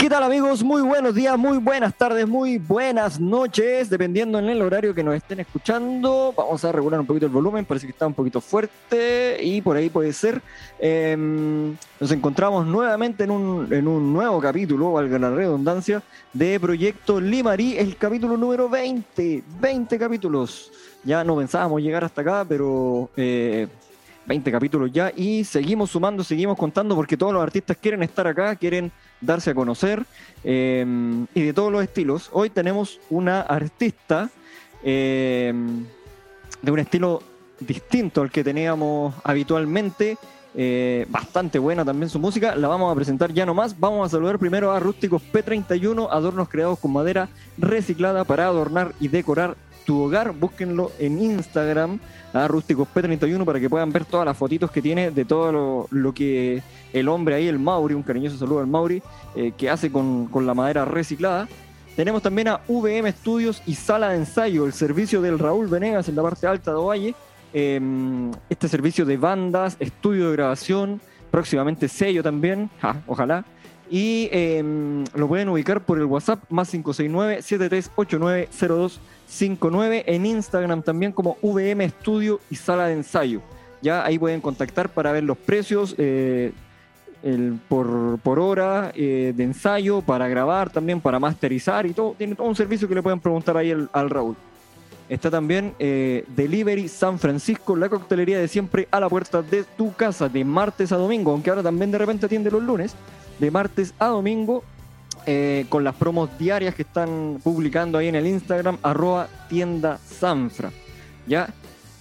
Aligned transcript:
¿Qué 0.00 0.08
tal 0.08 0.22
amigos? 0.22 0.64
Muy 0.64 0.80
buenos 0.80 1.14
días, 1.14 1.36
muy 1.36 1.58
buenas 1.58 1.94
tardes, 1.94 2.26
muy 2.26 2.56
buenas 2.56 3.20
noches, 3.20 3.90
dependiendo 3.90 4.38
en 4.38 4.48
el 4.48 4.62
horario 4.62 4.94
que 4.94 5.04
nos 5.04 5.14
estén 5.14 5.40
escuchando. 5.40 6.32
Vamos 6.34 6.64
a 6.64 6.72
regular 6.72 7.00
un 7.00 7.04
poquito 7.04 7.26
el 7.26 7.32
volumen, 7.32 7.66
parece 7.66 7.86
que 7.86 7.92
está 7.92 8.06
un 8.06 8.14
poquito 8.14 8.40
fuerte 8.40 9.36
y 9.42 9.60
por 9.60 9.76
ahí 9.76 9.90
puede 9.90 10.14
ser. 10.14 10.40
Em, 10.78 11.76
nos 12.00 12.10
encontramos 12.12 12.66
nuevamente 12.66 13.24
en 13.24 13.30
un, 13.30 13.70
en 13.70 13.86
un 13.86 14.10
nuevo 14.10 14.40
capítulo, 14.40 14.92
valga 14.92 15.18
la 15.18 15.32
redundancia, 15.32 16.02
de 16.32 16.58
Proyecto 16.58 17.20
Limarí, 17.20 17.76
el 17.76 17.98
capítulo 17.98 18.38
número 18.38 18.70
20. 18.70 19.42
20 19.60 19.98
capítulos. 19.98 20.72
Ya 21.04 21.22
no 21.24 21.36
pensábamos 21.36 21.82
llegar 21.82 22.04
hasta 22.04 22.22
acá, 22.22 22.46
pero... 22.48 23.10
Eh, 23.18 23.68
20 24.26 24.52
capítulos 24.52 24.92
ya 24.92 25.12
y 25.16 25.42
seguimos 25.44 25.90
sumando, 25.90 26.22
seguimos 26.22 26.56
contando 26.56 26.94
porque 26.94 27.16
todos 27.16 27.32
los 27.32 27.42
artistas 27.42 27.76
quieren 27.76 28.02
estar 28.02 28.26
acá, 28.26 28.54
quieren 28.54 28.92
darse 29.20 29.50
a 29.50 29.54
conocer 29.54 30.04
eh, 30.44 30.84
y 31.34 31.42
de 31.42 31.52
todos 31.52 31.72
los 31.72 31.82
estilos. 31.82 32.30
Hoy 32.32 32.50
tenemos 32.50 33.00
una 33.10 33.40
artista 33.40 34.30
eh, 34.82 35.52
de 36.62 36.70
un 36.70 36.78
estilo 36.78 37.22
distinto 37.60 38.22
al 38.22 38.30
que 38.30 38.44
teníamos 38.44 39.14
habitualmente. 39.24 40.16
Eh, 40.56 41.06
bastante 41.08 41.60
buena 41.60 41.84
también 41.84 42.08
su 42.08 42.18
música, 42.18 42.56
la 42.56 42.66
vamos 42.66 42.90
a 42.90 42.96
presentar 42.96 43.32
ya 43.32 43.46
nomás. 43.46 43.78
Vamos 43.78 44.06
a 44.06 44.10
saludar 44.10 44.38
primero 44.38 44.72
a 44.72 44.80
Rústicos 44.80 45.22
P31, 45.32 46.08
adornos 46.10 46.48
creados 46.48 46.78
con 46.78 46.92
madera 46.92 47.28
reciclada 47.56 48.24
para 48.24 48.46
adornar 48.46 48.92
y 48.98 49.08
decorar 49.08 49.56
tu 49.90 50.00
hogar. 50.00 50.30
Búsquenlo 50.32 50.92
en 51.00 51.20
Instagram 51.20 51.98
a 52.32 52.46
Rústicos 52.46 52.86
P31 52.94 53.44
para 53.44 53.58
que 53.58 53.68
puedan 53.68 53.90
ver 53.90 54.04
todas 54.04 54.24
las 54.24 54.36
fotitos 54.36 54.70
que 54.70 54.80
tiene 54.80 55.10
de 55.10 55.24
todo 55.24 55.88
lo, 55.90 56.14
que 56.14 56.62
el 56.92 57.08
hombre 57.08 57.34
ahí, 57.34 57.48
el 57.48 57.58
Mauri, 57.58 57.94
un 57.94 58.04
cariñoso 58.04 58.38
saludo 58.38 58.60
al 58.60 58.68
Mauri, 58.68 59.02
eh, 59.34 59.50
que 59.58 59.68
hace 59.68 59.90
con, 59.90 60.28
la 60.46 60.54
madera 60.54 60.84
reciclada. 60.84 61.48
Tenemos 61.96 62.22
también 62.22 62.46
a 62.46 62.60
VM 62.68 63.10
Studios 63.10 63.64
y 63.66 63.74
Sala 63.74 64.10
de 64.10 64.18
Ensayo, 64.18 64.64
el 64.64 64.72
servicio 64.72 65.20
del 65.20 65.40
Raúl 65.40 65.66
Venegas 65.66 66.08
en 66.08 66.14
la 66.14 66.22
parte 66.22 66.46
alta 66.46 66.70
de 66.70 66.76
Ovalle. 66.76 67.14
Em, 67.52 68.30
este 68.48 68.68
servicio 68.68 69.04
de 69.04 69.16
bandas, 69.16 69.76
estudio 69.80 70.28
de 70.28 70.36
grabación, 70.36 71.00
próximamente 71.32 71.88
sello 71.88 72.22
también, 72.22 72.70
ojalá. 73.08 73.44
Y 73.90 74.28
em, 74.30 75.04
lo 75.14 75.26
pueden 75.26 75.48
ubicar 75.48 75.84
por 75.84 75.98
el 75.98 76.04
WhatsApp 76.04 76.44
más 76.48 76.72
569-738902 76.72 78.98
59 79.26 80.04
en 80.06 80.26
Instagram 80.26 80.82
también 80.82 81.10
como 81.12 81.36
VM 81.42 81.84
Estudio 81.84 82.38
y 82.50 82.56
Sala 82.56 82.86
de 82.86 82.94
Ensayo. 82.94 83.42
Ya 83.82 84.04
ahí 84.04 84.18
pueden 84.18 84.40
contactar 84.40 84.90
para 84.90 85.12
ver 85.12 85.24
los 85.24 85.38
precios 85.38 85.94
eh, 85.98 86.52
por, 87.68 88.38
hora 88.38 88.92
eh, 88.94 89.32
de 89.34 89.44
ensayo, 89.44 90.02
para 90.02 90.28
grabar 90.28 90.70
también, 90.70 91.00
para 91.00 91.18
masterizar 91.18 91.86
y 91.86 91.92
todo. 91.92 92.14
Tiene 92.16 92.34
todo 92.34 92.48
un 92.48 92.56
servicio 92.56 92.88
que 92.88 92.94
le 92.94 93.02
pueden 93.02 93.20
preguntar 93.20 93.56
ahí 93.56 93.70
al, 93.70 94.10
Raúl. 94.10 94.36
Está 95.08 95.30
también 95.30 95.74
eh, 95.78 96.24
Delivery 96.36 96.88
San 96.88 97.18
Francisco, 97.18 97.74
la 97.74 97.88
coctelería 97.88 98.38
de 98.38 98.46
siempre 98.46 98.86
a 98.90 99.00
la 99.00 99.08
puerta 99.08 99.42
de 99.42 99.64
tu 99.64 99.92
casa, 99.94 100.28
de 100.28 100.44
martes 100.44 100.92
a 100.92 100.96
domingo, 100.96 101.32
aunque 101.32 101.50
ahora 101.50 101.62
también 101.62 101.90
de 101.90 101.98
repente 101.98 102.26
atiende 102.26 102.50
los 102.50 102.62
lunes, 102.62 102.94
de 103.40 103.50
martes 103.50 103.94
a 103.98 104.06
domingo 104.06 104.62
eh, 105.26 105.66
con 105.68 105.84
las 105.84 105.94
promos 105.94 106.30
diarias 106.38 106.74
que 106.74 106.80
están 106.82 107.40
publicando 107.42 107.98
ahí 107.98 108.08
en 108.08 108.14
el 108.14 108.26
Instagram, 108.26 108.78
arroba 108.82 109.28
tienda 109.48 109.98
Sanfra. 109.98 110.70
¿Ya? 111.26 111.52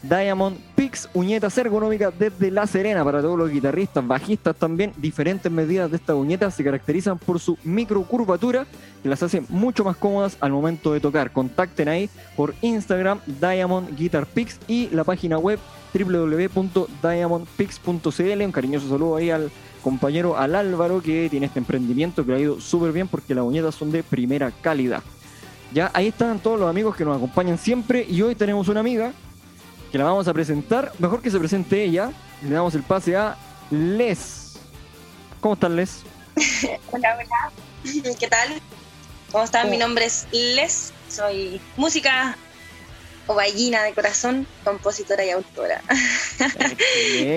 Diamond 0.01 0.57
Pix, 0.75 1.09
uñetas 1.13 1.57
ergonómicas 1.57 2.13
desde 2.17 2.49
La 2.51 2.65
Serena 2.65 3.03
para 3.03 3.21
todos 3.21 3.37
los 3.37 3.51
guitarristas, 3.51 4.07
bajistas 4.07 4.55
también. 4.55 4.93
Diferentes 4.95 5.51
medidas 5.51 5.91
de 5.91 5.97
estas 5.97 6.15
uñetas 6.15 6.53
se 6.53 6.63
caracterizan 6.63 7.17
por 7.17 7.41
su 7.41 7.57
microcurvatura 7.65 8.65
que 9.03 9.09
las 9.09 9.21
hace 9.21 9.43
mucho 9.49 9.83
más 9.83 9.97
cómodas 9.97 10.37
al 10.39 10.53
momento 10.53 10.93
de 10.93 11.01
tocar. 11.01 11.33
Contacten 11.33 11.89
ahí 11.89 12.09
por 12.37 12.55
Instagram 12.61 13.19
Diamond 13.25 13.93
Guitar 13.97 14.25
Pix 14.25 14.57
y 14.69 14.87
la 14.89 15.03
página 15.03 15.37
web 15.37 15.59
www.diamondpix.cl. 15.93 18.45
Un 18.45 18.51
cariñoso 18.53 18.87
saludo 18.87 19.17
ahí 19.17 19.31
al 19.31 19.51
compañero 19.83 20.37
al 20.37 20.55
Álvaro 20.55 21.01
que 21.01 21.29
tiene 21.29 21.47
este 21.47 21.59
emprendimiento 21.59 22.25
que 22.25 22.31
le 22.31 22.37
ha 22.37 22.41
ido 22.41 22.61
súper 22.61 22.91
bien 22.91 23.07
porque 23.07 23.35
las 23.35 23.43
uñetas 23.43 23.75
son 23.75 23.91
de 23.91 24.03
primera 24.03 24.51
calidad. 24.51 25.03
Ya 25.73 25.91
ahí 25.93 26.07
están 26.07 26.39
todos 26.39 26.59
los 26.59 26.69
amigos 26.69 26.95
que 26.95 27.05
nos 27.05 27.17
acompañan 27.17 27.57
siempre 27.57 28.05
y 28.07 28.21
hoy 28.21 28.35
tenemos 28.35 28.67
una 28.67 28.79
amiga 28.79 29.13
que 29.91 29.97
la 29.97 30.05
vamos 30.05 30.27
a 30.27 30.33
presentar. 30.33 30.91
Mejor 30.99 31.21
que 31.21 31.31
se 31.31 31.39
presente 31.39 31.83
ella. 31.83 32.11
Le 32.41 32.51
damos 32.51 32.73
el 32.75 32.83
pase 32.83 33.15
a 33.15 33.37
Les. 33.69 34.59
¿Cómo 35.39 35.55
estás, 35.55 35.71
Les? 35.71 36.03
hola, 36.91 37.17
hola. 37.17 38.15
¿Qué 38.19 38.27
tal? 38.27 38.61
¿Cómo 39.31 39.43
están? 39.43 39.69
Mi 39.69 39.77
nombre 39.77 40.05
es 40.05 40.27
Les. 40.31 40.93
Soy 41.07 41.59
música 41.77 42.37
o 43.29 43.35
ballina 43.35 43.83
de 43.83 43.93
corazón, 43.93 44.47
compositora 44.63 45.23
y 45.23 45.29
autora. 45.29 45.81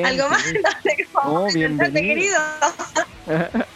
Algo 0.05 0.29
más, 0.31 0.45
no 0.47 0.71
sé 0.83 1.07
cómo 1.13 1.45
oh, 1.45 1.53
bienvenida. 1.53 2.01
querido. 2.01 2.39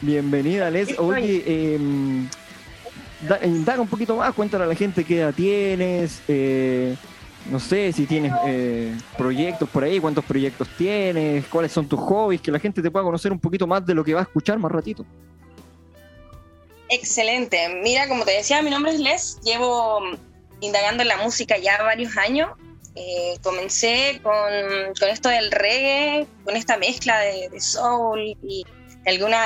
bienvenida, 0.00 0.68
Les. 0.68 0.98
Oye, 0.98 1.44
em, 1.46 2.26
eh, 2.26 3.62
da, 3.64 3.80
un 3.80 3.86
poquito 3.86 4.16
más, 4.16 4.34
cuéntale 4.34 4.64
a 4.64 4.66
la 4.66 4.74
gente 4.74 5.04
qué 5.04 5.20
edad 5.20 5.32
tienes, 5.32 6.22
eh, 6.26 6.96
no 7.48 7.60
sé 7.60 7.92
si 7.92 8.06
tienes 8.06 8.32
eh, 8.48 8.92
proyectos 9.16 9.68
por 9.68 9.84
ahí, 9.84 10.00
cuántos 10.00 10.24
proyectos 10.24 10.68
tienes, 10.76 11.46
cuáles 11.46 11.70
son 11.70 11.86
tus 11.88 12.00
hobbies, 12.00 12.40
que 12.40 12.50
la 12.50 12.58
gente 12.58 12.82
te 12.82 12.90
pueda 12.90 13.04
conocer 13.04 13.30
un 13.30 13.38
poquito 13.38 13.64
más 13.64 13.86
de 13.86 13.94
lo 13.94 14.02
que 14.02 14.12
va 14.12 14.20
a 14.20 14.24
escuchar 14.24 14.58
más 14.58 14.72
ratito. 14.72 15.06
Excelente. 16.88 17.80
Mira, 17.80 18.08
como 18.08 18.24
te 18.24 18.32
decía, 18.32 18.60
mi 18.60 18.70
nombre 18.70 18.92
es 18.92 18.98
Les, 18.98 19.40
llevo 19.42 20.00
indagando 20.60 21.02
en 21.02 21.08
la 21.08 21.16
música 21.16 21.58
ya 21.58 21.82
varios 21.82 22.16
años. 22.16 22.50
Eh, 22.96 23.38
comencé 23.42 24.20
con, 24.22 24.52
con, 24.98 25.08
esto 25.08 25.28
del 25.28 25.50
reggae, 25.52 26.26
con 26.44 26.56
esta 26.56 26.76
mezcla 26.76 27.20
de, 27.20 27.60
soul 27.60 28.36
y 28.42 28.64
algunos 29.06 29.38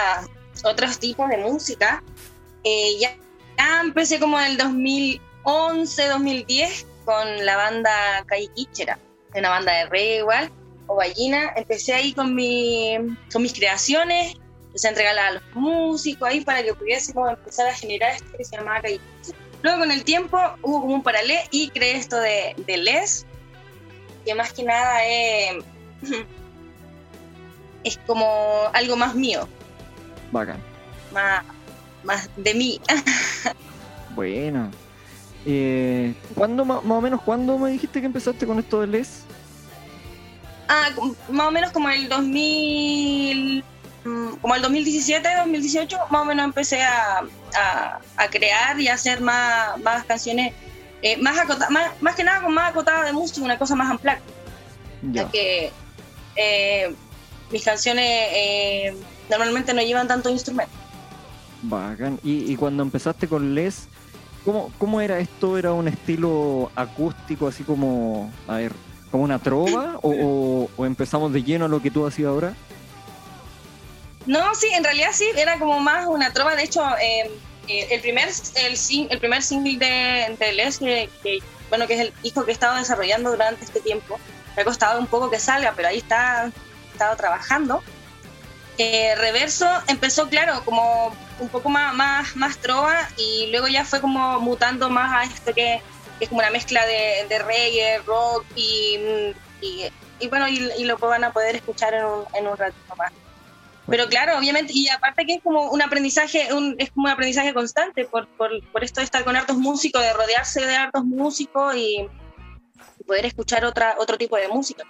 otros 0.64 0.98
tipos 0.98 1.28
de 1.28 1.36
música. 1.38 2.02
Eh, 2.64 2.98
ya, 2.98 3.16
empecé 3.82 4.18
como 4.18 4.40
en 4.40 4.52
el 4.52 4.56
2011, 4.56 6.06
2010 6.08 6.86
con 7.04 7.44
la 7.44 7.56
banda 7.56 8.24
Calle 8.26 8.48
Quichera, 8.54 8.98
una 9.34 9.50
banda 9.50 9.72
de 9.72 9.86
reggae 9.86 10.18
igual, 10.18 10.50
o 10.86 10.96
ballina. 10.96 11.52
Empecé 11.54 11.92
ahí 11.92 12.12
con, 12.14 12.34
mi, 12.34 12.96
con 13.30 13.42
mis 13.42 13.52
creaciones, 13.52 14.36
empecé 14.66 14.88
a 14.88 14.90
entregarlas 14.90 15.28
a 15.28 15.32
los 15.32 15.42
músicos 15.54 16.28
ahí 16.28 16.40
para 16.40 16.62
que 16.62 16.72
pudiésemos 16.72 17.28
empezar 17.28 17.68
a 17.68 17.74
generar 17.74 18.12
esto 18.12 18.36
que 18.38 18.44
se 18.44 18.56
llamaba 18.56 18.80
Calle 18.80 19.00
Quichera. 19.20 19.43
Luego 19.64 19.78
con 19.78 19.90
el 19.90 20.04
tiempo 20.04 20.38
hubo 20.60 20.82
como 20.82 20.94
un 20.94 21.02
paralelo 21.02 21.40
y 21.50 21.70
creé 21.70 21.96
esto 21.96 22.16
de, 22.20 22.54
Les, 22.66 23.24
que 24.26 24.34
más 24.34 24.52
que 24.52 24.62
nada 24.62 25.02
es, 25.06 25.64
es 27.84 27.98
como 28.06 28.26
algo 28.74 28.94
más 28.94 29.14
mío. 29.14 29.48
Bacán. 30.30 30.58
Más, 31.14 31.44
más 32.02 32.28
de 32.36 32.52
mí. 32.52 32.78
bueno. 34.14 34.70
Eh, 35.46 36.12
¿cuándo, 36.34 36.66
más 36.66 36.82
o 36.84 37.00
menos, 37.00 37.22
cuándo 37.22 37.58
me 37.58 37.70
dijiste 37.70 38.00
que 38.00 38.06
empezaste 38.06 38.46
con 38.46 38.58
esto 38.58 38.82
de 38.82 38.86
Les? 38.86 39.22
Ah, 40.68 40.90
más 41.30 41.48
o 41.48 41.50
menos 41.50 41.72
como 41.72 41.88
el 41.88 42.06
2000 42.10 43.64
Mm, 43.64 43.73
como 44.04 44.54
el 44.54 44.62
2017, 44.62 45.26
2018, 45.38 45.98
más 46.10 46.22
o 46.22 46.24
menos 46.26 46.44
empecé 46.44 46.82
a, 46.82 47.24
a, 48.16 48.28
crear 48.28 48.78
y 48.78 48.88
a 48.88 48.94
hacer 48.94 49.20
más, 49.22 49.80
más 49.82 50.04
canciones, 50.04 50.52
eh, 51.00 51.16
más, 51.16 51.36
más, 51.70 52.02
más, 52.02 52.14
que 52.14 52.22
nada 52.22 52.42
con 52.42 52.52
más 52.52 52.70
acotada 52.70 53.04
de 53.04 53.12
música, 53.12 53.42
una 53.42 53.58
cosa 53.58 53.74
más 53.74 53.90
amplia. 53.90 54.20
Ya 55.10 55.28
que 55.30 55.70
eh, 56.36 56.94
mis 57.50 57.64
canciones 57.64 58.04
eh, 58.06 58.96
normalmente 59.30 59.72
no 59.72 59.80
llevan 59.80 60.06
tanto 60.06 60.28
instrumento. 60.28 60.72
Bacán. 61.62 62.18
¿Y, 62.22 62.52
¿Y, 62.52 62.56
cuando 62.56 62.82
empezaste 62.82 63.26
con 63.26 63.54
Les, 63.54 63.88
¿cómo, 64.44 64.70
¿cómo 64.78 65.00
era 65.00 65.18
esto? 65.18 65.56
¿Era 65.56 65.72
un 65.72 65.88
estilo 65.88 66.70
acústico, 66.74 67.48
así 67.48 67.64
como, 67.64 68.30
a 68.46 68.56
ver, 68.56 68.72
como 69.10 69.24
una 69.24 69.38
trova? 69.38 69.98
o, 70.02 70.68
o 70.76 70.86
empezamos 70.86 71.32
de 71.32 71.42
lleno 71.42 71.64
a 71.64 71.68
lo 71.68 71.80
que 71.80 71.90
tú 71.90 72.06
hacías 72.06 72.28
ahora? 72.28 72.54
No, 74.26 74.54
sí, 74.54 74.68
en 74.72 74.84
realidad 74.84 75.10
sí, 75.12 75.26
era 75.36 75.58
como 75.58 75.80
más 75.80 76.06
una 76.06 76.32
trova. 76.32 76.56
De 76.56 76.64
hecho, 76.64 76.82
em, 77.00 77.28
eh, 77.68 77.88
el, 77.90 78.00
primer, 78.00 78.28
el, 78.56 79.18
primer 79.18 79.42
single 79.42 79.78
de, 79.78 80.36
de 80.38 80.52
Les, 80.52 80.78
que, 80.78 81.08
bueno, 81.68 81.86
que 81.86 81.94
es 81.94 82.00
el 82.00 82.12
disco 82.22 82.44
que 82.44 82.50
he 82.50 82.54
estado 82.54 82.76
desarrollando 82.76 83.30
durante 83.30 83.64
este 83.64 83.80
tiempo, 83.80 84.18
me 84.56 84.62
ha 84.62 84.64
costado 84.64 85.00
un 85.00 85.06
poco 85.06 85.30
que 85.30 85.38
salga, 85.38 85.72
pero 85.74 85.88
ahí 85.88 85.98
está, 85.98 86.46
he 86.46 86.92
estado 86.92 87.16
trabajando. 87.16 87.82
Eh, 88.76 89.14
Reverso 89.16 89.68
empezó, 89.86 90.28
claro, 90.28 90.64
como 90.64 91.14
un 91.38 91.48
poco 91.48 91.68
más, 91.68 91.94
más, 92.34 92.58
trova 92.58 93.08
y 93.16 93.48
luego 93.50 93.68
ya 93.68 93.84
fue 93.84 94.00
como 94.00 94.40
mutando 94.40 94.90
más 94.90 95.12
a 95.12 95.32
esto 95.32 95.54
que, 95.54 95.80
es 96.20 96.28
como 96.28 96.40
una 96.40 96.50
mezcla 96.50 96.84
de, 96.86 97.26
de 97.28 97.38
reggae, 97.40 97.98
rock 98.06 98.44
y, 98.56 98.98
y, 99.60 100.28
bueno, 100.28 100.48
y, 100.48 100.84
lo 100.84 100.96
van 100.98 101.24
a 101.24 101.32
poder 101.32 101.56
escuchar 101.56 101.94
en 101.94 102.04
un, 102.04 102.24
en 102.34 102.46
un 102.46 102.56
ratito 102.56 102.96
más. 102.96 103.12
Pero 103.86 104.06
claro, 104.08 104.38
obviamente, 104.38 104.72
y 104.74 104.88
aparte 104.88 105.26
que 105.26 105.34
es 105.34 105.42
como 105.42 105.70
un 105.70 105.82
aprendizaje, 105.82 106.52
un, 106.54 106.74
es 106.78 106.90
como 106.90 107.06
un 107.06 107.12
aprendizaje 107.12 107.52
constante 107.52 108.06
por, 108.06 108.26
por, 108.28 108.50
por, 108.70 108.82
esto 108.82 109.00
de 109.00 109.04
estar 109.04 109.24
con 109.24 109.36
hartos 109.36 109.58
músicos, 109.58 110.02
de 110.02 110.12
rodearse 110.12 110.64
de 110.64 110.74
hartos 110.74 111.04
músicos 111.04 111.76
y 111.76 112.08
poder 113.06 113.26
escuchar 113.26 113.64
otra, 113.64 113.96
otro 113.98 114.16
tipo 114.16 114.36
de 114.36 114.48
música. 114.48 114.84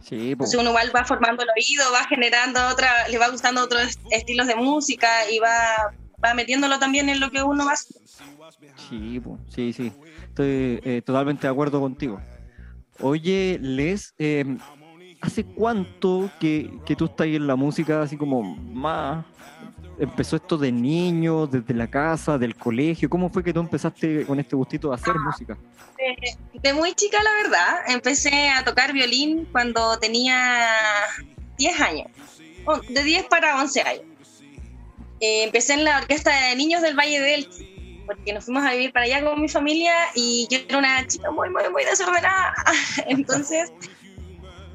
Sí, 0.00 0.36
pues. 0.36 0.52
Entonces 0.52 0.60
uno 0.60 0.70
igual 0.70 0.92
va 0.94 1.04
formando 1.04 1.42
el 1.42 1.48
oído, 1.56 1.90
va 1.92 2.04
generando 2.04 2.60
otra, 2.68 3.08
le 3.08 3.16
va 3.16 3.30
gustando 3.30 3.62
otros 3.62 3.98
estilos 4.10 4.46
de 4.46 4.54
música 4.54 5.30
y 5.30 5.38
va, 5.38 5.94
va 6.22 6.34
metiéndolo 6.34 6.78
también 6.78 7.08
en 7.08 7.20
lo 7.20 7.30
que 7.30 7.42
uno 7.42 7.64
va 7.64 7.74
Sí, 7.76 9.22
sí, 9.48 9.72
sí. 9.72 9.92
Estoy 10.28 10.80
eh, 10.84 11.02
totalmente 11.04 11.46
de 11.46 11.52
acuerdo 11.52 11.80
contigo. 11.80 12.20
Oye, 13.00 13.58
Les, 13.60 14.14
eh, 14.18 14.44
¿hace 15.24 15.44
cuánto 15.44 16.30
que, 16.38 16.70
que 16.84 16.94
tú 16.94 17.06
estás 17.06 17.26
en 17.26 17.46
la 17.46 17.56
música 17.56 18.02
así 18.02 18.16
como 18.16 18.42
más 18.42 19.24
empezó 19.98 20.36
esto 20.36 20.58
de 20.58 20.72
niño, 20.72 21.46
desde 21.46 21.72
la 21.72 21.88
casa, 21.88 22.36
del 22.36 22.56
colegio? 22.56 23.08
¿Cómo 23.08 23.30
fue 23.30 23.42
que 23.42 23.52
tú 23.52 23.60
empezaste 23.60 24.26
con 24.26 24.38
este 24.38 24.54
gustito 24.54 24.88
de 24.90 24.94
hacer 24.96 25.14
música? 25.14 25.56
De, 26.62 26.74
muy 26.74 26.92
chica, 26.94 27.22
la 27.22 27.30
verdad. 27.42 27.84
Empecé 27.88 28.50
a 28.50 28.64
tocar 28.64 28.92
violín 28.92 29.48
cuando 29.50 29.98
tenía 29.98 30.68
10 31.58 31.80
años, 31.80 32.08
de 32.88 33.02
10 33.02 33.24
para 33.24 33.60
11 33.60 33.82
años. 33.82 34.04
Eh, 35.20 35.44
empecé 35.44 35.74
en 35.74 35.84
la 35.84 35.98
orquesta 35.98 36.48
de 36.48 36.56
niños 36.56 36.82
del 36.82 36.96
Valle 36.96 37.20
del 37.20 37.48
porque 38.06 38.34
nos 38.34 38.44
fuimos 38.44 38.64
a 38.64 38.72
vivir 38.72 38.92
para 38.92 39.06
allá 39.06 39.24
con 39.24 39.40
mi 39.40 39.48
familia 39.48 39.94
y 40.14 40.46
yo 40.50 40.58
era 40.68 40.76
una 40.76 41.06
chica 41.06 41.30
muy, 41.30 41.48
muy, 41.48 41.62
muy 41.70 41.84
desordenada. 41.84 42.54
Entonces, 43.06 43.72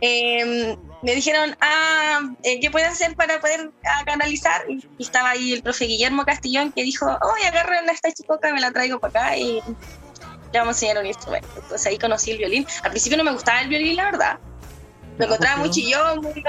eh, 0.02 0.78
me 1.02 1.16
dijeron, 1.16 1.56
ah, 1.62 2.22
eh, 2.44 2.60
¿qué 2.60 2.70
puede 2.70 2.86
hacer 2.86 3.16
para 3.16 3.40
poder 3.40 3.72
ah, 3.86 4.04
canalizar? 4.06 4.64
Y 4.70 4.86
estaba 5.00 5.32
ahí 5.32 5.54
el 5.54 5.64
profe 5.64 5.86
Guillermo 5.86 6.26
Castillón 6.26 6.72
que 6.72 6.84
dijo, 6.84 7.06
oh, 7.06 7.48
agarren 7.48 7.90
a 7.90 7.94
esta 7.94 8.12
chicoca, 8.12 8.54
me 8.54 8.62
la 8.62 8.72
traigo 8.72 9.00
para 9.00 9.28
acá 9.28 9.38
y 9.38 9.62
le 10.52 10.60
vamos 10.60 10.76
a 10.76 10.78
enseñar 10.78 10.98
un 11.00 11.06
instrumento. 11.06 11.50
Entonces 11.56 11.88
ahí 11.88 11.98
conocí 11.98 12.32
el 12.32 12.38
violín. 12.38 12.68
Al 12.84 12.92
principio 12.92 13.18
no 13.18 13.24
me 13.24 13.32
gustaba 13.32 13.62
el 13.62 13.70
violín, 13.70 13.96
la 13.96 14.06
verdad. 14.06 14.40
Me 15.18 15.26
encontraba 15.26 15.58
muy 15.58 15.70
chillón, 15.70 16.22
muy, 16.22 16.44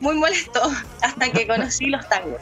muy 0.00 0.14
molesto, 0.14 0.60
hasta 1.00 1.30
que 1.30 1.46
conocí 1.46 1.86
los 1.86 2.06
tangos 2.08 2.40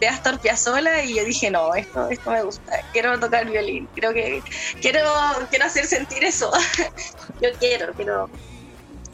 de 0.00 0.08
Astor 0.08 0.40
Piazzolla 0.40 1.04
y 1.04 1.14
yo 1.14 1.24
dije, 1.24 1.50
no, 1.50 1.74
esto, 1.74 2.08
esto 2.08 2.30
me 2.30 2.42
gusta, 2.42 2.80
quiero 2.92 3.20
tocar 3.20 3.48
violín, 3.48 3.86
creo 3.94 4.14
que 4.14 4.42
quiero, 4.80 5.04
quiero 5.50 5.66
hacer 5.66 5.84
sentir 5.84 6.24
eso. 6.24 6.50
yo 7.42 7.50
quiero, 7.60 7.92
quiero 7.92 8.30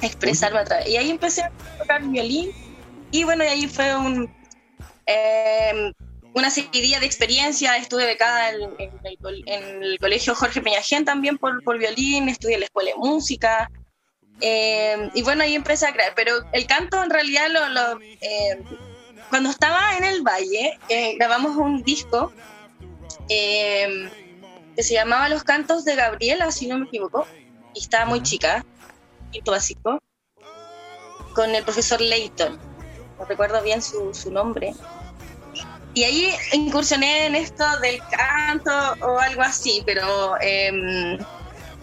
expresarme 0.02 0.60
a 0.60 0.64
través. 0.64 0.88
Y 0.88 0.96
ahí 0.96 1.10
empecé 1.10 1.42
a 1.42 1.50
tocar 1.78 2.02
violín 2.02 2.52
y 3.10 3.24
bueno, 3.24 3.44
y 3.44 3.46
ahí 3.46 3.66
fue 3.66 3.96
un, 3.96 4.30
eh, 5.06 5.92
una 6.34 6.50
serie 6.50 6.98
de 7.00 7.06
experiencia. 7.06 7.76
Estuve 7.76 8.06
becada 8.06 8.50
en, 8.50 8.62
el, 9.82 9.98
colegio 9.98 10.34
Jorge 10.34 10.60
Peñagén 10.60 11.04
también 11.04 11.38
por, 11.38 11.62
por 11.62 11.78
violín, 11.78 12.28
estudié 12.28 12.54
en 12.54 12.60
la 12.60 12.66
escuela 12.66 12.90
de 12.90 12.96
música. 12.96 13.70
Eh, 14.40 15.10
y 15.14 15.22
bueno, 15.22 15.44
ahí 15.44 15.54
empecé 15.54 15.86
a 15.86 15.92
crear, 15.92 16.12
pero 16.14 16.44
el 16.52 16.66
canto 16.66 17.02
en 17.02 17.10
realidad 17.10 17.48
lo... 17.48 18.00
Eh, 18.20 18.60
cuando 19.30 19.50
estaba 19.50 19.96
en 19.96 20.04
el 20.04 20.22
valle, 20.22 20.78
grabamos 21.18 21.56
un 21.56 21.82
disco 21.82 22.32
que 23.26 24.08
se 24.78 24.94
llamaba 24.94 25.28
Los 25.28 25.42
Cantos 25.42 25.84
de 25.84 25.96
Gabriela, 25.96 26.52
si 26.52 26.68
no 26.68 26.78
me 26.78 26.86
equivoco, 26.86 27.26
y 27.74 27.80
estaba 27.80 28.04
muy 28.04 28.22
chica 28.22 28.64
básico, 29.46 30.00
con 31.34 31.54
el 31.54 31.62
profesor 31.62 32.00
Leighton, 32.00 32.58
no 33.18 33.24
recuerdo 33.24 33.62
bien 33.62 33.82
su, 33.82 34.12
su 34.14 34.30
nombre. 34.30 34.74
Y 35.94 36.04
ahí 36.04 36.34
incursioné 36.52 37.26
en 37.26 37.34
esto 37.34 37.64
del 37.80 38.00
canto 38.10 38.70
o 39.00 39.18
algo 39.18 39.42
así, 39.42 39.82
pero 39.86 40.36
eh, 40.42 41.18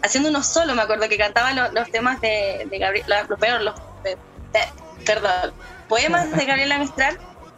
haciendo 0.04 0.30
uno 0.30 0.44
solo, 0.44 0.76
me 0.76 0.84
acuerdo 0.84 1.10
que 1.10 1.18
cantaba 1.18 1.52
los 1.72 1.90
temas 1.90 2.22
de, 2.22 2.68
de 2.70 2.78
Gabriel, 2.78 3.06
los, 3.08 3.64
los, 3.64 3.76
perdón, 5.06 5.54
poemas 5.90 6.32
de 6.32 6.46
Gabriela 6.46 6.78
Mistral, 6.78 7.18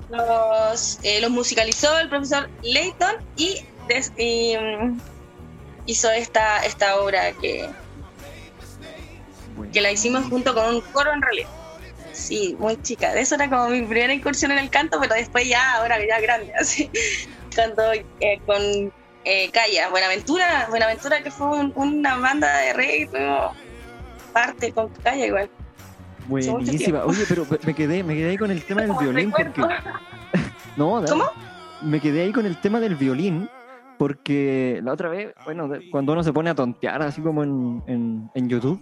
los, 0.09 0.99
eh, 1.03 1.19
los 1.19 1.31
musicalizó 1.31 1.97
el 1.97 2.07
profesor 2.07 2.49
Leighton 2.61 3.15
y, 3.35 3.65
y 4.17 4.55
mm, 4.57 4.99
hizo 5.87 6.09
esta, 6.11 6.63
esta 6.65 6.99
obra 7.01 7.33
que, 7.33 7.69
que 9.75 9.81
la 9.81 9.91
hicimos 9.91 10.23
junto 10.29 10.55
con 10.55 10.73
un 10.73 10.81
coro 10.93 11.11
en 11.11 11.21
realidad. 11.21 11.49
Sí, 12.13 12.55
muy 12.57 12.81
chica. 12.81 13.13
Eso 13.13 13.35
era 13.35 13.49
como 13.49 13.67
mi 13.67 13.81
primera 13.81 14.13
incursión 14.13 14.51
en 14.51 14.59
el 14.59 14.69
canto, 14.69 14.97
pero 15.01 15.15
después 15.15 15.49
ya, 15.49 15.73
ahora 15.73 15.97
ya 15.99 16.21
grande, 16.21 16.53
así. 16.59 16.89
Canto 17.53 17.81
eh, 17.91 18.39
con 18.45 18.61
eh, 19.25 19.49
Calla, 19.51 19.89
Buenaventura, 19.89 20.67
Buenaventura 20.69 21.21
que 21.21 21.29
fue 21.29 21.71
una 21.75 22.17
banda 22.17 22.57
de 22.59 22.71
reggae, 22.71 23.09
pero 23.11 23.51
parte 24.31 24.71
con 24.71 24.87
Calla 25.03 25.25
igual. 25.25 25.49
Buenísima. 26.27 27.03
Oye, 27.03 27.25
pero 27.27 27.45
me 27.65 27.73
quedé, 27.73 28.01
me 28.01 28.15
quedé 28.15 28.29
ahí 28.29 28.37
con 28.37 28.51
el 28.51 28.63
tema 28.63 28.83
del 28.83 28.93
violín 28.97 29.31
porque. 29.31 29.61
no, 30.77 31.03
¿Cómo? 31.05 31.25
Me 31.81 31.99
quedé 31.99 32.21
ahí 32.21 32.31
con 32.31 32.45
el 32.45 32.61
tema 32.61 32.79
del 32.79 32.95
violín 32.95 33.49
porque 33.97 34.79
la 34.83 34.93
otra 34.93 35.09
vez, 35.09 35.33
bueno, 35.43 35.69
cuando 35.91 36.13
uno 36.13 36.23
se 36.23 36.31
pone 36.31 36.49
a 36.49 36.55
tontear 36.55 37.01
así 37.01 37.21
como 37.21 37.43
en, 37.43 37.83
en, 37.87 38.31
en 38.33 38.49
YouTube, 38.49 38.81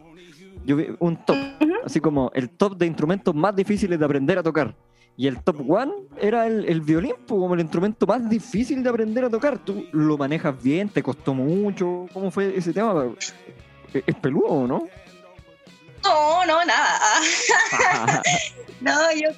yo 0.65 0.75
vi 0.75 0.87
un 0.99 1.17
top, 1.25 1.37
así 1.85 1.99
como 1.99 2.31
el 2.33 2.49
top 2.49 2.77
de 2.77 2.85
instrumentos 2.85 3.33
más 3.35 3.55
difíciles 3.55 3.99
de 3.99 4.05
aprender 4.05 4.37
a 4.37 4.43
tocar. 4.43 4.75
Y 5.15 5.27
el 5.27 5.43
top 5.43 5.69
one 5.69 5.93
era 6.19 6.47
el, 6.47 6.65
el 6.65 6.81
violín, 6.81 7.13
como 7.27 7.53
el 7.53 7.59
instrumento 7.59 8.07
más 8.07 8.27
difícil 8.27 8.81
de 8.81 8.89
aprender 8.89 9.23
a 9.25 9.29
tocar. 9.29 9.59
¿Tú 9.59 9.85
lo 9.91 10.17
manejas 10.17 10.61
bien? 10.61 10.89
¿Te 10.89 11.03
costó 11.03 11.33
mucho? 11.35 12.07
¿Cómo 12.13 12.31
fue 12.31 12.57
ese 12.57 12.73
tema? 12.73 13.13
¿Es 13.93 14.15
peludo 14.15 14.67
no? 14.67 14.87
No, 16.03 16.45
no, 16.45 16.65
nada. 16.65 16.99
no, 18.81 18.91
yo, 19.13 19.29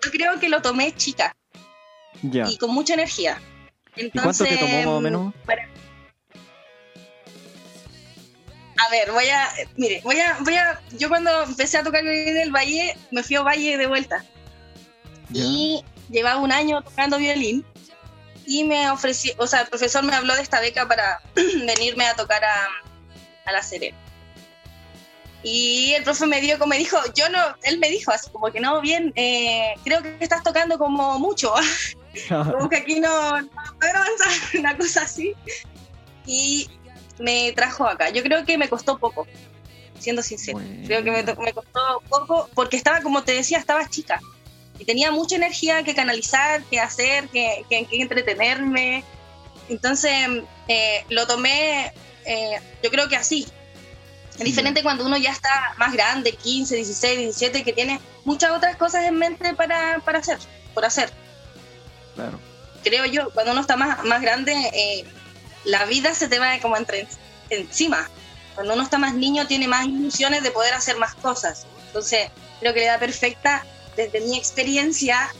creo 0.00 0.38
que 0.38 0.48
lo 0.48 0.62
tomé 0.62 0.92
chica. 0.92 1.34
Ya. 2.22 2.48
Y 2.48 2.58
con 2.58 2.72
mucha 2.72 2.94
energía. 2.94 3.40
¿Y 3.96 4.10
cuánto 4.10 4.44
te 4.44 4.56
tomó 4.56 4.76
más 4.76 4.86
o 4.86 5.00
menos? 5.00 5.34
A 8.86 8.90
ver, 8.90 9.12
voy 9.12 9.28
a, 9.28 9.48
mire, 9.76 10.00
voy 10.02 10.18
a, 10.20 10.38
voy 10.40 10.54
a, 10.54 10.80
yo 10.92 11.08
cuando 11.08 11.42
empecé 11.42 11.78
a 11.78 11.82
tocar 11.82 12.02
violín 12.02 12.28
en 12.28 12.36
el 12.38 12.50
Valle, 12.50 12.96
me 13.10 13.22
fui 13.22 13.36
a 13.36 13.42
Valle 13.42 13.76
de 13.76 13.86
vuelta. 13.86 14.24
Y 15.32 15.84
llevaba 16.10 16.40
un 16.40 16.50
año 16.50 16.82
tocando 16.82 17.18
violín 17.18 17.64
y 18.46 18.64
me 18.64 18.90
ofrecí, 18.90 19.32
o 19.38 19.46
sea, 19.46 19.62
el 19.62 19.68
profesor 19.68 20.02
me 20.02 20.14
habló 20.14 20.34
de 20.34 20.42
esta 20.42 20.60
beca 20.60 20.88
para 20.88 21.20
venirme 21.34 22.06
a 22.06 22.16
tocar 22.16 22.44
a, 22.44 22.68
a 23.46 23.52
La 23.52 23.62
Serena. 23.62 23.96
Y 25.42 25.94
el 25.94 26.04
profe 26.04 26.26
me 26.26 26.40
dio 26.40 26.58
como 26.58 26.70
me 26.70 26.78
dijo, 26.78 26.98
yo 27.14 27.28
no, 27.30 27.38
él 27.62 27.78
me 27.78 27.88
dijo 27.88 28.10
así 28.10 28.30
como 28.30 28.50
que 28.50 28.60
no, 28.60 28.80
bien, 28.80 29.12
eh, 29.16 29.74
creo 29.84 30.02
que 30.02 30.16
estás 30.20 30.42
tocando 30.42 30.78
como 30.78 31.18
mucho, 31.18 31.54
como 32.28 32.68
que 32.68 32.76
aquí 32.76 33.00
no, 33.00 33.40
no 33.40 33.50
avanzar, 33.80 34.58
una 34.58 34.76
cosa 34.76 35.02
así. 35.02 35.34
Y 36.26 36.68
me 37.20 37.52
trajo 37.52 37.86
acá. 37.86 38.10
Yo 38.10 38.22
creo 38.22 38.44
que 38.44 38.58
me 38.58 38.68
costó 38.68 38.98
poco, 38.98 39.26
siendo 39.98 40.22
sincero. 40.22 40.60
Creo 40.86 41.04
que 41.04 41.10
me, 41.10 41.22
me, 41.22 41.52
costó 41.52 42.02
poco 42.08 42.48
porque 42.54 42.76
estaba, 42.76 43.00
como 43.02 43.22
te 43.22 43.32
decía, 43.32 43.58
estaba 43.58 43.88
chica. 43.88 44.20
Y 44.78 44.84
tenía 44.84 45.10
mucha 45.10 45.36
energía 45.36 45.82
que 45.82 45.94
canalizar, 45.94 46.62
que 46.64 46.80
hacer, 46.80 47.28
que, 47.28 47.64
que, 47.68 47.86
entretenerme. 47.90 49.04
Entonces 49.68 50.12
eh, 50.68 51.04
lo 51.10 51.26
tomé, 51.26 51.92
eh, 52.24 52.58
yo 52.82 52.90
creo 52.90 53.08
que 53.08 53.16
así. 53.16 53.46
Es 54.38 54.44
diferente 54.44 54.82
cuando 54.82 55.04
uno 55.04 55.18
ya 55.18 55.32
está 55.32 55.74
más 55.76 55.92
grande, 55.92 56.32
15, 56.32 56.74
16, 56.76 57.18
17, 57.18 57.62
que 57.62 57.74
tiene 57.74 58.00
muchas 58.24 58.52
otras 58.52 58.76
cosas 58.76 59.04
en 59.04 59.16
mente 59.16 59.52
para, 59.54 59.98
para 59.98 60.20
hacer, 60.20 60.38
por 60.72 60.86
hacer. 60.86 61.10
Claro. 62.14 62.40
Creo 62.82 63.04
yo, 63.04 63.30
cuando 63.34 63.52
uno 63.52 63.60
está 63.60 63.76
más, 63.76 64.02
más 64.04 64.22
grande, 64.22 64.54
eh, 64.72 65.04
la 65.64 65.84
vida 65.84 66.14
se 66.14 66.28
te 66.28 66.38
va 66.38 66.58
como 66.60 66.76
entre, 66.76 67.06
encima. 67.50 68.08
Cuando 68.54 68.74
uno 68.74 68.82
está 68.82 68.98
más 68.98 69.14
niño 69.14 69.46
tiene 69.46 69.68
más 69.68 69.86
ilusiones 69.86 70.42
de 70.42 70.50
poder 70.50 70.74
hacer 70.74 70.96
más 70.96 71.14
cosas. 71.14 71.66
Entonces, 71.86 72.28
creo 72.60 72.74
que 72.74 72.80
le 72.80 72.86
da 72.86 72.98
perfecta, 72.98 73.64
desde 73.96 74.20
mi 74.20 74.36
experiencia, 74.36 75.32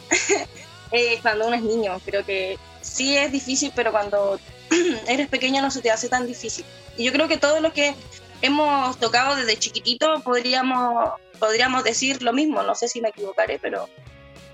eh, 0.93 1.19
cuando 1.23 1.47
uno 1.47 1.57
es 1.57 1.62
niño. 1.62 2.00
Creo 2.05 2.25
que 2.25 2.59
sí 2.81 3.17
es 3.17 3.33
difícil, 3.33 3.73
pero 3.75 3.93
cuando 3.93 4.41
eres 5.07 5.29
pequeño 5.29 5.62
no 5.62 5.71
se 5.71 5.83
te 5.83 5.91
hace 5.91 6.09
tan 6.09 6.27
difícil. 6.27 6.65
Y 6.97 7.05
yo 7.05 7.12
creo 7.12 7.29
que 7.29 7.37
todo 7.37 7.61
lo 7.61 7.73
que 7.73 7.95
hemos 8.43 8.99
tocado 8.99 9.37
desde 9.37 9.59
chiquitito 9.59 10.21
podríamos, 10.23 11.12
podríamos 11.39 11.85
decir 11.85 12.23
lo 12.23 12.33
mismo. 12.33 12.62
No 12.62 12.75
sé 12.75 12.89
si 12.89 13.00
me 13.00 13.11
equivocaré, 13.11 13.59
pero 13.59 13.89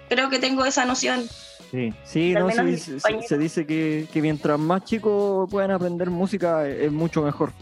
creo 0.08 0.30
que 0.30 0.38
tengo 0.38 0.64
esa 0.64 0.84
noción. 0.84 1.28
Sí, 1.70 1.92
sí 2.04 2.32
no, 2.32 2.50
se, 2.50 2.64
dice, 2.64 3.00
se, 3.00 3.38
dice 3.38 3.66
que, 3.66 4.06
que, 4.12 4.22
mientras 4.22 4.58
más 4.58 4.84
chicos 4.84 5.50
puedan 5.50 5.72
aprender 5.72 6.10
música 6.10 6.68
es 6.68 6.92
mucho 6.92 7.22
mejor. 7.22 7.52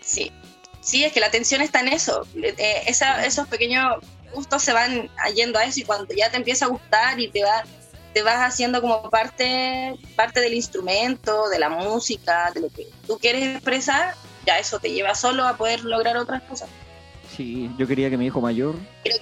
Sí, 0.00 0.32
sí, 0.80 1.04
es 1.04 1.12
que 1.12 1.20
la 1.20 1.26
atención 1.26 1.60
está 1.60 1.80
en 1.80 1.88
eso. 1.88 2.26
Eh, 2.34 2.84
esos 2.86 3.46
pequeños 3.48 3.96
gustos 4.32 4.62
se 4.62 4.72
van 4.72 5.08
yendo 5.34 5.58
a 5.58 5.64
eso 5.64 5.80
y 5.80 5.84
cuando 5.84 6.14
ya 6.14 6.30
te 6.30 6.36
empieza 6.36 6.66
a 6.66 6.68
gustar 6.68 7.18
y 7.20 7.28
te 7.28 7.42
va 7.42 7.64
te 8.14 8.22
vas 8.22 8.38
haciendo 8.38 8.80
como 8.80 9.10
parte 9.10 9.94
parte 10.16 10.40
del 10.40 10.54
instrumento, 10.54 11.48
de 11.50 11.58
la 11.58 11.68
música, 11.68 12.50
de 12.54 12.62
lo 12.62 12.68
que 12.68 12.88
tú 13.06 13.18
quieres 13.18 13.56
expresar, 13.56 14.14
ya 14.46 14.58
eso 14.58 14.78
te 14.78 14.90
lleva 14.90 15.14
solo 15.14 15.46
a 15.46 15.56
poder 15.56 15.84
lograr 15.84 16.16
otras 16.16 16.42
cosas. 16.42 16.68
Sí, 17.36 17.70
yo 17.78 17.86
quería 17.86 18.10
que 18.10 18.16
mi 18.16 18.26
hijo 18.26 18.40
mayor, 18.40 18.74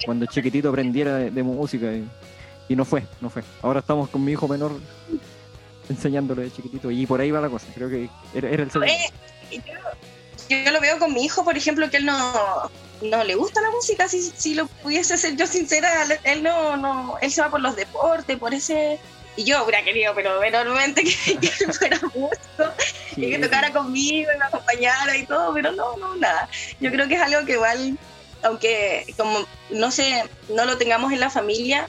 cuando 0.05 0.25
chiquitito, 0.25 0.69
aprendiera 0.69 1.17
de, 1.17 1.43
música 1.43 1.91
y, 1.91 2.07
no 2.75 2.85
fue, 2.85 3.03
no 3.21 3.29
fue. 3.29 3.43
Ahora 3.61 3.79
estamos 3.79 4.09
con 4.09 4.23
mi 4.23 4.33
hijo 4.33 4.47
menor 4.47 4.71
enseñándole 5.89 6.43
de 6.43 6.51
chiquitito 6.51 6.91
y 6.91 7.05
por 7.05 7.21
ahí 7.21 7.31
va 7.31 7.41
la 7.41 7.49
cosa. 7.49 7.67
Creo 7.73 7.89
que 7.89 8.09
era, 8.33 8.49
el 8.49 8.71
segundo. 8.71 8.93
yo, 10.49 10.71
lo 10.71 10.81
veo 10.81 10.99
con 10.99 11.13
mi 11.13 11.23
hijo, 11.23 11.43
por 11.43 11.57
ejemplo, 11.57 11.89
que 11.89 11.97
él 11.97 12.05
no, 12.05 12.69
no 13.01 13.23
le 13.23 13.35
gusta 13.35 13.61
la 13.61 13.71
música. 13.71 14.07
Si, 14.09 14.21
si 14.21 14.53
lo 14.53 14.67
pudiese 14.67 15.17
ser 15.17 15.35
yo 15.35 15.47
sincera, 15.47 16.05
él 16.23 16.43
no, 16.43 16.77
no, 16.77 17.17
él 17.21 17.31
se 17.31 17.41
va 17.41 17.49
por 17.49 17.61
los 17.61 17.75
deportes, 17.75 18.37
por 18.37 18.53
ese 18.53 18.99
y 19.37 19.43
yo 19.43 19.63
hubiera 19.63 19.83
querido, 19.83 20.13
pero 20.15 20.43
enormemente 20.43 21.03
que, 21.25 21.37
que 21.37 21.47
él 21.63 21.73
fuera 21.73 21.99
músico 22.01 22.73
y 23.15 23.29
que 23.29 23.39
tocara 23.39 23.71
conmigo 23.71 24.31
y 24.33 24.37
me 24.37 24.45
acompañara 24.45 25.15
y 25.15 25.25
todo, 25.25 25.53
pero 25.53 25.71
no, 25.71 25.95
no, 25.97 26.15
nada. 26.15 26.49
Yo 26.81 26.91
creo 26.91 27.07
que 27.07 27.15
es 27.15 27.21
algo 27.21 27.45
que 27.45 27.53
igual, 27.53 27.97
aunque 28.43 29.13
como 29.15 29.45
no 29.69 29.91
sé, 29.91 30.23
no 30.49 30.65
lo 30.65 30.77
tengamos 30.77 31.13
en 31.13 31.19
la 31.19 31.29
familia, 31.29 31.87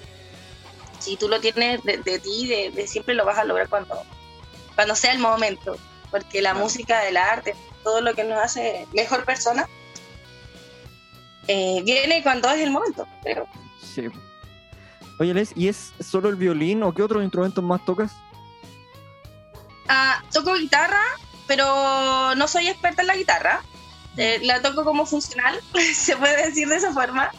si 1.09 1.17
tú 1.17 1.29
lo 1.29 1.41
tienes 1.41 1.83
de, 1.85 2.19
ti, 2.19 2.47
de, 2.47 2.87
siempre 2.87 3.15
lo 3.15 3.25
vas 3.25 3.39
a 3.39 3.45
lograr 3.45 3.69
cuando, 3.69 4.03
cuando 4.75 4.95
sea 4.95 5.13
el 5.13 5.19
momento, 5.19 5.77
porque 6.11 6.43
la 6.43 6.53
música, 6.53 7.09
el 7.09 7.17
arte, 7.17 7.55
todo 7.83 8.03
lo 8.03 8.15
que 8.15 8.25
nos 8.25 8.39
hace 8.39 8.87
mejor 8.93 9.25
persona, 9.25 9.67
eh, 11.47 11.81
viene 11.83 12.23
cuando 12.23 12.51
es 12.51 12.61
el 12.61 12.71
momento, 12.71 13.09
pero... 13.25 13.47
Sí. 13.83 14.09
Oye, 15.19 15.33
Les, 15.33 15.57
¿y 15.57 15.69
es 15.69 15.93
solo 15.99 16.29
el 16.29 16.37
violín 16.37 16.83
o 16.83 16.93
qué 16.93 17.03
otros 17.03 17.23
instrumentos 17.23 17.65
más 17.65 17.83
tocas? 17.87 18.13
Ah, 19.89 20.23
toco 20.31 20.55
guitarra, 20.55 21.03
pero 21.47 22.35
no 22.35 22.47
soy 22.47 22.69
experta 22.69 23.01
en 23.01 23.09
la 23.09 23.17
guitarra. 23.17 23.63
Eh, 24.19 24.41
la 24.43 24.61
toco 24.61 24.85
como 24.85 25.07
funcional, 25.07 25.59
se 25.95 26.17
puede 26.19 26.49
decir 26.49 26.69
de 26.69 26.77
esa 26.77 26.93
forma. 26.93 27.31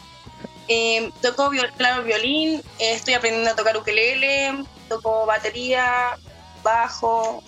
Eh, 0.72 1.10
toco 1.20 1.50
claro, 1.76 2.04
violín, 2.04 2.62
eh, 2.78 2.94
estoy 2.94 3.14
aprendiendo 3.14 3.50
a 3.50 3.56
tocar 3.56 3.76
ukelele, 3.76 4.64
toco 4.88 5.26
batería, 5.26 6.16
bajo. 6.62 7.42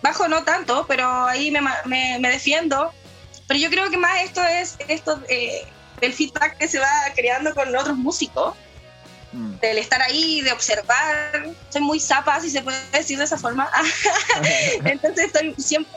Bajo 0.00 0.28
no 0.28 0.44
tanto, 0.44 0.86
pero 0.86 1.26
ahí 1.26 1.50
me, 1.50 1.60
me, 1.84 2.18
me 2.20 2.30
defiendo. 2.30 2.92
Pero 3.48 3.58
yo 3.58 3.68
creo 3.70 3.90
que 3.90 3.96
más 3.96 4.22
esto 4.22 4.40
es 4.42 4.76
esto 4.86 5.16
del 6.00 6.12
feedback 6.12 6.56
que 6.58 6.68
se 6.68 6.78
va 6.78 6.88
creando 7.16 7.52
con 7.54 7.74
otros 7.74 7.96
músicos 7.96 8.54
Mm. 9.32 9.58
del 9.60 9.78
estar 9.78 10.00
ahí, 10.00 10.40
de 10.40 10.52
observar. 10.52 11.50
Soy 11.68 11.82
muy 11.82 12.00
zapa, 12.00 12.40
si 12.40 12.50
se 12.50 12.62
puede 12.62 12.78
decir 12.92 13.18
de 13.18 13.24
esa 13.24 13.36
forma. 13.36 13.70
Entonces 14.84 15.26
estoy 15.26 15.54
siempre 15.58 15.92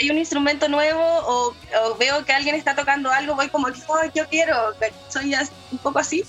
hay 0.00 0.10
un 0.10 0.18
instrumento 0.18 0.68
nuevo 0.68 1.02
o, 1.02 1.54
veo 1.98 2.24
que 2.24 2.32
alguien 2.32 2.54
está 2.54 2.74
tocando 2.74 3.10
algo, 3.10 3.34
voy 3.34 3.48
como 3.48 3.66
que 3.66 3.72
yo 4.14 4.28
quiero, 4.28 4.74
soy 5.08 5.30
ya 5.30 5.46
un 5.72 5.78
poco 5.78 5.98
así. 5.98 6.24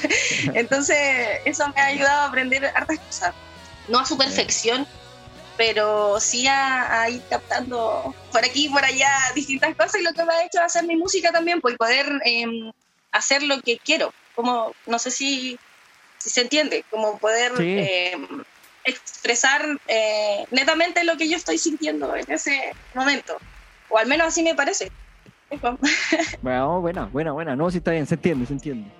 Entonces 0.54 0.96
eso 1.44 1.66
me 1.74 1.80
ha 1.80 1.86
ayudado 1.86 2.22
a 2.22 2.26
aprender 2.26 2.64
hartas 2.74 2.98
cosas. 2.98 3.34
No 3.88 3.98
a 3.98 4.06
su 4.06 4.16
perfección, 4.16 4.86
pero 5.56 6.20
sí 6.20 6.46
a, 6.46 7.08
ir 7.10 7.22
captando 7.28 8.14
por 8.32 8.44
aquí 8.44 8.66
y 8.66 8.68
por 8.68 8.84
allá 8.84 9.10
distintas 9.34 9.74
cosas 9.74 10.00
y 10.00 10.04
lo 10.04 10.12
que 10.12 10.24
me 10.24 10.34
ha 10.34 10.44
hecho 10.44 10.60
hacer 10.60 10.84
mi 10.84 10.96
música 10.96 11.32
también, 11.32 11.60
pues 11.60 11.76
poder 11.76 12.06
em, 12.24 12.72
hacer 13.12 13.42
lo 13.42 13.60
que 13.60 13.78
quiero. 13.78 14.12
Como, 14.34 14.72
no 14.86 14.98
sé 14.98 15.10
si 15.10 15.58
si 16.20 16.28
se 16.28 16.42
entiende, 16.42 16.84
como 16.90 17.18
poder 17.18 17.52
eh, 17.60 18.14
expresar 18.90 19.62
eh, 19.88 20.44
netamente 20.50 21.04
lo 21.04 21.16
que 21.16 21.28
yo 21.28 21.36
estoy 21.36 21.58
sintiendo 21.58 22.14
en 22.14 22.30
ese 22.30 22.72
momento, 22.94 23.36
o 23.88 23.98
al 23.98 24.06
menos 24.06 24.28
así 24.28 24.42
me 24.42 24.54
parece. 24.54 24.90
bueno, 26.42 26.80
buena, 26.80 27.06
buena, 27.06 27.32
buena, 27.32 27.56
no, 27.56 27.70
sí 27.70 27.78
está 27.78 27.90
bien, 27.90 28.06
se 28.06 28.14
entiende, 28.14 28.46
se 28.46 28.52
entiende. 28.52 28.90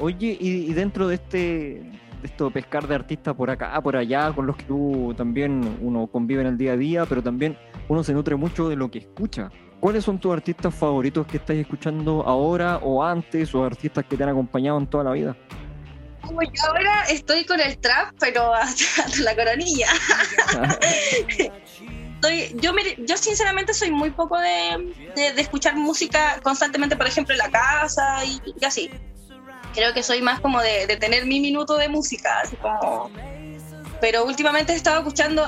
Oye, 0.00 0.36
y, 0.38 0.72
dentro 0.72 1.08
de 1.08 1.16
este 1.16 1.38
de 1.38 2.28
esto 2.28 2.50
pescar 2.50 2.86
de 2.86 2.94
artistas 2.94 3.34
por 3.34 3.50
acá, 3.50 3.80
por 3.82 3.96
allá, 3.96 4.32
con 4.32 4.46
los 4.46 4.56
que 4.56 4.64
tú 4.64 5.12
también 5.16 5.78
uno 5.80 6.06
convive 6.06 6.42
en 6.42 6.46
el 6.46 6.58
día 6.58 6.72
a 6.72 6.76
día, 6.76 7.06
pero 7.06 7.22
también 7.22 7.56
uno 7.88 8.04
se 8.04 8.12
nutre 8.12 8.36
mucho 8.36 8.68
de 8.68 8.76
lo 8.76 8.90
que 8.90 9.00
escucha. 9.00 9.50
¿Cuáles 9.80 10.04
son 10.04 10.20
tus 10.20 10.32
artistas 10.32 10.72
favoritos 10.72 11.26
que 11.26 11.38
estáis 11.38 11.60
escuchando 11.60 12.22
ahora 12.24 12.78
o 12.78 13.02
antes, 13.02 13.52
o 13.52 13.64
artistas 13.64 14.04
que 14.04 14.16
te 14.16 14.22
han 14.22 14.28
acompañado 14.28 14.78
en 14.78 14.86
toda 14.86 15.02
la 15.02 15.12
vida? 15.12 15.36
Como 16.22 16.42
yo 16.42 16.64
ahora 16.68 17.04
estoy 17.08 17.44
con 17.44 17.60
el 17.60 17.78
trap, 17.78 18.14
pero 18.18 18.54
hasta, 18.54 18.84
la 19.20 19.36
coronilla. 19.36 19.88
yo, 22.54 22.72
yo 22.98 23.16
sinceramente 23.16 23.74
soy 23.74 23.90
muy 23.90 24.10
poco 24.10 24.38
de, 24.38 24.94
escuchar 25.36 25.76
música 25.76 26.40
constantemente, 26.42 26.96
por 26.96 27.06
ejemplo, 27.06 27.34
en 27.34 27.38
la 27.38 27.50
casa 27.50 28.24
y, 28.24 28.64
así. 28.64 28.90
Creo 29.74 29.94
que 29.94 30.02
soy 30.02 30.20
más 30.20 30.40
como 30.40 30.60
de, 30.60 30.86
tener 30.98 31.26
mi 31.26 31.40
minuto 31.40 31.76
de 31.76 31.88
música, 31.88 32.40
así 32.40 32.56
como... 32.56 33.10
Pero 34.00 34.24
últimamente 34.24 34.72
he 34.72 34.76
estado 34.76 34.98
escuchando 34.98 35.46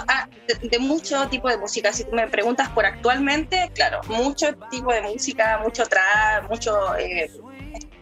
de, 0.62 0.78
mucho 0.78 1.28
tipo 1.28 1.48
de 1.48 1.58
música. 1.58 1.92
Si 1.92 2.04
me 2.12 2.28
preguntas 2.28 2.68
por 2.68 2.86
actualmente, 2.86 3.68
claro, 3.74 4.00
mucho 4.06 4.54
tipo 4.70 4.92
de 4.92 5.02
música, 5.02 5.58
mucho 5.64 5.84
trap, 5.86 6.48
mucho 6.48 6.96
eh, 6.96 7.28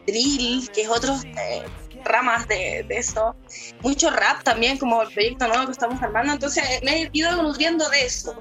drill, 0.07 0.71
que 0.71 0.83
es 0.83 0.89
otro 0.91 1.15
eh, 1.25 1.63
ramas 2.05 2.47
de, 2.49 2.85
de 2.89 2.99
eso. 2.99 3.35
Mucho 3.81 4.11
rap 4.11 4.43
también, 4.43 4.79
como 4.79 5.03
el 5.03 5.13
proyecto 5.13 5.49
nuevo 5.49 5.67
que 5.67 5.73
estamos 5.73 6.03
armando. 6.03 6.33
Entonces 6.33 6.65
me 6.83 7.03
he 7.03 7.11
ido 7.13 7.43
nutriendo 7.43 7.89
de 7.89 8.05
eso. 8.05 8.35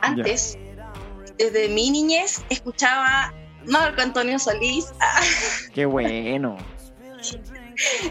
Antes, 0.00 0.58
desde 1.38 1.68
mi 1.68 1.90
niñez, 1.90 2.42
escuchaba 2.50 3.32
Marco 3.66 4.02
Antonio 4.02 4.38
Solís. 4.38 4.92
Qué 5.74 5.86
bueno. 5.86 6.56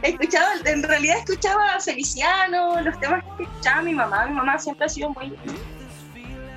escuchaba, 0.01 0.47
en 0.65 0.83
realidad 0.83 1.17
escuchaba 1.19 1.75
a 1.75 1.79
Feliciano, 1.79 2.81
los 2.81 2.99
temas 2.99 3.23
que 3.37 3.43
escuchaba 3.43 3.81
mi 3.83 3.93
mamá. 3.93 4.25
Mi 4.27 4.35
mamá 4.35 4.57
siempre 4.57 4.85
ha 4.85 4.89
sido 4.89 5.09
muy 5.11 5.33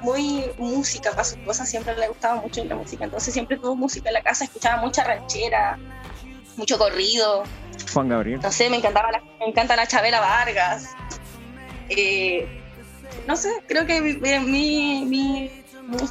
muy 0.03 0.45
música 0.59 1.11
para 1.11 1.25
sus 1.25 1.39
cosas, 1.39 1.69
siempre 1.69 1.97
le 1.97 2.07
gustaba 2.07 2.41
mucho 2.41 2.63
la 2.65 2.77
música, 2.77 3.05
entonces 3.05 3.35
siempre 3.35 3.57
tuvo 3.57 3.75
música 3.75 4.09
en 4.09 4.15
la 4.15 4.23
casa, 4.23 4.45
escuchaba 4.45 4.81
mucha 4.81 5.03
ranchera, 5.03 5.79
mucho 6.57 6.79
corrido, 6.79 7.43
Juan 7.93 8.09
Gabriel. 8.09 8.41
No 8.43 8.53
sé, 8.53 8.71
me 8.71 8.77
encantaba 8.77 9.11
la, 9.11 9.23
me 9.39 9.47
encanta 9.47 9.77
la 9.77 9.87
Chabela 9.87 10.21
Vargas. 10.21 10.95
Eh, 11.89 12.47
no 13.27 13.37
sé, 13.37 13.51
creo 13.67 13.87
que 13.87 14.01
mi, 14.01 15.05
mi, 15.05 15.51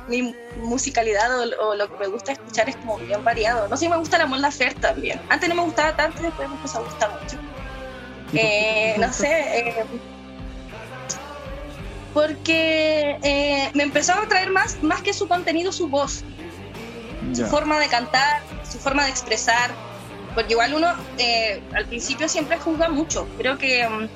mi, 0.07 0.35
musicalidad 0.61 1.29
o, 1.59 1.75
lo 1.75 1.91
que 1.91 1.97
me 1.99 2.07
gusta 2.07 2.31
escuchar 2.31 2.69
es 2.69 2.75
como 2.77 2.97
bien 2.97 3.23
variado. 3.23 3.67
No 3.67 3.77
sé, 3.77 3.89
me 3.89 3.97
gusta 3.97 4.17
la 4.17 4.25
Mon 4.25 4.41
Laferte 4.41 4.79
también. 4.79 5.21
Antes 5.29 5.49
no 5.49 5.55
me 5.55 5.63
gustaba 5.63 5.95
tanto, 5.95 6.21
después 6.21 6.47
me 6.49 6.55
empezó 6.55 6.79
a 6.79 6.81
gustar 6.81 7.11
mucho. 7.21 7.37
Eh, 8.33 8.95
no 8.97 9.11
sé, 9.13 9.59
eh, 9.59 9.85
porque 12.13 13.71
me 13.73 13.83
empezó 13.83 14.13
a 14.13 14.23
atraer 14.23 14.49
más, 14.49 14.81
más 14.81 15.01
que 15.01 15.13
su 15.13 15.27
contenido, 15.27 15.71
su 15.71 15.89
voz, 15.89 16.23
su 17.33 17.45
forma 17.45 17.79
de 17.79 17.87
cantar, 17.87 18.41
su 18.69 18.79
forma 18.79 19.03
de 19.03 19.11
expresar 19.11 19.71
porque 20.35 20.53
igual 20.53 20.73
uno 20.73 20.93
eh, 21.17 21.63
al 21.73 21.85
principio 21.85 22.27
siempre 22.27 22.59
juzga 22.59 22.89
mucho. 22.89 23.27
Creo 23.37 23.57
que, 23.57 23.87
mm, 23.87 24.09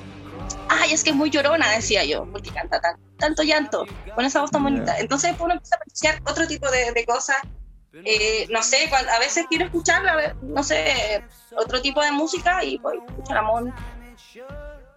ay, 0.68 0.92
es 0.92 1.02
que 1.02 1.10
es 1.10 1.16
muy 1.16 1.30
llorona, 1.30 1.70
decía 1.70 2.04
yo, 2.04 2.26
porque 2.30 2.50
canta 2.50 2.80
tanto 3.16 3.42
llanto, 3.42 3.86
con 4.14 4.24
esa 4.24 4.42
voz 4.42 4.50
tan 4.50 4.62
bonita. 4.62 4.98
Entonces 4.98 5.34
uno 5.38 5.54
empieza 5.54 5.76
a 5.76 5.78
apreciar 5.78 6.20
otro 6.28 6.46
tipo 6.46 6.70
de, 6.70 7.04
cosas. 7.06 7.38
Eh, 8.04 8.46
no 8.50 8.62
sé, 8.62 8.88
a 8.92 9.18
veces 9.18 9.46
quiero 9.48 9.64
escuchar, 9.64 10.36
no 10.42 10.62
sé, 10.62 11.24
otro 11.56 11.80
tipo 11.80 12.00
de 12.02 12.12
música 12.12 12.62
y 12.62 12.78
voy 12.78 12.98
a 12.98 13.04
escuchar 13.04 13.38
a 13.38 13.42
mm, 13.42 13.72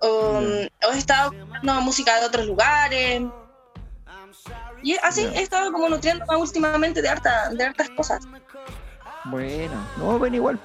O, 0.02 0.42
he 0.42 0.98
estado 0.98 1.32
escuchando 1.32 1.82
música 1.82 2.20
de 2.20 2.26
otros 2.26 2.46
lugares. 2.46 3.24
Y 4.84 4.98
así 5.02 5.22
he 5.22 5.42
estado 5.42 5.72
como 5.72 5.88
nutriendo 5.88 6.26
últimamente 6.38 7.02
de, 7.02 7.08
harta, 7.08 7.50
de 7.52 7.64
hartas 7.64 7.90
cosas. 7.92 8.26
Bueno, 9.26 9.74
no, 9.98 10.20
ven 10.20 10.36
igual. 10.36 10.60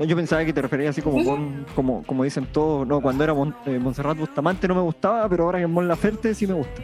Pues 0.00 0.08
yo 0.08 0.16
pensaba 0.16 0.42
que 0.46 0.54
te 0.54 0.62
referías 0.62 0.92
así 0.92 1.02
como 1.02 1.22
como, 1.76 2.02
como 2.06 2.24
dicen 2.24 2.46
todos, 2.46 2.86
no, 2.86 3.02
cuando 3.02 3.22
era 3.22 3.34
eh, 3.66 3.78
Montserrat 3.78 4.16
Bustamante 4.16 4.66
no 4.66 4.74
me 4.74 4.80
gustaba, 4.80 5.28
pero 5.28 5.44
ahora 5.44 5.58
que 5.58 5.64
es 5.64 5.70
Mon 5.70 5.86
Laferte 5.86 6.34
sí 6.34 6.46
me 6.46 6.54
gusta. 6.54 6.80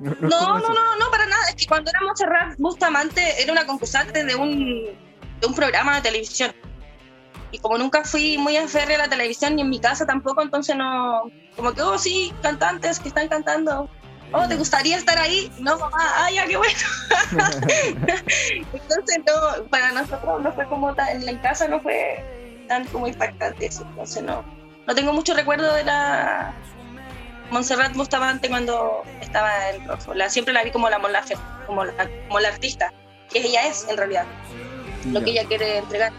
no, 0.00 0.14
no, 0.18 0.28
no, 0.30 0.96
no, 0.96 1.10
para 1.10 1.26
nada. 1.26 1.42
Es 1.50 1.56
que 1.56 1.66
cuando 1.66 1.90
era 1.90 2.00
Montserrat 2.00 2.56
Bustamante 2.56 3.42
era 3.42 3.52
una 3.52 3.66
concursante 3.66 4.24
de 4.24 4.34
un, 4.34 4.56
de 5.42 5.46
un 5.46 5.54
programa 5.54 5.96
de 5.96 6.00
televisión. 6.00 6.52
Y 7.50 7.58
como 7.58 7.76
nunca 7.76 8.02
fui 8.02 8.38
muy 8.38 8.56
férrea 8.66 8.96
a 8.96 9.00
la 9.00 9.08
televisión 9.10 9.54
ni 9.54 9.60
en 9.60 9.68
mi 9.68 9.78
casa 9.78 10.06
tampoco, 10.06 10.40
entonces 10.40 10.74
no. 10.74 11.20
Como 11.54 11.74
que, 11.74 11.82
oh, 11.82 11.98
sí, 11.98 12.32
cantantes 12.40 12.98
que 12.98 13.08
están 13.08 13.28
cantando. 13.28 13.90
Oh, 14.32 14.48
¿te 14.48 14.56
gustaría 14.56 14.96
estar 14.96 15.18
ahí? 15.18 15.50
No, 15.58 15.78
mamá, 15.78 15.96
ah, 15.98 16.30
ya, 16.30 16.46
qué 16.46 16.56
bueno. 16.56 16.78
entonces, 18.72 19.20
no, 19.26 19.64
para 19.68 19.92
nosotros 19.92 20.42
no 20.42 20.52
fue 20.52 20.66
como 20.68 20.94
tan, 20.94 21.26
en 21.26 21.38
casa 21.38 21.68
no 21.68 21.80
fue 21.80 22.24
tan 22.68 22.84
como 22.86 23.06
impactante 23.06 23.66
eso, 23.66 23.84
entonces 23.88 24.22
no, 24.22 24.44
no 24.86 24.94
tengo 24.94 25.12
mucho 25.12 25.34
recuerdo 25.34 25.72
de 25.74 25.84
la 25.84 26.54
Montserrat 27.50 27.94
Bustamante 27.94 28.48
cuando 28.48 29.02
estaba 29.20 29.70
en 29.70 29.86
Rojo. 29.86 30.14
La, 30.14 30.30
siempre 30.30 30.54
la 30.54 30.64
vi 30.64 30.70
como 30.70 30.88
la, 30.88 30.98
como 31.66 31.84
la, 31.84 31.92
como 32.28 32.40
la 32.40 32.48
artista, 32.48 32.92
que 33.30 33.40
ella 33.40 33.66
es 33.66 33.86
en 33.88 33.96
realidad, 33.96 34.24
lo 35.06 35.22
que 35.22 35.30
ella 35.30 35.44
quiere 35.46 35.78
entregar. 35.78 36.12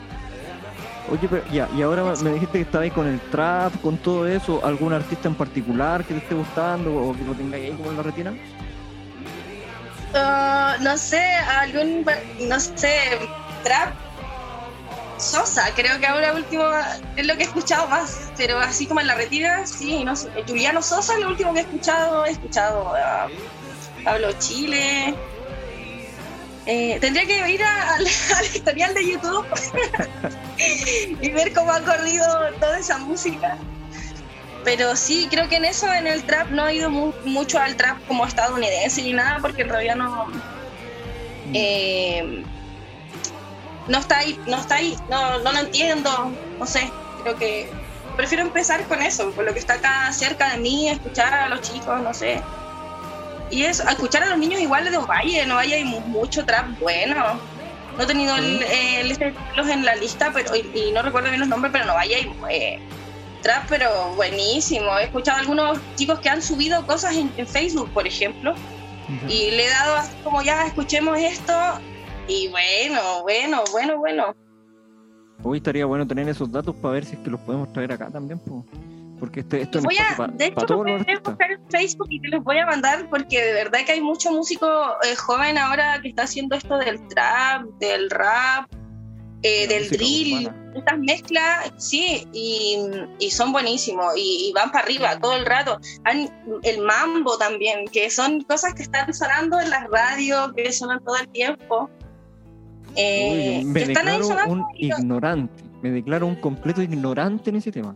Oye, 1.11 1.27
pero 1.29 1.43
ya, 1.51 1.67
y 1.75 1.81
ahora 1.81 2.03
me 2.23 2.31
dijiste 2.31 2.59
que 2.59 2.61
estaba 2.61 2.83
ahí 2.85 2.91
con 2.91 3.07
el 3.07 3.19
trap, 3.19 3.73
con 3.81 3.97
todo 3.97 4.25
eso, 4.25 4.65
¿algún 4.65 4.93
artista 4.93 5.27
en 5.27 5.35
particular 5.35 6.05
que 6.05 6.13
te 6.13 6.19
esté 6.21 6.35
gustando 6.35 6.95
o 6.95 7.13
que 7.13 7.23
lo 7.23 7.33
tengáis 7.33 7.65
ahí 7.65 7.77
como 7.77 7.91
en 7.91 7.97
la 7.97 8.03
retina? 8.03 8.33
Uh, 10.13 10.81
no 10.81 10.97
sé, 10.97 11.21
algún, 11.21 12.05
no 12.47 12.59
sé, 12.59 13.19
trap. 13.63 13.93
Sosa, 15.17 15.69
creo 15.75 15.99
que 15.99 16.07
ahora 16.07 16.33
último 16.33 16.63
es 17.15 17.25
lo 17.25 17.35
que 17.35 17.43
he 17.43 17.45
escuchado 17.45 17.87
más, 17.87 18.31
pero 18.35 18.59
así 18.59 18.87
como 18.87 18.99
en 18.99 19.07
la 19.07 19.15
retina, 19.15 19.65
sí, 19.65 20.03
no 20.03 20.15
sé. 20.15 20.29
Juliano 20.47 20.81
Sosa 20.81 21.13
es 21.13 21.19
lo 21.19 21.29
último 21.29 21.53
que 21.53 21.59
he 21.59 21.63
escuchado, 21.63 22.25
he 22.25 22.31
escuchado 22.31 22.93
a 22.95 23.29
Pablo 24.03 24.29
Chile, 24.39 25.15
eh, 26.65 26.97
tendría 26.99 27.25
que 27.25 27.51
ir 27.51 27.63
al 28.37 28.45
historial 28.45 28.93
de 28.93 29.11
YouTube 29.11 29.45
y 31.21 31.29
ver 31.31 31.53
cómo 31.53 31.71
ha 31.71 31.81
corrido 31.81 32.25
toda 32.59 32.79
esa 32.79 32.97
música. 32.97 33.57
Pero 34.63 34.95
sí, 34.95 35.27
creo 35.29 35.49
que 35.49 35.57
en 35.57 35.65
eso, 35.65 35.91
en 35.91 36.07
el 36.07 36.23
trap, 36.23 36.49
no 36.49 36.67
he 36.67 36.75
ido 36.75 36.89
mucho 36.89 37.59
al 37.59 37.75
trap 37.75 37.97
como 38.07 38.25
estadounidense 38.25 39.01
ni 39.01 39.11
nada, 39.11 39.39
porque 39.41 39.65
realidad 39.65 39.97
no. 39.97 40.27
Eh, 41.53 42.43
no 43.87 43.97
está 43.97 44.19
ahí, 44.19 44.39
no 44.47 44.57
está 44.57 44.75
ahí, 44.75 44.97
no, 45.09 45.39
no 45.39 45.51
lo 45.51 45.59
entiendo, 45.59 46.31
no 46.57 46.65
sé, 46.65 46.89
creo 47.21 47.35
que 47.35 47.69
prefiero 48.15 48.43
empezar 48.43 48.85
con 48.87 49.01
eso, 49.01 49.31
con 49.33 49.45
lo 49.45 49.53
que 49.53 49.59
está 49.59 49.75
acá 49.75 50.11
cerca 50.13 50.51
de 50.51 50.57
mí, 50.57 50.89
escuchar 50.89 51.33
a 51.33 51.49
los 51.49 51.61
chicos, 51.61 52.01
no 52.01 52.13
sé, 52.13 52.41
y 53.53 53.65
es 53.65 53.79
escuchar 53.79 54.23
a 54.23 54.29
los 54.29 54.39
niños 54.39 54.59
igual 54.59 54.89
de 54.89 54.97
Ovalle, 54.97 55.43
en 55.43 55.51
Ovalle 55.51 55.75
hay 55.75 55.85
mucho 55.85 56.43
trap 56.43 56.79
bueno. 56.79 57.39
No 57.95 58.03
he 58.03 58.07
tenido 58.07 58.35
el, 58.35 59.15
los 59.55 59.67
en 59.69 59.85
la 59.85 59.95
lista, 59.95 60.31
pero 60.33 60.55
y, 60.55 60.91
no 60.91 61.03
recuerdo 61.03 61.29
bien 61.29 61.39
los 61.39 61.49
nombres, 61.49 61.71
pero 61.71 61.85
no 61.85 61.93
vaya 61.93 62.17
hay 62.17 62.31
eh, 62.49 62.79
trap, 63.43 63.65
pero 63.69 64.15
buenísimo. 64.15 64.97
He 64.97 65.03
escuchado 65.03 65.37
a 65.37 65.41
algunos 65.41 65.77
chicos 65.95 66.19
que 66.19 66.29
han 66.29 66.41
subido 66.41 66.85
cosas 66.87 67.15
en, 67.15 67.29
Facebook, 67.47 67.91
por 67.91 68.07
ejemplo, 68.07 68.55
y 69.29 69.51
le 69.51 69.67
he 69.67 69.69
dado 69.69 69.97
así 69.97 70.15
como 70.23 70.41
ya 70.41 70.65
escuchemos 70.65 71.19
esto, 71.19 71.53
y 72.27 72.47
bueno, 72.47 73.21
bueno, 73.21 73.63
bueno, 73.71 73.97
bueno. 73.99 74.35
Hoy 75.43 75.57
estaría 75.57 75.85
bueno 75.85 76.07
tener 76.07 76.27
esos 76.27 76.51
datos 76.51 76.73
para 76.75 76.95
ver 76.95 77.05
si 77.05 77.13
es 77.13 77.19
que 77.19 77.29
los 77.29 77.39
podemos 77.41 77.71
traer 77.71 77.91
acá 77.91 78.09
también. 78.09 78.39
Pues. 78.39 78.63
Porque 79.23 79.39
este, 79.39 79.61
esto 79.61 79.79
voy 79.81 79.95
a, 79.95 80.27
de 80.33 80.47
hecho, 80.47 80.75
voy 80.75 80.91
a 80.91 80.97
buscar 80.97 81.49
en 81.49 81.61
Facebook 81.69 82.07
y 82.09 82.19
te 82.19 82.27
los 82.27 82.43
voy 82.43 82.57
a 82.57 82.65
mandar 82.65 83.09
porque 83.09 83.41
de 83.41 83.53
verdad 83.53 83.79
que 83.85 83.93
hay 83.93 84.01
mucho 84.01 84.29
músico 84.33 84.67
eh, 84.67 85.15
joven 85.15 85.57
ahora 85.57 86.01
que 86.01 86.09
está 86.09 86.23
haciendo 86.23 86.57
esto 86.57 86.77
del 86.77 87.07
trap, 87.07 87.63
del 87.79 88.09
rap, 88.09 88.69
eh, 89.43 89.65
del 89.69 89.89
drill, 89.89 90.51
estas 90.75 90.99
mezclas, 90.99 91.71
sí, 91.77 92.27
y, 92.33 92.79
y 93.17 93.31
son 93.31 93.53
buenísimos 93.53 94.11
y, 94.17 94.51
van 94.53 94.73
para 94.73 94.83
arriba 94.83 95.17
todo 95.21 95.37
el 95.37 95.45
rato. 95.45 95.79
el 96.63 96.81
mambo 96.81 97.37
también, 97.37 97.85
que 97.93 98.09
son 98.09 98.41
cosas 98.41 98.73
que 98.73 98.83
están 98.83 99.13
sonando 99.13 99.57
en 99.57 99.69
las 99.69 99.89
radios, 99.89 100.51
que 100.53 100.69
suenan 100.73 101.01
todo 101.01 101.15
el 101.15 101.29
tiempo. 101.29 101.89
Eh, 102.97 103.61
me 103.63 103.85
declaro 103.85 104.27
un 104.49 104.65
ignorante, 104.75 105.63
me 105.81 105.91
declaro 105.91 106.27
un 106.27 106.35
completo 106.35 106.81
ignorante 106.81 107.51
en 107.51 107.55
ese 107.55 107.71
tema. 107.71 107.95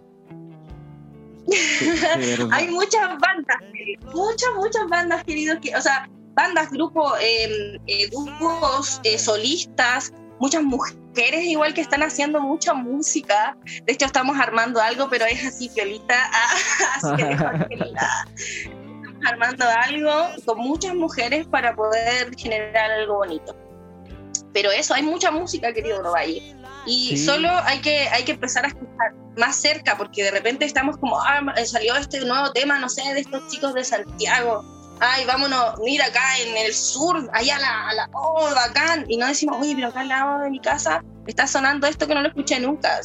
Hay 2.51 2.67
muchas 2.67 3.17
bandas, 3.19 3.57
muchas, 4.13 4.49
muchas 4.55 4.87
bandas, 4.89 5.23
queridos, 5.23 5.59
que, 5.61 5.75
o 5.75 5.81
sea, 5.81 6.09
bandas, 6.33 6.69
grupos, 6.69 7.13
em, 7.21 7.79
eh, 7.87 8.09
grupos 8.09 8.99
eh, 9.03 9.17
solistas, 9.17 10.13
muchas 10.39 10.63
mujeres 10.63 11.45
igual 11.45 11.73
que 11.73 11.81
están 11.81 12.03
haciendo 12.03 12.41
mucha 12.41 12.73
música. 12.73 13.57
De 13.85 13.93
hecho, 13.93 14.05
estamos 14.05 14.37
armando 14.39 14.81
algo, 14.81 15.09
pero 15.09 15.25
es 15.25 15.45
así, 15.45 15.69
Piolita. 15.69 16.15
así 16.95 17.23
Estamos 17.23 17.65
armando 19.25 19.65
algo 19.83 20.27
con 20.45 20.59
muchas 20.59 20.95
mujeres 20.95 21.47
para 21.47 21.75
poder 21.75 22.35
generar 22.37 22.91
algo 22.91 23.15
bonito. 23.15 23.55
Pero 24.53 24.71
eso, 24.71 24.93
hay 24.93 25.03
mucha 25.03 25.31
música, 25.31 25.73
querido. 25.73 26.01
Y 26.85 27.17
solo 27.17 27.49
hay 27.63 27.79
que, 27.79 28.07
hay 28.09 28.23
que 28.23 28.33
empezar 28.33 28.65
a 28.65 28.69
escuchar 28.69 29.13
más 29.37 29.55
cerca, 29.55 29.97
porque 29.97 30.23
de 30.23 30.31
repente 30.31 30.65
estamos 30.65 30.97
como, 30.97 31.19
ah, 31.19 31.41
salió 31.65 31.95
este 31.95 32.19
nuevo 32.25 32.51
tema, 32.51 32.79
no 32.79 32.89
sé, 32.89 33.01
de 33.13 33.21
estos 33.21 33.47
chicos 33.47 33.73
de 33.73 33.83
Santiago. 33.83 34.63
Ay, 34.99 35.25
vámonos, 35.25 35.75
mira 35.83 36.05
acá 36.07 36.39
en 36.39 36.57
el 36.57 36.73
sur, 36.73 37.29
allá 37.33 37.57
a 37.57 37.59
la, 37.59 37.89
a 37.89 37.93
la 37.93 38.09
oh, 38.13 38.49
bacán. 38.55 39.05
Y 39.07 39.17
no 39.17 39.27
decimos, 39.27 39.57
oye, 39.61 39.75
pero 39.75 39.89
acá 39.89 40.01
al 40.01 40.07
lado 40.07 40.39
de 40.39 40.49
mi 40.49 40.59
casa 40.59 41.03
está 41.27 41.45
sonando 41.45 41.85
esto 41.87 42.07
que 42.07 42.15
no 42.15 42.21
lo 42.21 42.29
escuché 42.29 42.59
nunca. 42.59 42.99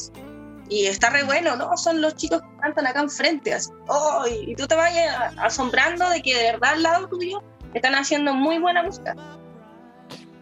Y 0.69 0.87
está 0.87 1.11
re 1.11 1.23
bueno, 1.23 1.55
¿no? 1.55 1.77
Son 1.77 2.01
los 2.01 2.15
chicos 2.15 2.41
que 2.41 2.61
cantan 2.61 2.87
acá 2.87 3.01
enfrente. 3.01 3.53
Así. 3.53 3.69
Oh, 3.87 4.23
y 4.27 4.55
tú 4.55 4.65
te 4.65 4.75
vayas 4.75 5.33
asombrando 5.37 6.09
de 6.09 6.21
que 6.21 6.35
de 6.35 6.51
verdad 6.53 6.71
al 6.73 6.83
lado 6.83 7.07
tuyo 7.09 7.43
están 7.75 7.93
haciendo 7.93 8.33
muy 8.33 8.57
buena 8.57 8.81
música. 8.81 9.15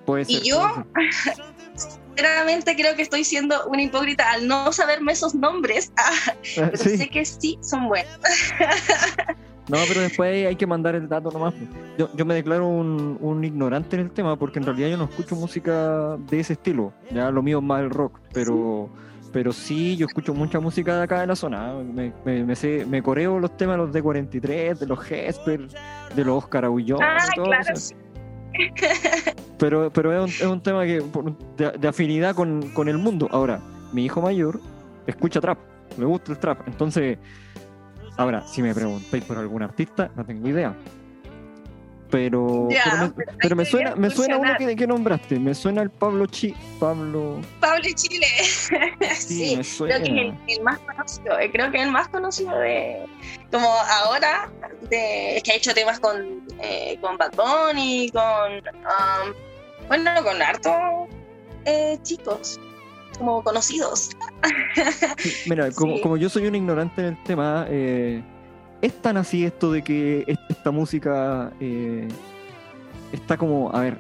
Puede 0.05 0.25
ser, 0.25 0.35
y 0.35 0.49
yo, 0.49 0.85
sinceramente 2.15 2.75
creo 2.75 2.95
que 2.95 3.01
estoy 3.01 3.23
siendo 3.23 3.65
una 3.67 3.81
hipócrita 3.81 4.31
al 4.31 4.47
no 4.47 4.71
saberme 4.71 5.11
esos 5.13 5.35
nombres, 5.35 5.91
pero 6.55 6.75
sé 6.77 7.09
que 7.09 7.25
sí 7.25 7.57
son 7.61 7.87
buenos. 7.87 8.19
No, 9.69 9.77
pero 9.87 10.01
después 10.01 10.47
hay 10.47 10.55
que 10.55 10.67
mandar 10.67 10.95
el 10.95 11.07
dato 11.07 11.31
nomás. 11.31 11.53
Yo, 11.97 12.09
yo 12.15 12.25
me 12.25 12.33
declaro 12.33 12.67
un, 12.67 13.17
un, 13.21 13.43
ignorante 13.43 13.95
en 13.95 14.01
el 14.01 14.11
tema 14.11 14.37
porque 14.37 14.59
en 14.59 14.65
realidad 14.65 14.89
yo 14.89 14.97
no 14.97 15.05
escucho 15.05 15.35
música 15.35 16.17
de 16.29 16.39
ese 16.41 16.53
estilo. 16.53 16.91
Ya 17.11 17.31
lo 17.31 17.41
mío 17.41 17.59
es 17.59 17.63
más 17.63 17.81
el 17.81 17.89
rock, 17.89 18.19
pero 18.33 18.89
sí, 19.21 19.29
pero 19.31 19.53
sí 19.53 19.95
yo 19.95 20.07
escucho 20.07 20.33
mucha 20.33 20.59
música 20.59 20.97
de 20.97 21.03
acá 21.03 21.21
de 21.21 21.27
la 21.27 21.35
zona. 21.35 21.73
Me, 21.75 22.11
me, 22.25 22.55
sé, 22.55 22.85
me 22.85 23.01
coreo 23.01 23.39
los 23.39 23.55
temas 23.55 23.77
los 23.77 23.93
de 23.93 24.01
43, 24.01 24.79
de 24.79 24.85
los 24.85 24.99
Hesper, 25.09 25.67
de 26.15 26.25
los 26.25 26.43
Oscar 26.43 26.65
Aguillón. 26.65 26.99
Ah, 27.01 27.17
claro, 27.33 27.75
sí. 27.75 27.95
Pero, 29.57 29.93
pero 29.93 30.25
es, 30.25 30.41
un, 30.41 30.63
tema 30.63 30.85
que 30.85 31.03
de, 31.55 31.87
afinidad 31.87 32.33
con, 32.33 32.71
con, 32.71 32.89
el 32.89 32.97
mundo. 32.97 33.27
Ahora, 33.31 33.61
mi 33.93 34.05
hijo 34.05 34.19
mayor 34.19 34.59
escucha 35.05 35.39
trap, 35.39 35.59
le 35.99 36.05
gusta 36.05 36.31
el 36.31 36.39
trap. 36.39 36.67
Entonces, 36.67 37.19
ahora, 38.17 38.45
si 38.47 38.63
me 38.63 38.73
preguntáis 38.73 39.23
por 39.23 39.37
algún 39.37 39.61
artista, 39.61 40.09
no 40.15 40.25
tengo 40.25 40.47
idea. 40.47 40.75
Pero, 42.11 42.67
pero, 43.41 43.55
me, 43.55 43.63
suena, 43.63 43.95
me 43.95 44.09
suena 44.09 44.37
uno 44.37 44.53
que, 44.57 44.75
que, 44.75 44.85
nombraste, 44.85 45.39
me 45.39 45.55
suena 45.55 45.81
el 45.81 45.89
Pablo 45.89 46.25
Chi, 46.25 46.53
Pablo. 46.77 47.39
Pablo 47.59 47.87
Chile. 47.95 48.27
Sí, 49.15 49.55
me 49.55 49.63
suena. 49.63 49.95
creo 49.95 50.15
que 50.15 50.27
es 50.47 50.57
el, 50.57 50.63
más 50.63 50.79
conocido, 50.79 51.39
eh, 51.39 51.49
creo 51.51 51.71
que 51.71 51.77
es 51.77 51.83
el 51.83 51.91
más 51.91 52.09
conocido 52.09 52.57
de 52.59 53.05
como 53.49 53.67
ahora, 53.67 54.49
de, 54.89 55.41
que 55.43 55.51
ha 55.51 55.55
hecho 55.55 55.73
temas 55.73 55.99
con, 55.99 56.45
eh, 56.59 56.97
con 57.01 57.17
Bad 57.17 57.33
Bunny, 57.35 58.09
con 58.11 58.53
um, 58.53 59.33
bueno, 59.87 60.11
con 60.23 60.41
harto 60.41 61.07
eh, 61.65 61.97
chicos 62.03 62.59
como 63.17 63.43
conocidos. 63.43 64.11
mira, 65.47 65.71
como, 65.71 66.01
como, 66.01 66.17
yo 66.17 66.29
soy 66.29 66.47
un 66.47 66.55
ignorante 66.55 67.01
en 67.01 67.07
el 67.07 67.23
tema, 67.23 67.65
eh, 67.69 68.23
es 68.81 69.01
tan 69.01 69.17
así 69.17 69.45
esto 69.45 69.71
de 69.71 69.83
que 69.83 70.25
esta 70.49 70.71
música 70.71 71.51
eh, 71.59 72.07
está 73.11 73.37
como, 73.37 73.69
a 73.75 73.81
ver, 73.81 73.97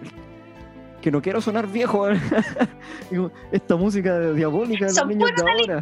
que 1.01 1.11
no 1.11 1.21
quiero 1.21 1.41
sonar 1.41 1.67
viejo, 1.67 2.07
esta 3.51 3.75
música 3.75 4.31
diabólica 4.31 4.87
de 4.87 4.93
los 4.93 5.07
niños 5.07 5.29
de 5.35 5.51
ahora. 5.51 5.81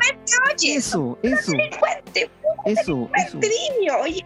eso, 0.64 1.18
eso, 1.22 1.54
eso, 2.66 3.10
eso. 3.16 3.40
Oye. 4.02 4.26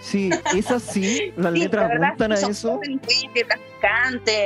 Sí, 0.00 0.30
es 0.54 0.70
así, 0.70 1.32
las 1.36 1.52
letras 1.52 1.90
apuntan 1.90 2.32
a 2.32 2.34
eso. 2.36 2.80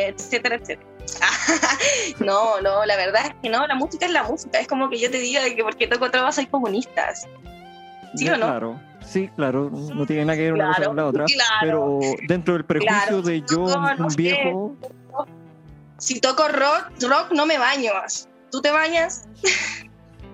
etcétera, 0.08 0.56
etcétera. 0.56 0.90
no, 2.20 2.60
no, 2.60 2.84
la 2.84 2.96
verdad 2.96 3.26
es 3.26 3.34
que 3.42 3.48
no, 3.48 3.66
la 3.66 3.74
música 3.74 4.06
es 4.06 4.12
la 4.12 4.22
música. 4.22 4.58
Es 4.58 4.68
como 4.68 4.88
que 4.88 4.98
yo 4.98 5.10
te 5.10 5.18
diga 5.18 5.42
que 5.54 5.62
porque 5.62 5.86
toco 5.86 6.10
trabas 6.10 6.38
hay 6.38 6.46
comunistas. 6.46 7.26
¿Sí 8.14 8.28
o 8.28 8.36
no? 8.36 8.46
Claro. 8.46 8.80
Sí, 9.04 9.28
claro, 9.34 9.70
no 9.70 10.06
tiene 10.06 10.24
nada 10.24 10.36
que 10.36 10.44
ver 10.44 10.52
una 10.52 10.68
cosa 10.68 10.84
con 10.84 10.96
la 10.96 11.06
otra. 11.06 11.24
Pero 11.62 11.98
dentro 12.28 12.54
del 12.54 12.64
prejuicio 12.64 13.22
de 13.22 13.42
yo, 13.42 13.64
un 13.64 14.14
viejo. 14.16 14.76
Si 15.98 16.20
toco 16.20 16.48
rock, 16.48 16.92
rock 17.02 17.32
no 17.32 17.46
me 17.46 17.58
baño. 17.58 17.92
¿Tú 18.50 18.60
te 18.60 18.70
bañas? 18.70 19.28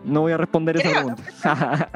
No 0.05 0.21
voy 0.21 0.33
a 0.33 0.37
responder 0.37 0.77
esa 0.77 0.91
pregunta. 0.91 1.23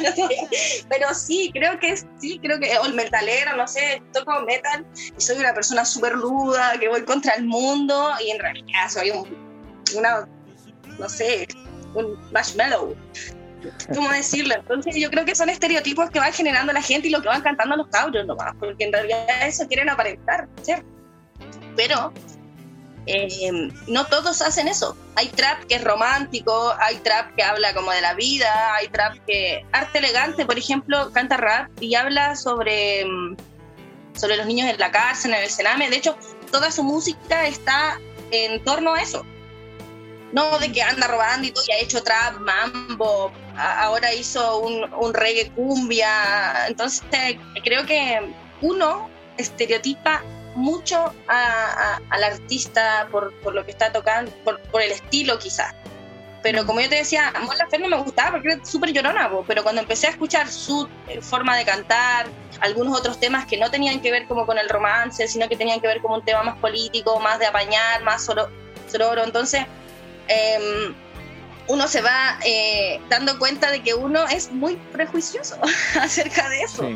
pero 0.88 1.14
sí, 1.14 1.50
creo 1.52 1.78
que 1.78 1.96
sí, 2.18 2.38
creo 2.42 2.58
que, 2.58 2.76
o 2.78 2.86
el 2.86 2.94
metalero, 2.94 3.56
no 3.56 3.66
sé, 3.66 4.02
toco 4.12 4.40
metal 4.42 4.86
y 5.16 5.20
soy 5.20 5.38
una 5.38 5.54
persona 5.54 5.84
súper 5.84 6.14
ruda, 6.14 6.74
que 6.78 6.88
voy 6.88 7.02
contra 7.04 7.34
el 7.34 7.44
mundo 7.44 8.10
y 8.24 8.30
en 8.30 8.38
realidad 8.38 8.88
soy 8.88 9.10
un, 9.10 9.26
una, 9.96 10.28
no 10.98 11.08
sé, 11.08 11.48
un 11.94 12.18
marshmallow. 12.32 12.96
¿Cómo 13.94 14.10
decirlo? 14.10 14.54
Entonces 14.54 14.96
yo 14.96 15.10
creo 15.10 15.24
que 15.24 15.34
son 15.34 15.50
estereotipos 15.50 16.08
que 16.10 16.18
van 16.18 16.32
generando 16.32 16.72
la 16.72 16.80
gente 16.80 17.08
y 17.08 17.10
lo 17.10 17.20
que 17.20 17.28
van 17.28 17.42
cantando 17.42 17.76
los 17.76 17.88
cabros 17.88 18.26
nomás, 18.26 18.54
porque 18.58 18.84
en 18.84 18.92
realidad 18.92 19.26
eso 19.46 19.66
quieren 19.68 19.90
aparentar, 19.90 20.48
¿cierto? 20.62 20.86
Pero 21.76 22.12
eh, 23.06 23.68
no 23.86 24.06
todos 24.06 24.42
hacen 24.42 24.68
eso. 24.68 24.96
Hay 25.16 25.28
trap 25.28 25.64
que 25.64 25.76
es 25.76 25.84
romántico, 25.84 26.74
hay 26.78 26.96
trap 26.96 27.34
que 27.34 27.42
habla 27.42 27.74
como 27.74 27.90
de 27.92 28.00
la 28.00 28.14
vida, 28.14 28.74
hay 28.74 28.88
trap 28.88 29.16
que... 29.26 29.64
Arte 29.72 29.98
Elegante, 29.98 30.46
por 30.46 30.58
ejemplo, 30.58 31.10
canta 31.12 31.36
rap 31.36 31.70
y 31.80 31.94
habla 31.94 32.36
sobre, 32.36 33.04
mm, 33.04 33.36
sobre 34.14 34.36
los 34.36 34.46
niños 34.46 34.68
en 34.68 34.78
la 34.78 34.90
cárcel, 34.90 35.34
en 35.34 35.42
el 35.42 35.50
cename. 35.50 35.90
De 35.90 35.96
hecho, 35.96 36.16
toda 36.50 36.70
su 36.70 36.82
música 36.82 37.46
está 37.46 37.98
en 38.30 38.62
torno 38.64 38.94
a 38.94 39.02
eso. 39.02 39.24
No 40.32 40.58
de 40.60 40.70
que 40.70 40.82
anda 40.82 41.08
robando 41.08 41.48
y 41.48 41.50
todo, 41.50 41.64
y 41.66 41.72
ha 41.72 41.78
hecho 41.80 42.02
trap, 42.04 42.38
mambo, 42.38 43.32
ahora 43.56 44.14
hizo 44.14 44.58
un, 44.60 44.92
un 44.94 45.12
reggae 45.12 45.50
cumbia. 45.50 46.68
Entonces, 46.68 47.02
creo 47.64 47.84
que 47.84 48.20
uno 48.60 49.10
estereotipa 49.38 50.22
mucho 50.54 51.12
al 51.26 52.24
artista 52.24 53.08
por, 53.10 53.32
lo 53.52 53.64
que 53.64 53.70
está 53.70 53.92
tocando, 53.92 54.30
por, 54.44 54.82
el 54.82 54.92
estilo 54.92 55.38
quizás. 55.38 55.74
Pero 56.42 56.64
como 56.64 56.80
yo 56.80 56.88
te 56.88 56.96
decía, 56.96 57.32
Mon 57.42 57.56
Laferte 57.58 57.78
no 57.78 57.88
me 57.88 58.02
gustaba 58.02 58.32
porque 58.32 58.52
era 58.52 58.64
súper 58.64 58.92
llorona, 58.92 59.30
pero 59.46 59.62
cuando 59.62 59.82
empecé 59.82 60.06
a 60.06 60.10
escuchar 60.10 60.48
su 60.48 60.88
eh, 61.06 61.20
forma 61.20 61.54
de 61.56 61.66
cantar, 61.66 62.28
algunos 62.60 62.98
otros 62.98 63.20
temas 63.20 63.44
que 63.44 63.58
no 63.58 63.70
tenían 63.70 64.00
que 64.00 64.10
ver 64.10 64.26
como 64.26 64.46
con 64.46 64.58
el 64.58 64.68
romance, 64.68 65.28
sino 65.28 65.48
que 65.48 65.56
tenían 65.56 65.80
que 65.80 65.86
ver 65.86 66.00
como 66.00 66.14
un 66.14 66.24
tema 66.24 66.42
más 66.42 66.56
político, 66.58 67.20
más 67.20 67.38
de 67.38 67.46
apañar, 67.46 68.02
más 68.04 68.24
solo, 68.24 68.48
solo 68.90 69.22
entonces 69.22 69.66
em, 70.28 70.94
uno 71.70 71.86
se 71.86 72.02
va 72.02 72.36
eh, 72.44 73.00
dando 73.08 73.38
cuenta 73.38 73.70
de 73.70 73.80
que 73.80 73.94
uno 73.94 74.26
es 74.26 74.50
muy 74.50 74.76
prejuicioso 74.92 75.56
acerca 76.00 76.48
de 76.48 76.62
eso. 76.62 76.88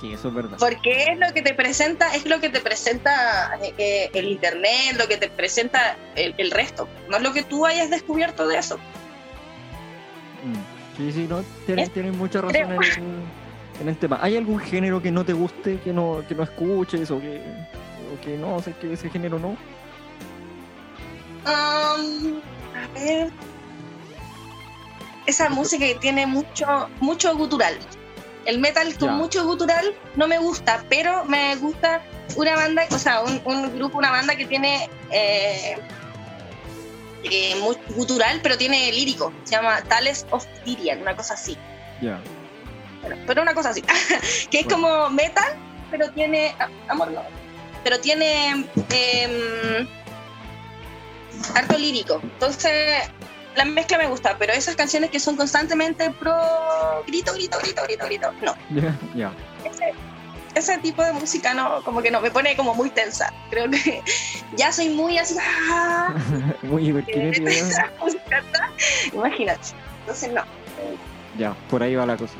Sí, 0.00 0.12
eso 0.12 0.28
es 0.28 0.34
verdad. 0.34 0.58
Porque 0.58 1.04
es 1.04 1.18
lo 1.18 1.32
que 1.32 1.40
te 1.40 1.54
presenta, 1.54 2.14
es 2.14 2.26
lo 2.26 2.38
que 2.38 2.50
te 2.50 2.60
presenta 2.60 3.58
eh, 3.78 4.10
el 4.12 4.28
internet, 4.28 4.96
lo 4.98 5.08
que 5.08 5.16
te 5.16 5.30
presenta 5.30 5.96
el, 6.14 6.50
resto, 6.50 6.86
no 7.08 7.16
es 7.16 7.22
lo 7.22 7.32
que 7.32 7.42
tú 7.42 7.64
hayas 7.64 7.88
descubierto 7.88 8.46
de 8.46 8.58
eso. 8.58 8.76
Mm. 10.44 10.98
Sí, 10.98 11.12
sí, 11.12 11.26
no, 11.28 11.42
tienes, 11.64 12.14
mucha 12.14 12.42
razón 12.42 12.78
en 13.80 13.88
el, 13.88 13.96
tema. 13.96 14.18
¿Hay 14.20 14.36
algún 14.36 14.58
género 14.58 15.00
que 15.00 15.10
no 15.10 15.24
te 15.24 15.32
guste, 15.32 15.78
que 15.80 15.92
no, 15.92 16.22
que 16.28 16.34
no 16.34 16.42
escuches 16.42 17.10
o 17.10 17.20
que, 17.20 17.40
o 18.12 18.20
que 18.20 18.36
no, 18.36 18.60
sé 18.60 18.74
que 18.78 18.92
ese 18.92 19.08
género 19.08 19.38
no? 19.38 19.56
Um, 21.46 22.40
a 22.74 22.98
ver, 22.98 23.30
esa 25.28 25.50
música 25.50 25.84
que 25.84 25.94
tiene 25.96 26.26
mucho, 26.26 26.88
mucho 27.00 27.36
gutural. 27.36 27.78
El 28.46 28.58
metal 28.60 28.96
con 28.96 29.14
mucho 29.16 29.44
gutural 29.44 29.94
no 30.16 30.26
me 30.26 30.38
gusta, 30.38 30.82
pero 30.88 31.26
me 31.26 31.54
gusta 31.56 32.02
una 32.36 32.56
banda, 32.56 32.86
o 32.90 32.98
sea, 32.98 33.20
un, 33.20 33.76
grupo, 33.76 33.98
una 33.98 34.10
banda 34.10 34.34
que 34.36 34.46
tiene 34.46 34.88
eh, 35.10 35.76
eh, 37.24 37.54
gutural, 37.94 38.40
pero 38.42 38.56
tiene 38.56 38.90
lírico. 38.90 39.34
Se 39.44 39.56
llama 39.56 39.82
Tales 39.82 40.26
of 40.30 40.46
Tyrian, 40.64 41.02
una 41.02 41.14
cosa 41.14 41.34
así. 41.34 41.58
Ya. 42.00 42.18
pero 43.26 43.42
una 43.42 43.52
cosa 43.52 43.68
así. 43.68 43.82
que 44.50 44.60
es 44.60 44.66
como 44.66 45.10
metal, 45.10 45.52
pero 45.90 46.10
tiene. 46.12 46.54
Ah, 46.58 46.70
amor, 46.88 47.10
no. 47.10 47.22
Pero 47.84 48.00
tiene. 48.00 48.64
Eh, 48.90 49.86
harto 51.54 51.76
lírico. 51.76 52.18
Entonces, 52.22 53.10
la 53.58 53.64
mezcla 53.64 53.98
me 53.98 54.06
gusta, 54.06 54.36
pero 54.38 54.52
esas 54.52 54.76
canciones 54.76 55.10
que 55.10 55.18
son 55.18 55.36
constantemente 55.36 56.10
pro 56.12 56.32
grito, 57.08 57.34
grito, 57.34 57.58
grito, 57.60 57.82
grito, 57.82 58.06
grito, 58.06 58.32
no. 58.40 58.54
Ese, 60.54 60.78
tipo 60.78 61.04
de 61.04 61.12
música 61.12 61.54
no, 61.54 61.82
como 61.84 62.00
que 62.02 62.10
no, 62.10 62.20
me 62.20 62.30
pone 62.30 62.56
como 62.56 62.74
muy 62.74 62.90
tensa. 62.90 63.32
Creo 63.50 63.70
que 63.70 64.02
ya 64.56 64.72
soy 64.72 64.88
muy 64.88 65.18
así. 65.18 65.36
¡ah! 65.70 66.14
muy. 66.62 66.88
Imagínate. 69.12 69.60
Entonces 70.00 70.32
no. 70.32 70.42
Ya, 71.36 71.54
por 71.68 71.82
ahí 71.82 71.94
va 71.94 72.06
la 72.06 72.16
cosa. 72.16 72.34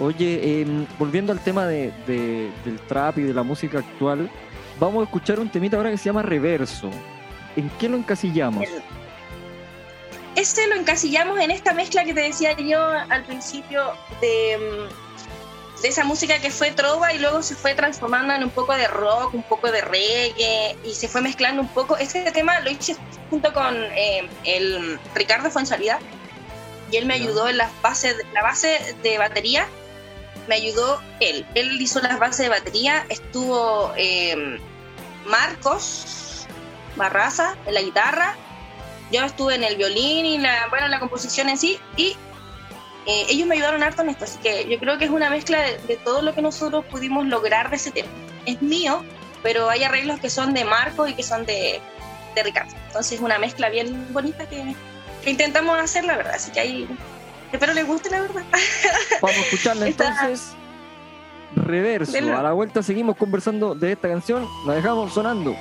Oye, 0.00 0.60
em, 0.60 0.86
volviendo 0.98 1.32
al 1.32 1.40
tema 1.40 1.66
de, 1.66 1.92
del 2.06 2.80
trap 2.88 3.18
y 3.18 3.22
de 3.22 3.32
la 3.32 3.42
música 3.42 3.78
actual, 3.78 4.30
vamos 4.80 5.02
a 5.02 5.04
escuchar 5.04 5.40
un 5.40 5.48
temita 5.48 5.76
ahora 5.76 5.90
que 5.90 5.98
se 5.98 6.04
llama 6.04 6.22
Reverso. 6.22 6.90
¿En 7.56 7.70
qué 7.78 7.88
lo 7.88 7.96
encasillamos? 7.96 8.64
Ese 10.36 10.66
lo 10.66 10.74
encasillamos 10.76 11.38
en 11.40 11.50
esta 11.50 11.72
mezcla 11.72 12.04
que 12.04 12.14
te 12.14 12.20
decía 12.20 12.56
yo 12.56 12.80
al 12.80 13.24
principio 13.24 13.92
de, 14.20 14.58
mm, 14.58 15.82
de, 15.82 15.88
esa 15.88 16.04
música 16.04 16.38
que 16.38 16.50
fue 16.50 16.70
trova 16.72 17.12
y 17.12 17.18
luego 17.18 17.42
se 17.42 17.54
fue 17.54 17.74
transformando 17.74 18.34
en 18.34 18.44
un 18.44 18.50
poco 18.50 18.74
de 18.74 18.86
rock, 18.88 19.34
un 19.34 19.42
poco 19.42 19.70
de 19.70 19.80
reggae 19.80 20.76
y 20.84 20.94
se 20.94 21.08
fue 21.08 21.20
mezclando 21.20 21.62
un 21.62 21.68
poco. 21.68 21.96
Este 21.96 22.30
tema 22.32 22.60
lo 22.60 22.70
hice 22.70 22.96
junto 23.30 23.52
con 23.52 23.76
eh, 23.76 24.28
el 24.44 24.98
Ricardo 25.14 25.50
Fuensalida 25.50 25.98
y 26.90 26.96
él 26.96 27.06
me 27.06 27.14
ayudó 27.14 27.48
en 27.48 27.58
las 27.58 27.70
bases, 27.82 28.16
la 28.32 28.42
base 28.42 28.96
de 29.02 29.18
batería. 29.18 29.66
Me 30.48 30.56
ayudó 30.56 31.00
él. 31.20 31.46
Él 31.54 31.80
hizo 31.80 32.00
las 32.00 32.18
bases 32.18 32.38
de 32.38 32.48
batería. 32.50 33.06
Estuvo 33.08 33.92
eh, 33.96 34.60
Marcos 35.24 36.46
Barraza 36.96 37.56
en 37.66 37.74
la 37.74 37.80
guitarra 37.80 38.36
yo 39.14 39.24
estuve 39.24 39.54
en 39.54 39.64
el 39.64 39.76
violín 39.76 40.26
y 40.26 40.38
la, 40.38 40.66
bueno, 40.70 40.88
la 40.88 40.98
composición 40.98 41.48
en 41.48 41.56
sí, 41.56 41.78
y 41.96 42.16
eh, 43.06 43.26
ellos 43.28 43.46
me 43.46 43.54
ayudaron 43.54 43.82
harto 43.82 44.02
en 44.02 44.08
esto, 44.08 44.24
así 44.24 44.38
que 44.38 44.68
yo 44.68 44.78
creo 44.78 44.98
que 44.98 45.04
es 45.04 45.10
una 45.10 45.30
mezcla 45.30 45.60
de, 45.62 45.96
todo 45.96 46.22
lo 46.22 46.34
que 46.34 46.42
nosotros 46.42 46.84
pudimos 46.86 47.26
lograr 47.26 47.70
de 47.70 47.76
ese 47.76 47.90
tema. 47.90 48.08
Es 48.46 48.60
mío, 48.60 49.04
pero 49.42 49.70
hay 49.70 49.84
arreglos 49.84 50.18
que 50.20 50.30
son 50.30 50.52
de 50.52 50.64
Marco 50.64 51.06
y 51.06 51.14
que 51.14 51.22
son 51.22 51.46
de, 51.46 51.80
de 52.34 52.42
Ricardo. 52.42 52.74
Entonces 52.88 53.12
es 53.12 53.20
una 53.20 53.38
mezcla 53.38 53.68
bien 53.68 54.12
bonita 54.12 54.48
que, 54.48 54.74
intentamos 55.26 55.78
hacer, 55.78 56.04
la 56.04 56.16
verdad, 56.16 56.34
así 56.34 56.50
que 56.50 56.60
ahí 56.60 56.88
espero 57.52 57.72
les 57.72 57.86
guste, 57.86 58.10
la 58.10 58.22
verdad. 58.22 58.42
Vamos 59.22 59.36
a 59.36 59.40
escucharla 59.40 59.86
entonces. 59.86 60.54
Reverso. 61.54 62.18
A 62.18 62.42
la 62.42 62.52
vuelta 62.52 62.82
seguimos 62.82 63.16
conversando 63.16 63.76
de 63.76 63.92
esta 63.92 64.08
canción. 64.08 64.48
La 64.66 64.74
dejamos 64.74 65.14
sonando. 65.14 65.54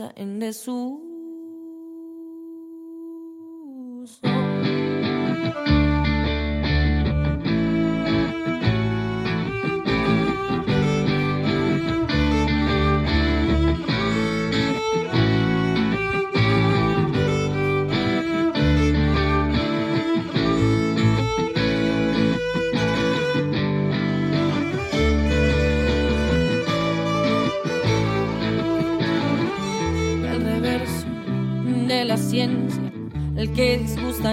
En 0.00 0.38
desuso. 0.38 1.11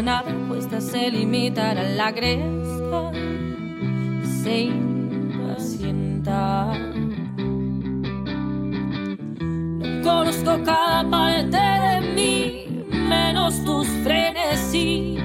Nada, 0.01 0.33
cuesta 0.47 0.81
se 0.81 1.09
limitar 1.09 1.77
a 1.77 1.83
la 1.83 2.11
gresca, 2.11 3.11
se 4.43 4.61
impacienta. 4.61 6.73
No 9.79 10.01
conozco 10.03 10.59
cada 10.63 11.09
parte 11.09 11.57
de 11.57 12.01
mí, 12.15 12.85
menos 12.91 13.63
tus 13.65 13.87
frenesís. 14.03 15.19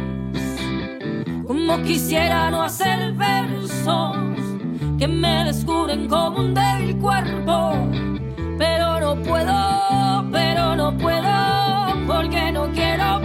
Como 1.47 1.83
quisiera 1.83 2.51
no 2.51 2.63
hacer 2.63 3.13
versos 3.13 4.17
que 4.99 5.07
me 5.09 5.45
descubren 5.45 6.09
como 6.09 6.41
un 6.41 6.55
débil 6.55 6.97
cuerpo, 6.99 7.73
pero 8.59 9.01
no 9.01 9.23
puedo, 9.23 10.25
pero 10.33 10.75
no 10.77 10.97
puedo 10.97 11.35
porque 12.07 12.53
no 12.53 12.71
quiero, 12.73 13.21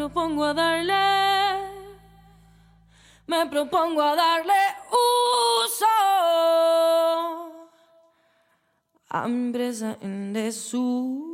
propongo 0.00 0.44
a 0.44 0.54
darle, 0.54 0.94
me 3.26 3.46
propongo 3.50 4.00
a 4.00 4.16
darle 4.16 4.54
uso 4.88 5.86
a 9.10 9.28
mi 9.28 9.34
empresa 9.48 9.98
en 10.00 10.32
desuso. 10.32 11.30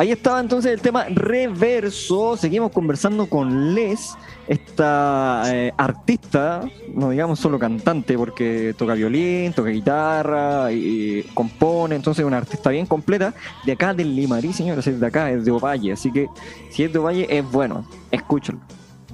Ahí 0.00 0.12
estaba 0.12 0.40
entonces 0.40 0.72
el 0.72 0.80
tema 0.80 1.04
reverso. 1.10 2.34
Seguimos 2.34 2.72
conversando 2.72 3.26
con 3.26 3.74
Les, 3.74 4.16
esta 4.48 5.42
eh, 5.48 5.74
artista, 5.76 6.62
no 6.94 7.10
digamos 7.10 7.38
solo 7.38 7.58
cantante, 7.58 8.16
porque 8.16 8.74
toca 8.78 8.94
violín, 8.94 9.52
toca 9.52 9.68
guitarra, 9.68 10.72
y, 10.72 11.22
compone, 11.34 11.96
entonces 11.96 12.22
es 12.22 12.26
una 12.26 12.38
artista 12.38 12.70
bien 12.70 12.86
completa. 12.86 13.34
De 13.66 13.72
acá 13.72 13.92
del 13.92 14.16
Limarí, 14.16 14.54
señores, 14.54 14.86
es 14.86 14.98
de 14.98 15.06
acá, 15.06 15.30
es 15.30 15.44
de 15.44 15.50
Ovalle. 15.50 15.92
Así 15.92 16.10
que 16.10 16.28
si 16.70 16.84
es 16.84 16.90
de 16.90 16.98
Ovalle, 16.98 17.26
es 17.28 17.44
bueno, 17.52 17.84
escúchalo. 18.10 18.58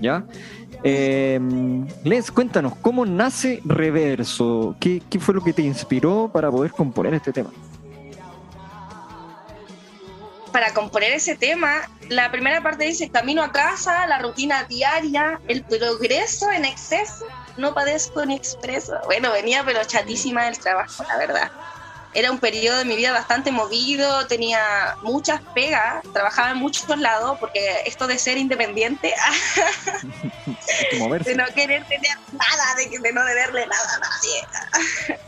¿Ya? 0.01 0.25
Eh, 0.85 1.41
Les, 2.05 2.31
cuéntanos, 2.31 2.77
¿cómo 2.77 3.05
nace 3.05 3.61
Reverso? 3.65 4.77
¿Qué 4.79 5.03
fue 5.19 5.35
lo 5.35 5.43
que 5.43 5.53
te 5.53 5.63
inspiró 5.63 6.31
para 6.33 6.49
poder 6.49 6.71
componer 6.71 7.13
este 7.13 7.33
tema? 7.33 7.51
Para 10.57 10.73
componer 10.73 11.13
ese 11.13 11.37
tema, 11.37 11.87
la 12.09 12.31
primera 12.31 12.63
parte 12.63 12.85
dice 12.85 13.11
camino 13.11 13.43
a 13.43 13.53
casa, 13.53 14.07
la 14.07 14.21
rutina 14.21 14.65
diaria, 14.65 15.39
el 15.49 15.63
progreso 15.63 16.51
en 16.51 16.65
exceso, 16.65 17.27
no 17.59 17.75
padezco 17.75 18.25
ni 18.25 18.37
expreso. 18.37 18.99
Bueno, 19.05 19.31
venía 19.33 19.63
pero 19.67 19.85
chatísima 19.85 20.47
del 20.47 20.59
trabajo, 20.59 21.05
la 21.05 21.19
verdad. 21.19 21.51
Era 22.15 22.31
un 22.31 22.39
periodo 22.39 22.79
de 22.79 22.87
mi 22.87 22.97
vida 22.97 23.13
bastante 23.13 23.53
movido, 23.53 24.27
tenía 24.29 24.97
muchas 25.03 25.43
pegas, 25.55 26.03
trabajaba 26.15 26.53
en 26.53 26.57
muchos 26.57 26.89
lados, 26.99 27.37
porque 27.39 27.83
esto 27.85 28.07
de 28.07 28.19
ser 28.19 28.39
independiente, 28.39 29.13
de 30.91 31.35
no 31.35 31.45
querer 31.55 31.85
tener 31.85 32.17
nada, 32.33 32.75
de, 32.77 32.99
de 32.99 33.13
no 33.13 33.23
deberle 33.27 33.67
nada 33.67 33.95
a 33.95 33.99
nadie. 33.99 35.19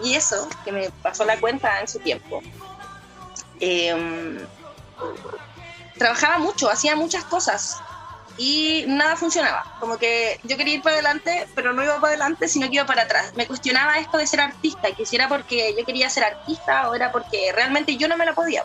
y 0.02 0.14
eso, 0.14 0.48
que 0.64 0.72
me 0.72 0.88
pasó 1.02 1.26
la 1.26 1.38
cuenta 1.38 1.78
en 1.78 1.88
su 1.88 1.98
tiempo. 1.98 2.42
Eh, 3.60 4.46
trabajaba 5.98 6.38
mucho, 6.38 6.70
hacía 6.70 6.96
muchas 6.96 7.24
cosas 7.24 7.80
y 8.38 8.84
nada 8.86 9.16
funcionaba. 9.16 9.64
Como 9.80 9.98
que 9.98 10.40
yo 10.44 10.56
quería 10.56 10.74
ir 10.74 10.82
para 10.82 10.94
adelante, 10.94 11.48
pero 11.54 11.72
no 11.72 11.82
iba 11.82 11.96
para 11.96 12.08
adelante, 12.08 12.48
sino 12.48 12.68
que 12.68 12.76
iba 12.76 12.86
para 12.86 13.02
atrás. 13.02 13.32
Me 13.34 13.46
cuestionaba 13.46 13.98
esto 13.98 14.16
de 14.16 14.26
ser 14.26 14.40
artista, 14.40 14.92
que 14.92 15.04
si 15.04 15.16
era 15.16 15.28
porque 15.28 15.74
yo 15.76 15.84
quería 15.84 16.08
ser 16.08 16.24
artista 16.24 16.88
o 16.88 16.94
era 16.94 17.12
porque 17.12 17.52
realmente 17.52 17.96
yo 17.96 18.08
no 18.08 18.16
me 18.16 18.24
la 18.24 18.34
podía. 18.34 18.64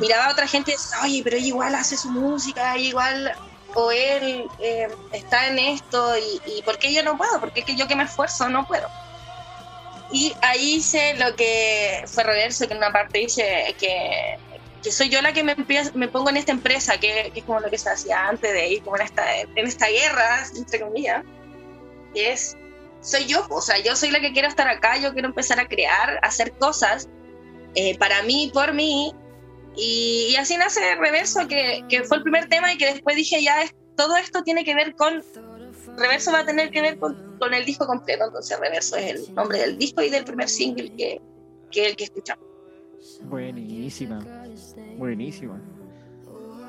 Miraba 0.00 0.26
a 0.26 0.32
otra 0.32 0.46
gente 0.46 0.70
y 0.70 0.74
decía, 0.74 0.98
oye, 1.02 1.20
pero 1.22 1.36
igual 1.36 1.74
hace 1.74 1.96
su 1.96 2.08
música, 2.08 2.78
igual, 2.78 3.34
o 3.74 3.90
él 3.90 4.48
eh, 4.60 4.88
está 5.12 5.48
en 5.48 5.58
esto, 5.58 6.16
y, 6.16 6.58
y 6.58 6.62
¿por 6.62 6.78
qué 6.78 6.94
yo 6.94 7.02
no 7.02 7.18
puedo? 7.18 7.40
Porque 7.40 7.64
que 7.64 7.74
yo 7.74 7.88
que 7.88 7.96
me 7.96 8.04
esfuerzo 8.04 8.48
no 8.48 8.66
puedo. 8.66 8.88
Y 10.12 10.32
ahí 10.42 10.74
hice 10.76 11.14
lo 11.14 11.34
que 11.34 12.04
fue 12.06 12.22
reverso, 12.22 12.68
que 12.68 12.74
en 12.74 12.78
una 12.78 12.92
parte 12.92 13.18
dice 13.18 13.74
que 13.80 14.38
que 14.84 14.92
soy 14.92 15.08
yo 15.08 15.22
la 15.22 15.32
que 15.32 15.42
me, 15.42 15.56
me 15.94 16.08
pongo 16.08 16.28
en 16.28 16.36
esta 16.36 16.52
empresa, 16.52 17.00
que, 17.00 17.32
es 17.34 17.44
como 17.44 17.58
lo 17.58 17.70
que 17.70 17.78
se 17.78 17.88
hacía 17.88 18.28
antes 18.28 18.52
de 18.52 18.68
ir 18.68 18.82
como 18.82 18.96
en 18.96 19.02
esta, 19.02 19.40
en 19.40 19.66
esta 19.66 19.88
guerra, 19.88 20.46
entre 20.54 20.78
comillas, 20.78 21.24
que 22.12 22.32
es, 22.32 22.54
soy 23.00 23.24
yo, 23.24 23.46
o 23.48 23.62
sea, 23.62 23.78
yo 23.78 23.96
soy 23.96 24.10
la 24.10 24.20
que 24.20 24.32
quiero 24.32 24.46
estar 24.46 24.68
acá, 24.68 24.98
yo 24.98 25.14
quiero 25.14 25.28
empezar 25.28 25.58
a 25.58 25.66
crear, 25.66 26.20
a 26.22 26.26
hacer 26.26 26.52
cosas 26.52 27.08
eh, 27.74 27.96
para 27.96 28.22
mí, 28.24 28.50
por 28.52 28.74
mí, 28.74 29.14
y, 29.74 30.36
así 30.36 30.58
nace 30.58 30.94
Reverso, 30.96 31.48
que, 31.48 31.82
que, 31.88 32.04
fue 32.04 32.18
el 32.18 32.22
primer 32.22 32.50
tema 32.50 32.70
y 32.70 32.76
que 32.76 32.92
después 32.92 33.16
dije, 33.16 33.42
ya, 33.42 33.62
es, 33.62 33.74
todo 33.96 34.18
esto 34.18 34.42
tiene 34.42 34.64
que 34.64 34.74
ver 34.74 34.94
con, 34.96 35.24
Reverso 35.96 36.30
va 36.30 36.40
a 36.40 36.46
tener 36.46 36.70
que 36.70 36.82
ver 36.82 36.98
con, 36.98 37.38
con 37.38 37.54
el 37.54 37.64
disco 37.64 37.86
completo, 37.86 38.26
entonces 38.26 38.60
Reverso 38.60 38.96
es 38.96 39.12
el 39.12 39.34
nombre 39.34 39.60
del 39.60 39.78
disco 39.78 40.02
y 40.02 40.10
del 40.10 40.24
primer 40.24 40.50
single 40.50 40.94
que, 40.94 41.22
que 41.70 41.96
que 41.96 42.04
escuchamos. 42.04 42.53
Buenísima, 43.24 44.18
buenísima. 44.98 45.60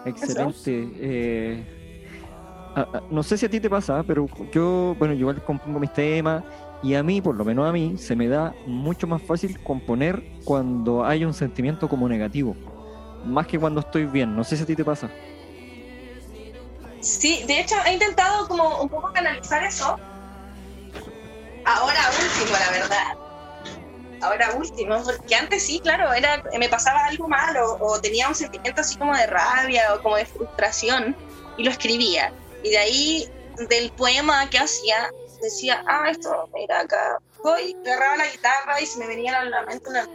Excelente. 0.06 0.89
Eh, 1.00 1.65
no 3.10 3.24
sé 3.24 3.38
si 3.38 3.45
a 3.45 3.50
ti 3.50 3.60
te 3.60 3.69
pasa, 3.69 4.04
pero 4.04 4.28
yo, 4.52 4.95
bueno, 5.00 5.13
yo 5.13 5.21
igual 5.21 5.43
compongo 5.43 5.80
mis 5.80 5.93
temas 5.93 6.43
y 6.84 6.93
a 6.93 7.04
mí, 7.04 7.21
por 7.21 7.36
lo 7.36 7.45
menos 7.45 7.67
a 7.67 7.71
mí, 7.71 7.98
se 7.98 8.15
me 8.15 8.28
da 8.28 8.54
mucho 8.67 9.08
más 9.08 9.21
fácil 9.21 9.62
componer 9.63 10.24
cuando 10.43 11.06
hay 11.06 11.26
un 11.26 11.34
sentimiento 11.34 11.88
como 11.88 12.08
negativo, 12.08 12.56
más 13.26 13.48
que 13.48 13.58
cuando 13.58 13.80
estoy 13.80 14.06
bien. 14.06 14.36
No 14.36 14.43
sé 14.43 14.58
si 14.58 14.63
a 14.63 14.65
ti 14.65 14.76
te 14.76 14.86
pasa. 14.86 15.10
Sí, 17.00 17.43
de 17.48 17.62
hecho 17.62 17.76
he 17.86 17.93
intentado 17.93 18.48
como 18.48 18.82
un 18.82 18.89
poco 18.89 19.12
canalizar 19.13 19.63
eso. 19.63 19.98
Ahora 21.65 22.00
último, 22.19 22.58
la 22.58 22.71
verdad 22.71 23.25
ahora 24.21 24.51
último, 24.56 25.01
porque 25.04 25.36
antes 25.36 25.63
sí, 25.63 25.80
claro, 25.80 26.12
era, 26.13 26.43
me 26.58 26.69
pasaba 26.69 27.06
algo 27.06 27.28
malo 27.28 27.78
o 27.80 27.99
tenía 27.99 28.28
un 28.28 28.36
sentimiento 28.36 28.82
así 28.82 28.97
como 28.97 29.15
de 29.15 29.28
rabia 29.28 29.93
o 29.93 30.01
como 30.01 30.17
de 30.17 30.25
frustración 30.25 31.15
y 31.58 31.63
lo 31.63 31.71
escribía. 31.71 32.34
Y 32.63 32.71
de 32.71 32.78
ahí, 32.78 33.30
del 33.69 33.91
poema 33.91 34.49
que 34.49 34.58
hacía, 34.58 35.10
decía, 35.41 35.84
ah, 35.88 36.10
esto, 36.10 36.49
mira 36.54 36.82
acá, 36.82 37.19
voy, 37.43 37.75
agarraba 37.86 38.17
la 38.17 38.28
guitarra 38.28 38.82
y 38.82 38.86
se 38.86 38.99
me 38.99 39.08
venían 39.08 39.36
a 39.36 39.45
la 39.45 39.62
mente 39.63 39.88
unas 39.88 40.10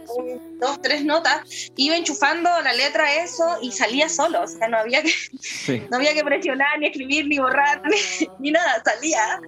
dos, 0.59 0.81
tres 0.81 1.05
notas, 1.05 1.41
iba 1.77 1.95
enchufando 1.95 2.49
la 2.61 2.73
letra 2.73 3.05
a 3.05 3.23
eso 3.23 3.57
y 3.61 3.71
salía 3.71 4.09
solo, 4.09 4.41
o 4.41 4.47
sea, 4.47 4.67
no 4.67 4.77
había 4.77 5.01
que, 5.01 5.13
no 5.89 5.97
había 5.97 6.13
que 6.13 6.23
presionar, 6.23 6.79
ni 6.79 6.87
escribir, 6.87 7.27
ni 7.27 7.39
borrar, 7.39 7.81
ni 8.39 8.51
nada, 8.51 8.81
salía. 8.83 9.39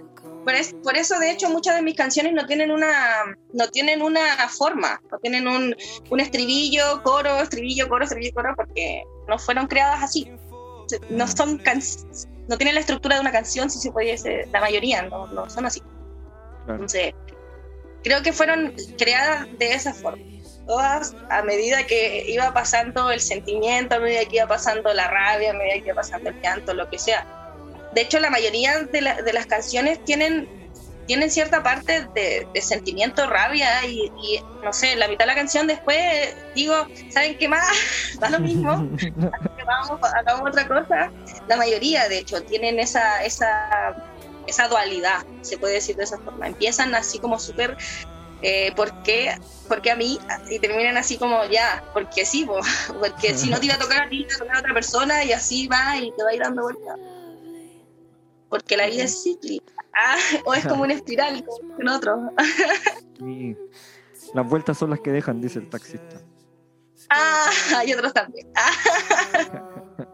Por, 0.44 0.96
eso, 0.98 1.20
de 1.20 1.32
hecho, 1.32 1.50
muchas 1.50 1.76
de 1.76 1.82
mis 1.82 1.96
canciones 1.96 2.34
no 2.34 2.46
tienen 2.46 2.72
una, 2.72 3.24
no 3.54 3.68
tienen 3.70 4.02
una 4.02 4.50
forma, 4.50 5.02
no 5.12 5.18
tienen 5.20 5.48
un, 5.48 5.76
un 6.10 6.20
estribillo, 6.20 7.02
coro, 7.04 7.40
estribillo, 7.40 7.88
coro, 7.88 8.04
estribillo, 8.04 8.34
coro, 8.34 8.54
porque 8.56 9.04
no 9.28 9.40
fueron 9.40 9.68
creadas 9.68 10.04
así. 10.04 10.30
No 11.10 11.28
son 11.28 11.62
no 12.48 12.58
tienen 12.58 12.76
la 12.76 12.82
estructura 12.82 13.16
de 13.16 13.22
una 13.22 13.32
canción, 13.32 13.70
si 13.70 13.80
se 13.80 13.92
pudiese, 13.92 14.48
la 14.52 14.60
mayoría 14.60 15.04
no, 15.04 15.28
no 15.28 15.50
son 15.50 15.66
así. 15.66 15.82
Entonces, 16.68 17.14
creo 18.04 18.22
que 18.22 18.34
fueron 18.34 18.74
creadas 18.98 19.48
de 19.58 19.74
esa 19.74 19.94
forma. 19.94 20.24
todas 20.68 21.16
a 21.30 21.42
medida 21.42 21.86
que 21.86 22.26
iba 22.28 22.54
pasando 22.54 23.12
el 23.12 23.20
sentimiento, 23.20 23.96
a 23.96 24.00
medida 24.00 24.26
que 24.26 24.38
iba 24.38 24.48
pasando 24.48 24.94
la 24.94 25.08
rabia, 25.10 25.52
a 25.52 25.54
medida 25.54 25.76
que 25.76 25.88
iba 25.88 25.96
pasando 25.96 26.30
el 26.30 26.42
llanto, 26.42 26.74
lo 26.74 26.90
que 26.90 27.00
sea. 27.00 27.43
De 27.94 28.02
hecho, 28.02 28.20
la 28.20 28.30
mayoría 28.30 28.80
de, 28.80 29.02
de 29.24 29.34
las 29.34 29.46
canciones 29.46 30.04
tienen, 30.04 30.48
tienen 31.06 31.30
cierta 31.30 31.62
parte 31.64 32.08
de, 32.14 32.48
de 32.54 32.62
sentimiento, 32.62 33.28
rabia 33.28 33.86
y, 33.86 34.12
y, 34.22 34.42
no 34.64 34.74
sé, 34.74 34.96
la 34.96 35.08
mitad 35.08 35.26
de 35.26 35.28
la 35.28 35.36
canción 35.36 35.68
después 35.68 36.00
digo, 36.56 36.76
¿saben 37.10 37.38
qué 37.38 37.48
más? 37.48 37.66
Da 38.20 38.30
lo 38.30 38.40
mismo, 38.40 38.72
vamos, 39.66 40.00
hagamos 40.16 40.50
otra 40.50 40.68
cosa. 40.68 41.12
La 41.48 41.58
mayoría, 41.58 42.08
de 42.08 42.20
hecho, 42.20 42.42
tienen 42.44 42.80
esa, 42.80 43.24
esa, 43.24 43.96
esa 44.48 44.68
dualidad, 44.68 45.26
se 45.42 45.58
puede 45.58 45.76
decir 45.76 45.96
de 45.96 46.04
esa 46.04 46.18
forma. 46.20 46.48
Empiezan 46.48 46.96
así 46.96 47.20
como 47.20 47.40
súper 47.40 47.78
eh, 48.46 48.74
¿por, 48.76 48.92
qué, 49.04 49.38
¿por, 49.70 49.82
qué, 49.82 49.92
a 49.92 49.96
mí? 49.96 50.20
Y 50.50 50.60
terminan 50.60 50.98
así 50.98 51.18
como 51.18 51.46
ya, 51.46 51.82
porque 51.94 52.26
sí, 52.26 52.46
porque 53.00 53.38
si 53.38 53.50
no 53.50 53.60
te 53.60 53.68
iba 53.68 53.76
a 53.76 53.80
tocar 53.80 54.04
a 54.04 54.10
ti, 54.10 54.26
te 54.26 54.34
iba 54.34 54.36
a 54.36 54.40
tocar 54.40 54.56
a 54.58 54.60
otra 54.60 54.74
persona 54.74 55.24
y 55.24 55.32
así 55.32 55.68
va 55.68 55.98
y 55.98 56.12
te 56.12 56.24
va 56.24 56.30
a 56.30 56.34
ir 56.34 56.42
dando 56.42 56.64
vueltas. 56.64 57.00
Porque 58.54 58.78
la 58.78 58.86
vida 58.86 59.06
es 59.06 59.24
cíclica, 59.24 59.74
ah, 59.96 60.16
o 60.46 60.54
es 60.54 60.68
como 60.68 60.84
una 60.84 60.94
espiral, 60.94 61.44
como 61.44 61.76
en 61.80 61.90
otro. 61.90 62.30
sí. 63.18 63.58
Las 64.36 64.48
vueltas 64.48 64.78
son 64.78 64.92
las 64.92 65.00
que 65.00 65.12
dejan, 65.12 65.42
dice 65.42 65.58
el 65.58 65.72
taxista. 65.72 66.22
Ah, 67.10 67.50
y 67.84 67.94
otros 67.94 68.14
también. 68.14 68.48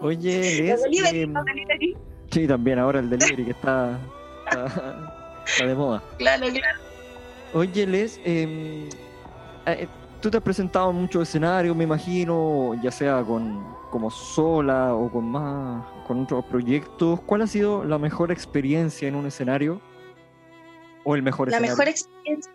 Oye, 0.00 0.62
Les, 0.62 0.82
delivery, 0.82 1.92
eh, 1.92 1.96
Sí, 2.32 2.48
también 2.48 2.80
ahora 2.80 2.98
el 2.98 3.08
delivery 3.08 3.44
que 3.44 3.50
está, 3.52 4.00
está, 4.48 5.44
está 5.46 5.66
de 5.66 5.74
moda. 5.76 6.02
Claro, 6.18 6.48
claro. 6.48 6.80
Oye, 7.54 7.86
Les, 7.86 8.20
eh, 8.24 8.88
tú 10.20 10.28
te 10.28 10.38
has 10.38 10.42
presentado 10.42 10.90
en 10.90 10.96
muchos 10.96 11.22
escenarios, 11.22 11.76
me 11.76 11.84
imagino, 11.84 12.74
ya 12.82 12.90
sea 12.90 13.22
con 13.22 13.64
como 13.92 14.10
sola 14.10 14.92
o 14.92 15.08
con 15.08 15.30
más, 15.30 15.84
con 16.06 16.22
otros 16.22 16.44
proyectos. 16.44 17.20
¿Cuál 17.22 17.42
ha 17.42 17.46
sido 17.46 17.84
la 17.84 17.98
mejor 17.98 18.30
experiencia 18.30 19.08
en 19.08 19.16
un 19.16 19.26
escenario? 19.26 19.80
¿O 21.04 21.16
el 21.16 21.22
mejor 21.22 21.50
la 21.50 21.56
escenario? 21.56 21.72
La 21.72 21.78
mejor 21.78 21.88
experiencia. 21.88 22.52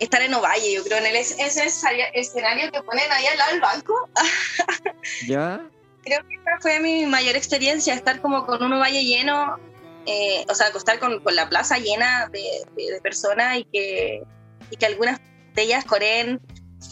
Estar 0.00 0.22
en 0.22 0.34
Ovalle, 0.34 0.74
yo 0.74 0.82
creo, 0.82 0.98
en 0.98 1.06
el, 1.06 1.16
ese 1.16 1.66
escenario 2.14 2.72
que 2.72 2.82
ponen 2.82 3.04
ahí 3.12 3.26
al 3.26 3.38
lado 3.38 3.52
del 3.52 3.60
banco. 3.60 4.08
¿Ya? 5.28 5.60
Creo 6.02 6.26
que 6.26 6.34
esa 6.34 6.58
fue 6.60 6.80
mi 6.80 7.06
mayor 7.06 7.36
experiencia, 7.36 7.94
estar 7.94 8.20
como 8.20 8.46
con 8.46 8.62
un 8.62 8.72
Ovalle 8.72 9.04
lleno, 9.04 9.58
eh, 10.06 10.44
o 10.48 10.54
sea, 10.54 10.68
acostar 10.68 10.98
con, 10.98 11.20
con, 11.20 11.36
la 11.36 11.48
plaza 11.48 11.78
llena 11.78 12.28
de, 12.32 12.42
de, 12.74 12.92
de, 12.92 13.00
personas 13.02 13.58
y 13.58 13.64
que, 13.64 14.22
y 14.70 14.76
que 14.76 14.86
algunas 14.86 15.20
de 15.54 15.62
ellas 15.62 15.84
coreen 15.84 16.40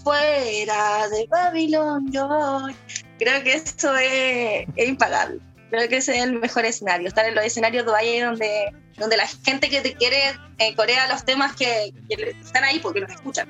fuera 0.05 1.09
de 1.09 1.27
Babilón 1.29 2.13
yo 2.13 2.29
voy. 2.29 2.77
Creo 3.19 3.43
que 3.43 3.53
esto 3.53 3.97
es, 3.97 4.67
es, 4.77 4.89
impagable. 4.89 5.41
Creo 5.71 5.89
que 5.89 5.97
ese 5.99 6.17
es 6.17 6.25
el 6.25 6.39
mejor 6.39 6.65
escenario, 6.65 7.09
estar 7.09 7.27
en 7.27 7.35
los 7.35 7.45
escenarios 7.45 7.85
de 7.85 8.21
donde, 8.23 8.73
donde 8.97 9.17
la 9.17 9.27
gente 9.27 9.69
que 9.69 9.81
te 9.81 9.95
quiere 9.95 10.17
eh, 10.59 10.75
corea 10.75 11.09
los 11.09 11.25
temas 11.25 11.55
que, 11.55 11.93
que, 12.09 12.37
están 12.43 12.65
ahí 12.65 12.79
porque 12.79 13.01
los 13.01 13.11
escuchan. 13.11 13.49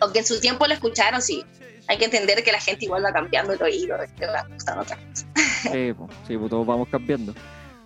Aunque 0.00 0.20
en 0.20 0.26
su 0.26 0.40
tiempo 0.40 0.66
lo 0.66 0.74
escucharon, 0.74 1.22
sí. 1.22 1.44
Hay 1.86 1.96
que 1.98 2.06
entender 2.06 2.42
que 2.42 2.52
la 2.52 2.60
gente 2.60 2.84
igual 2.84 3.04
va 3.04 3.12
cambiando 3.12 3.52
el 3.52 3.62
oído, 3.62 3.96
que 4.18 4.26
va 4.26 4.46
gustando 4.52 4.82
otras 4.82 4.98
cosas. 4.98 5.26
Sí, 5.62 5.92
pues, 5.92 6.10
sí, 6.26 6.36
pues 6.36 6.50
todos 6.50 6.66
vamos 6.66 6.88
cambiando. 6.88 7.34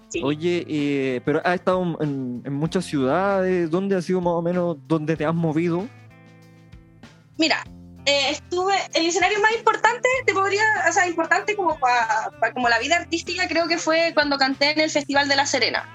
Sí. 0.08 0.20
Oye, 0.22 0.64
eh, 0.68 1.20
pero 1.24 1.40
has 1.44 1.54
estado 1.54 1.96
en, 2.00 2.42
en, 2.44 2.52
muchas 2.52 2.84
ciudades. 2.84 3.70
¿Dónde 3.70 3.96
ha 3.96 4.02
sido 4.02 4.20
más 4.20 4.34
o 4.34 4.42
menos 4.42 4.76
donde 4.86 5.16
te 5.16 5.24
has 5.24 5.34
movido? 5.34 5.86
Mira, 7.38 7.64
eh, 8.04 8.30
estuve. 8.30 8.74
El 8.94 9.06
escenario 9.06 9.40
más 9.40 9.52
importante, 9.52 10.08
te 10.26 10.32
podría. 10.32 10.62
O 10.88 10.92
sea, 10.92 11.06
importante 11.06 11.54
como 11.54 11.78
para 11.78 12.30
pa, 12.40 12.52
como 12.52 12.68
la 12.68 12.78
vida 12.78 12.96
artística, 12.96 13.46
creo 13.46 13.68
que 13.68 13.78
fue 13.78 14.10
cuando 14.14 14.38
canté 14.38 14.72
en 14.72 14.80
el 14.80 14.90
Festival 14.90 15.28
de 15.28 15.36
La 15.36 15.46
Serena. 15.46 15.88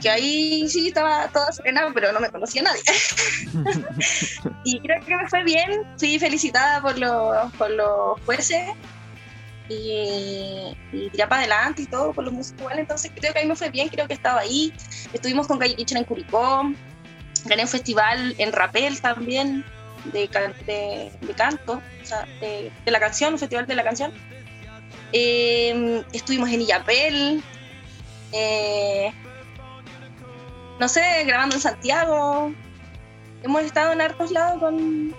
Que 0.00 0.10
ahí 0.10 0.68
sí 0.68 0.88
estaba 0.88 1.28
toda 1.28 1.52
serena, 1.52 1.86
pero 1.92 2.12
no 2.12 2.20
me 2.20 2.30
conocía 2.30 2.62
nadie. 2.62 2.82
y 4.64 4.80
creo 4.80 5.04
que 5.04 5.16
me 5.16 5.28
fue 5.28 5.44
bien. 5.44 5.82
Fui 5.98 6.18
felicitada 6.18 6.80
por 6.80 6.98
los, 6.98 7.52
por 7.54 7.70
los 7.70 8.20
jueces 8.24 8.70
y, 9.68 10.74
y 10.92 11.10
ya 11.12 11.28
para 11.28 11.42
adelante 11.42 11.82
y 11.82 11.86
todo 11.86 12.12
por 12.12 12.24
los 12.24 12.32
músicos. 12.32 12.72
Entonces 12.74 13.12
creo 13.14 13.32
que 13.32 13.40
ahí 13.40 13.46
me 13.46 13.56
fue 13.56 13.68
bien, 13.68 13.88
creo 13.88 14.06
que 14.06 14.14
estaba 14.14 14.40
ahí. 14.40 14.72
Estuvimos 15.12 15.46
con 15.46 15.58
Calle 15.58 15.76
Kitchen 15.76 15.98
en 15.98 16.04
Curicó, 16.04 16.72
gané 17.44 17.62
un 17.62 17.68
festival 17.68 18.34
en 18.38 18.52
Rapel 18.52 19.00
también 19.02 19.64
de, 20.04 20.28
de, 20.66 21.12
de 21.20 21.34
canto, 21.34 21.82
o 22.02 22.06
sea, 22.06 22.26
de, 22.40 22.72
de, 22.84 22.90
la 22.90 23.00
canción, 23.00 23.32
un 23.32 23.38
festival 23.38 23.66
de 23.66 23.74
la 23.74 23.84
canción. 23.84 24.12
Eh, 25.12 26.04
estuvimos 26.12 26.50
en 26.50 26.62
Illapel, 26.62 27.42
eh, 28.32 29.12
no 30.78 30.88
sé, 30.88 31.24
grabando 31.24 31.56
en 31.56 31.60
Santiago. 31.60 32.52
Hemos 33.42 33.62
estado 33.62 33.92
en 33.92 34.00
hartos 34.00 34.30
lados 34.30 34.60
con. 34.60 35.14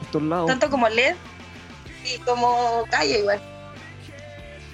Hartos 0.00 0.22
lados. 0.22 0.46
Tanto 0.46 0.70
como 0.70 0.88
LED 0.88 1.16
y 2.04 2.18
como 2.20 2.84
Calle 2.90 3.18
igual. 3.18 3.40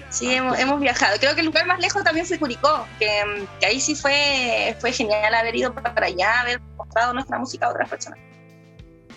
Sí, 0.09 0.33
hemos, 0.33 0.57
hemos, 0.57 0.79
viajado. 0.79 1.17
Creo 1.19 1.35
que 1.35 1.41
el 1.41 1.45
lugar 1.45 1.67
más 1.67 1.79
lejos 1.79 2.03
también 2.03 2.25
fue 2.25 2.39
Curicó, 2.39 2.87
que, 2.97 3.45
que, 3.59 3.65
ahí 3.65 3.79
sí 3.79 3.95
fue, 3.95 4.75
fue 4.79 4.91
genial 4.91 5.35
haber 5.35 5.55
ido 5.55 5.71
para 5.73 6.07
allá, 6.07 6.41
haber 6.41 6.59
mostrado 6.77 7.13
nuestra 7.13 7.37
música 7.37 7.67
a 7.67 7.69
otras 7.69 7.87
personas. 7.87 8.17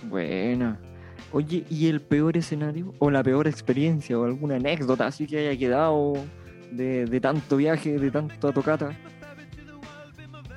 Buena. 0.05 0.79
Oye, 1.33 1.65
¿y 1.71 1.89
el 1.89 2.01
peor 2.01 2.37
escenario? 2.37 2.95
¿O 2.99 3.11
la 3.11 3.23
peor 3.23 3.47
experiencia? 3.47 4.19
¿O 4.19 4.25
alguna 4.25 4.57
anécdota 4.57 5.07
así 5.07 5.27
que 5.27 5.39
haya 5.49 5.59
quedado 5.59 6.15
de, 6.71 7.07
de 7.07 7.21
tanto 7.21 7.57
viaje, 7.57 7.99
de 7.99 8.11
tanta 8.11 8.53
tocata? 8.53 8.97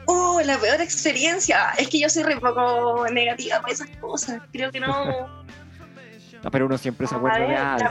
Oh, 0.07 0.41
la 0.43 0.57
peor 0.57 0.81
experiencia. 0.81 1.69
Es 1.77 1.89
que 1.89 1.99
yo 1.99 2.09
soy 2.09 2.23
re 2.23 2.39
poco 2.39 3.05
negativa 3.11 3.61
para 3.61 3.73
esas 3.73 3.89
cosas. 3.97 4.41
Creo 4.51 4.71
que 4.71 4.79
no. 4.79 4.87
no 6.43 6.51
pero 6.51 6.65
uno 6.65 6.77
siempre 6.77 7.07
se 7.07 7.15
acuerda 7.15 7.39
ver, 7.39 7.49
de 7.49 7.55
algo. 7.55 7.89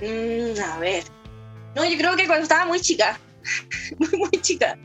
Mm, 0.00 0.60
a 0.60 0.78
ver. 0.78 1.04
No, 1.76 1.84
yo 1.88 1.96
creo 1.96 2.16
que 2.16 2.26
cuando 2.26 2.42
estaba 2.42 2.66
muy 2.66 2.80
chica, 2.80 3.18
muy, 3.98 4.08
muy 4.18 4.40
chica, 4.40 4.76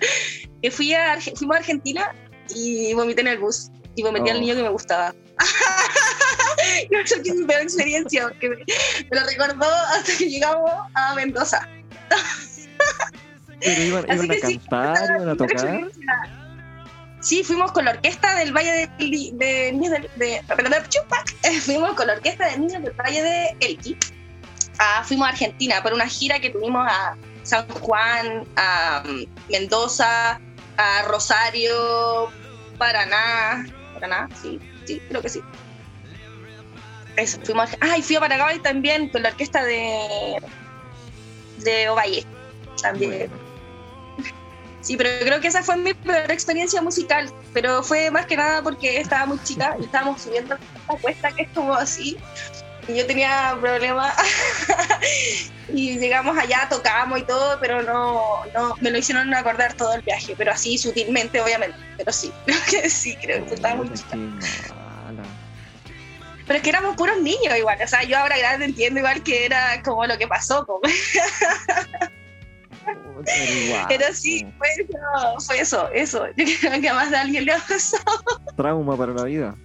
que 0.62 0.72
fui 0.72 0.94
a, 0.94 1.20
fuimos 1.36 1.58
a 1.58 1.60
Argentina 1.60 2.16
y 2.56 2.94
vomité 2.94 3.22
en 3.22 3.28
el 3.28 3.40
bus 3.40 3.72
y 3.96 4.04
vomité 4.04 4.32
oh. 4.32 4.34
al 4.34 4.42
niño 4.42 4.56
que 4.56 4.64
me 4.64 4.70
gustaba. 4.70 5.14
Yo 6.92 7.00
creo 7.04 7.24
que 7.24 7.30
es 7.30 7.36
mi 7.36 7.46
peor 7.46 7.62
experiencia, 7.62 8.28
porque 8.28 8.50
me, 8.50 8.56
me, 8.56 9.20
lo 9.20 9.26
recordó 9.26 9.66
hasta 9.66 10.18
que 10.18 10.30
llegamos 10.30 10.72
a 10.94 11.16
Mendoza. 11.16 11.68
Pero 13.60 13.82
iban, 13.82 14.06
iban 14.06 14.32
a 14.32 14.34
sí, 14.36 14.58
cantar, 14.60 15.10
iban 15.18 15.30
a 15.30 15.36
tocar. 15.36 15.92
Sí, 17.20 17.44
fuimos 17.44 17.72
con 17.72 17.86
la 17.86 17.92
orquesta 17.92 18.36
del 18.36 18.54
Valle 18.56 18.90
de, 19.00 19.32
de 19.34 19.72
Niños 19.74 19.92
de, 19.92 20.10
de, 20.18 20.42
de 20.46 20.90
Chupac. 20.90 21.36
Fuimos 21.62 21.94
con 21.94 22.08
la 22.08 22.14
orquesta 22.14 22.48
de 22.50 22.60
Niños 22.60 22.84
del 22.84 22.94
Valle 22.94 23.24
de 23.24 23.58
Elqui. 23.60 23.98
Ah, 24.80 25.04
fuimos 25.04 25.28
a 25.28 25.32
Argentina 25.32 25.82
por 25.82 25.94
una 25.94 26.08
gira 26.08 26.40
que 26.40 26.52
tuvimos 26.52 26.86
a 26.88 27.18
San 27.42 27.68
Juan, 27.68 28.46
a 28.56 29.04
Mendoza, 29.50 30.40
a 30.78 31.04
Rosario, 31.04 32.30
Paraná. 32.78 33.66
Paraná, 33.94 34.30
sí, 34.42 34.60
sí, 34.86 35.02
creo 35.10 35.22
que 35.22 35.30
sí. 35.30 35.42
Eso, 37.16 37.40
fuimos 37.44 37.74
a, 37.74 37.78
ah, 37.82 37.98
y 37.98 38.04
fui 38.04 38.16
a 38.16 38.20
Paraguay 38.20 38.60
también 38.60 39.10
con 39.10 39.24
la 39.24 39.30
orquesta 39.30 39.64
de 39.64 40.38
de 41.58 41.90
Ovalle. 41.90 42.26
También. 42.82 43.30
Bueno. 43.30 43.48
Sí, 44.82 44.96
pero 44.96 45.10
creo 45.20 45.42
que 45.42 45.48
esa 45.48 45.64
fue 45.64 45.76
mi 45.76 45.94
peor 45.94 46.32
experiencia 46.32 46.82
musical, 46.82 47.30
pero 47.54 47.84
fue 47.84 48.10
más 48.10 48.26
que 48.26 48.38
nada 48.38 48.62
porque 48.62 49.02
estaba 49.02 49.26
muy 49.26 49.42
chica 49.44 49.76
y 49.80 49.84
estábamos 49.84 50.22
subiendo 50.22 50.56
la 50.88 50.98
cuesta 51.00 51.32
que 51.32 51.44
es 51.44 51.50
como 51.50 51.74
así. 51.74 52.18
Yo 52.88 53.06
tenía 53.06 53.58
problemas 53.60 54.16
y 55.74 56.00
llegamos 56.00 56.38
allá, 56.38 56.68
tocamos 56.70 57.20
y 57.20 57.24
todo, 57.24 57.60
pero 57.60 57.84
no, 57.84 58.46
no, 58.54 58.76
me 58.80 58.92
lo 58.92 58.98
hicieron 58.98 59.34
acordar 59.34 59.74
todo 59.74 59.94
el 59.94 60.02
viaje, 60.02 60.36
pero 60.38 60.52
así 60.52 60.78
sutilmente, 60.78 61.42
obviamente, 61.42 61.78
pero 61.98 62.12
sí, 62.12 62.32
creo 62.46 62.60
que 62.70 62.90
sí, 62.90 63.18
creo 63.22 63.46
que 63.46 63.56
estaba 63.56 63.76
muy 63.76 63.92
chica. 63.94 64.18
Pero 66.46 66.58
es 66.58 66.64
que 66.64 66.70
éramos 66.70 66.96
puros 66.96 67.22
niños 67.22 67.58
igual, 67.58 67.78
o 67.84 67.88
sea, 67.88 68.04
yo 68.04 68.18
ahora 68.18 68.38
grande 68.38 68.66
entiendo 68.66 69.00
igual 69.00 69.22
que 69.22 69.46
era 69.46 69.82
como 69.84 70.06
lo 70.06 70.18
que 70.18 70.28
pasó. 70.28 70.66
Como. 70.66 70.80
Pero 73.90 74.14
sí, 74.14 74.48
fue 74.58 74.68
eso, 74.78 75.40
fue 75.46 75.60
eso, 75.60 75.90
eso. 75.92 76.26
Yo 76.38 76.46
creo 76.62 76.80
que 76.80 76.88
a 76.88 76.94
más 76.94 77.12
de 77.12 77.18
alguien 77.18 77.44
le 77.44 77.52
ha 77.52 77.58
pasado. 77.58 78.24
Trauma 78.56 78.96
para 78.96 79.12
la 79.12 79.26
vida. 79.26 79.56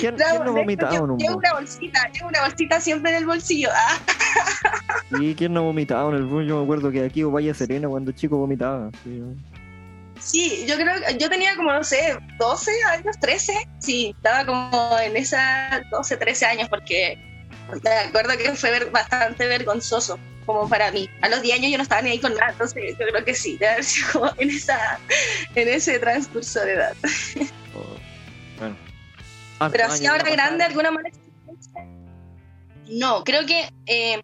¿Quién, 0.00 0.16
no, 0.16 0.24
¿quién 0.24 0.44
no 0.44 0.50
ha 0.50 0.54
vomitado 0.54 1.04
en 1.04 1.10
un 1.10 1.18
Llevo 1.18 1.36
una 1.36 1.52
bolsita, 1.54 2.10
llevo 2.12 2.28
una 2.28 2.42
bolsita 2.42 2.80
siempre 2.80 3.10
en 3.10 3.16
el 3.18 3.26
bolsillo. 3.26 3.68
¿Y 5.20 5.34
quién 5.34 5.52
no 5.52 5.60
ha 5.60 5.62
vomitado 5.64 6.10
en 6.10 6.16
el 6.16 6.24
bus? 6.24 6.46
Yo 6.46 6.58
me 6.58 6.64
acuerdo 6.64 6.90
que 6.90 7.04
aquí 7.04 7.22
o 7.22 7.30
Vaya 7.30 7.52
Serena 7.54 7.88
cuando 7.88 8.12
chico 8.12 8.36
vomitaba. 8.36 8.90
Sí. 9.04 9.22
Sí, 10.20 10.66
yo 10.68 10.76
creo 10.76 10.94
que 11.00 11.16
yo 11.16 11.30
tenía 11.30 11.56
como, 11.56 11.72
no 11.72 11.82
sé, 11.82 12.16
12 12.38 12.70
años, 12.92 13.18
13. 13.20 13.54
Sí, 13.78 14.14
estaba 14.16 14.44
como 14.44 14.98
en 15.02 15.16
esa 15.16 15.82
12, 15.90 16.16
13 16.16 16.46
años 16.46 16.68
porque 16.68 17.18
me 17.82 17.90
acuerdo 17.90 18.36
que 18.36 18.54
fue 18.54 18.84
bastante 18.90 19.46
vergonzoso 19.46 20.18
como 20.44 20.68
para 20.68 20.92
mí. 20.92 21.08
A 21.22 21.28
los 21.28 21.40
10 21.42 21.58
años 21.58 21.70
yo 21.70 21.76
no 21.78 21.82
estaba 21.82 22.02
ni 22.02 22.10
ahí 22.10 22.18
con 22.18 22.34
nada, 22.34 22.52
entonces 22.52 22.96
yo 22.98 23.06
creo 23.06 23.24
que 23.24 23.34
sí, 23.34 23.56
debe 23.58 23.72
haber 23.72 23.84
sido 23.84 24.08
como 24.12 24.30
en, 24.38 24.50
esa, 24.50 24.98
en 25.54 25.68
ese 25.68 25.98
transcurso 25.98 26.60
de 26.60 26.72
edad. 26.74 26.94
Bueno. 29.60 29.72
Pero 29.72 29.86
así 29.86 30.06
ahora 30.06 30.24
grande. 30.30 30.64
¿alguna 30.64 30.90
mala 30.90 31.08
experiencia? 31.08 31.86
No, 32.88 33.22
creo 33.24 33.44
que 33.46 33.70
eh, 33.86 34.20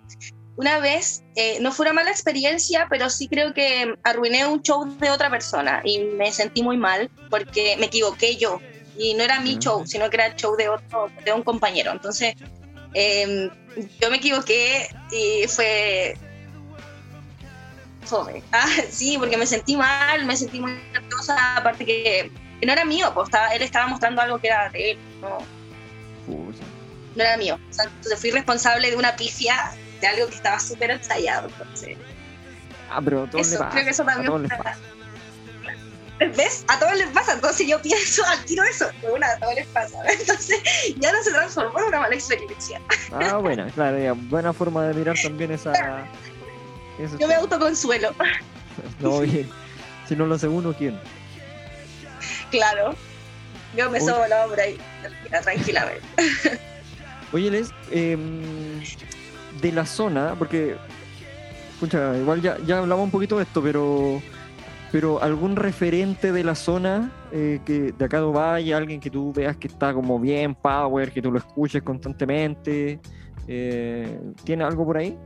una 0.57 0.79
vez, 0.79 1.23
eh, 1.35 1.59
no 1.61 1.73
fue 1.73 1.85
una 1.85 1.93
mala 1.93 2.11
experiencia, 2.11 2.87
pero 2.89 3.11
sí 3.11 3.29
creo 3.29 3.53
que 3.53 3.95
arruiné 4.03 4.47
un 4.47 4.63
show 4.63 4.87
de 4.99 5.11
otra 5.11 5.31
persona 5.31 5.83
y 5.85 6.01
me 6.01 6.33
sentí 6.33 6.63
muy 6.63 6.79
mal 6.79 7.11
porque 7.29 7.77
me 7.79 7.87
equivoqué 7.87 8.37
yo. 8.37 8.61
Y 8.99 9.13
no 9.13 9.25
era 9.25 9.41
mi 9.41 9.55
Ya. 9.55 9.61
show, 9.61 9.87
sino 9.87 10.09
que 10.09 10.17
era 10.17 10.27
el 10.27 10.37
show 10.37 10.57
de 10.57 10.71
otro, 10.71 11.11
de 11.23 11.33
un 11.35 11.43
compañero. 11.43 11.93
Entonces, 11.93 12.35
eh, 12.95 13.51
yo 14.01 14.11
me 14.11 14.17
equivoqué 14.17 14.89
y 15.11 15.47
fue 15.49 16.17
fome. 18.07 18.43
Ah, 18.53 18.67
sí, 18.89 19.17
porque 19.19 19.37
me 19.37 19.47
sentí 19.47 19.77
mal, 19.77 20.25
me 20.25 20.35
sentí 20.35 20.61
muy 20.61 20.73
nerviosa, 20.95 21.57
aparte 21.57 21.85
que, 21.85 22.33
que 22.61 22.67
no 22.67 22.73
era 22.73 22.85
mío, 22.85 23.11
pues 23.15 23.29
estaba, 23.29 23.49
él 23.49 23.63
estaba 23.63 23.87
mostrando 23.87 24.23
algo 24.23 24.39
que 24.39 24.49
era 24.49 24.69
de 24.71 24.93
él, 24.93 24.99
no, 25.21 25.39
no 27.15 27.23
era 27.23 27.37
mío. 27.37 27.59
O 27.71 27.73
sea, 27.73 27.85
entonces 27.85 28.21
fui 28.21 28.31
responsable 28.31 28.91
de 28.91 28.97
una 28.97 29.15
pifia, 29.17 29.73
de 30.01 30.07
algo 30.07 30.27
que 30.29 30.35
estaba 30.35 30.59
súper 30.59 30.91
ensayado. 30.91 31.49
Entonces, 31.49 31.97
Ah, 32.91 33.01
pero 33.03 33.25
a 33.25 33.31
todos 33.31 33.53
eso, 33.53 33.67
creo 33.71 33.85
que 33.85 33.91
eso 33.91 34.05
también. 34.05 34.49
¿Ves? 36.19 36.65
A 36.69 36.79
todos 36.79 36.97
les 36.97 37.09
pasa, 37.09 37.35
entonces 37.35 37.67
yo 37.67 37.81
pienso 37.83 38.25
al 38.25 38.43
tiro 38.47 38.65
eso, 38.65 38.87
de 39.03 39.13
una, 39.13 39.27
a 39.27 39.39
todos 39.39 39.55
les 39.55 39.67
pasa. 39.67 39.99
Entonces 40.19 40.63
ya 40.97 41.13
no 41.13 41.23
se 41.23 41.31
transformó 41.31 41.79
en 41.79 41.85
una 41.87 42.01
mala 42.01 42.15
experiencia. 42.15 42.81
Ah, 43.13 43.37
buena, 43.43 43.67
claro, 43.67 43.99
ya, 43.99 44.15
buena 44.15 44.55
forma 44.55 44.87
de 44.87 44.95
mirar 44.95 45.15
también 45.23 45.51
esa. 45.51 45.75
Yo 47.19 47.29
me 47.29 47.35
autoconsuelo, 47.35 48.15
No, 49.01 49.21
bien. 49.21 49.51
Si 50.09 50.17
no 50.17 50.25
lo 50.25 50.37
hace 50.37 50.49
uno, 50.49 50.73
¿quién? 50.73 50.99
Claro. 52.51 52.95
Yo 53.77 53.91
me 53.91 54.01
sobo 54.01 54.27
la 54.27 54.47
obra 54.47 54.65
tranquila, 55.03 55.41
tranquilamente. 55.43 56.03
Oye, 57.33 57.51
Les, 57.51 57.73
em, 57.91 58.41
de 59.61 59.73
la 59.73 59.85
zona, 59.85 60.35
porque, 60.39 60.77
pucha, 61.81 62.17
igual 62.17 62.41
ya, 62.41 62.57
ya 62.67 62.79
hablamos 62.79 63.05
un 63.05 63.11
poquito 63.11 63.37
de 63.37 63.43
esto, 63.43 63.63
pero, 63.63 64.23
pero 64.93 65.21
algún 65.23 65.57
referente 65.57 66.33
de 66.33 66.45
la 66.45 66.55
zona 66.55 67.13
eh, 67.33 67.61
que 67.67 67.93
de 67.93 68.05
acá 68.05 68.21
de 68.21 68.27
Valle, 68.27 68.75
alguien 68.75 69.01
que 69.01 69.11
tú 69.11 69.33
veas 69.33 69.57
que 69.57 69.69
está 69.69 69.93
como 69.93 70.19
bien 70.19 70.55
power, 70.55 71.11
que 71.11 71.21
tú 71.21 71.31
lo 71.33 71.39
escuches 71.39 71.83
constantemente, 71.83 73.01
eh, 73.49 74.21
¿tiene 74.45 74.65
algo 74.65 74.87
por 74.87 74.97
ahí? 74.97 75.19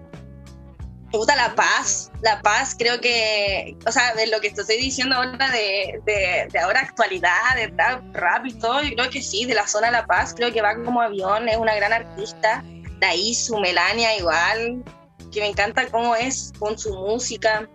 Gusta 1.13 1.35
la 1.35 1.55
paz, 1.57 2.13
la 2.23 2.41
paz 2.41 2.77
creo 2.79 3.01
que, 3.01 3.77
o 3.85 3.91
sea, 3.91 4.15
de 4.15 4.29
lo 4.29 4.41
que 4.41 4.51
te 4.51 4.61
estoy 4.61 4.77
diciendo 4.77 5.17
ahora 5.17 5.51
de, 5.51 6.01
de, 6.05 6.49
de 6.53 6.59
ahora 6.59 6.81
actualidad, 6.81 7.57
de 7.57 7.67
rap, 8.13 8.47
y 8.47 8.55
todo, 8.55 8.83
yo 8.83 8.95
creo 8.95 9.11
que 9.11 9.21
sí, 9.21 9.45
de 9.45 9.55
la 9.55 9.67
zona 9.67 9.91
La 9.91 10.07
Paz, 10.07 10.35
creo 10.37 10.53
que 10.53 10.63
va 10.63 10.77
como 10.85 11.01
avión, 11.01 11.49
es 11.49 11.57
una 11.57 11.75
gran 11.75 11.93
artista, 11.93 12.63
de 12.65 13.07
ahí 13.07 13.35
su 13.35 13.59
Melania 13.59 14.17
igual, 14.17 14.85
que 15.33 15.41
me 15.41 15.49
encanta 15.49 15.89
cómo 15.91 16.15
es 16.15 16.53
con 16.61 16.79
su 16.79 16.95
música, 16.95 17.69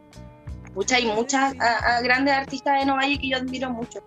Pucha, 0.74 0.98
hay 0.98 1.06
muchas 1.06 1.56
a 1.60 2.02
grandes 2.02 2.34
artistas 2.34 2.80
de 2.80 2.86
Novalle 2.86 3.18
que 3.18 3.30
yo 3.30 3.38
admiro 3.38 3.70
mucho, 3.70 4.04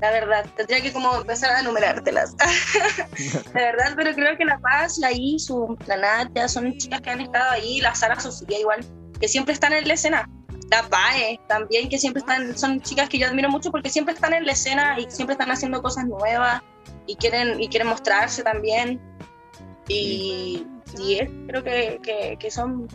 la 0.00 0.10
verdad, 0.10 0.44
tendría 0.56 0.80
que 0.82 0.92
como 0.92 1.14
empezar 1.16 1.52
a 1.52 1.60
enumerártelas. 1.60 2.36
De 3.16 3.52
verdad, 3.60 3.92
pero 3.96 4.12
creo 4.14 4.36
que 4.36 4.44
La 4.44 4.58
Paz, 4.58 4.98
la 4.98 5.12
Isu, 5.12 5.76
la 5.86 5.96
Natia, 5.96 6.48
son 6.48 6.76
chicas 6.78 7.00
que 7.00 7.10
han 7.10 7.20
estado 7.20 7.50
ahí, 7.52 7.80
la 7.80 7.94
Sara 7.94 8.18
Sofía 8.18 8.58
igual, 8.60 8.84
que 9.20 9.28
siempre 9.28 9.54
están 9.54 9.72
en 9.72 9.86
la 9.88 9.94
escena. 9.94 10.28
La 10.70 10.82
Pae 10.88 11.38
también, 11.46 11.88
que 11.88 11.98
siempre 11.98 12.20
están, 12.20 12.56
son 12.58 12.80
chicas 12.80 13.08
que 13.08 13.18
yo 13.18 13.28
admiro 13.28 13.48
mucho 13.48 13.70
porque 13.70 13.88
siempre 13.90 14.14
están 14.14 14.32
en 14.34 14.44
la 14.46 14.52
escena 14.52 14.98
y 14.98 15.08
siempre 15.10 15.34
están 15.34 15.50
haciendo 15.50 15.80
cosas 15.82 16.06
nuevas 16.06 16.62
y 17.06 17.16
quieren, 17.16 17.60
y 17.60 17.68
quieren 17.68 17.88
mostrarse 17.88 18.42
también. 18.42 19.00
Y, 19.88 20.66
y 20.98 21.18
es- 21.20 21.28
creo 21.48 21.62
que, 21.62 22.00
que, 22.02 22.36
que 22.38 22.50
son 22.50 22.88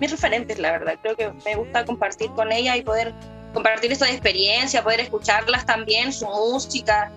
mis 0.00 0.10
referentes, 0.10 0.58
la 0.58 0.72
verdad. 0.72 0.94
Creo 1.02 1.16
que 1.16 1.32
me 1.44 1.56
gusta 1.56 1.84
compartir 1.84 2.30
con 2.32 2.52
ellas 2.52 2.76
y 2.76 2.82
poder 2.82 3.12
compartir 3.54 3.90
esta 3.92 4.10
experiencia, 4.10 4.82
poder 4.82 5.00
escucharlas 5.00 5.64
también, 5.64 6.12
su 6.12 6.26
música. 6.26 7.10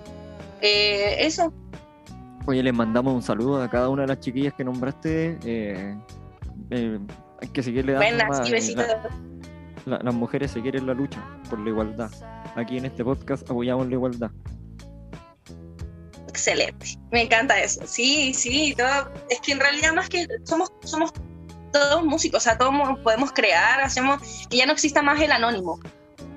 Eh, 0.62 1.18
eso, 1.26 1.52
Oye, 2.46 2.64
les 2.64 2.74
mandamos 2.74 3.14
un 3.14 3.22
saludo 3.22 3.62
a 3.62 3.70
cada 3.70 3.90
una 3.90 4.04
de 4.04 4.08
las 4.08 4.22
chiquillas 4.22 4.54
que 4.54 4.64
nombraste. 4.64 5.38
eh, 5.44 5.98
eh, 6.72 7.00
hay 7.42 7.48
que 7.50 7.62
seguirle 7.62 7.92
dando 7.94 8.26
buenas, 8.26 8.48
eh, 8.48 8.52
besitos. 8.54 8.88
la- 8.88 9.98
la- 9.98 10.04
las 10.04 10.14
mujeres 10.14 10.52
se 10.52 10.62
quieren 10.62 10.88
la 10.88 10.94
lucha 10.94 11.20
por 11.50 11.60
la 11.60 11.70
igualdad. 11.70 12.10
Aquí 12.56 12.78
en 12.78 12.86
este 12.86 13.04
podcast 13.04 13.44
apoyamos 13.50 13.88
la 13.88 13.94
igualdad. 13.94 14.32
Excelente, 16.30 16.86
me 17.12 17.24
encanta 17.24 17.60
eso. 17.60 17.82
Sí, 17.86 18.34
sí, 18.34 18.74
todo. 18.78 19.12
Es 19.30 19.40
que 19.42 19.52
en 19.54 19.60
realidad 19.60 19.94
más 19.94 20.08
que 20.08 20.28
somos, 20.46 20.72
somos 20.84 21.12
todos 21.74 22.04
músicos, 22.06 22.42
o 22.42 22.44
sea, 22.44 22.58
todos 22.58 22.72
mo- 22.74 22.98
podemos 23.04 23.32
crear, 23.32 23.82
hacemos 23.82 24.22
que 24.50 24.58
ya 24.58 24.66
no 24.66 24.72
exista 24.74 25.02
más 25.02 25.20
el 25.20 25.32
anónimo. 25.32 25.80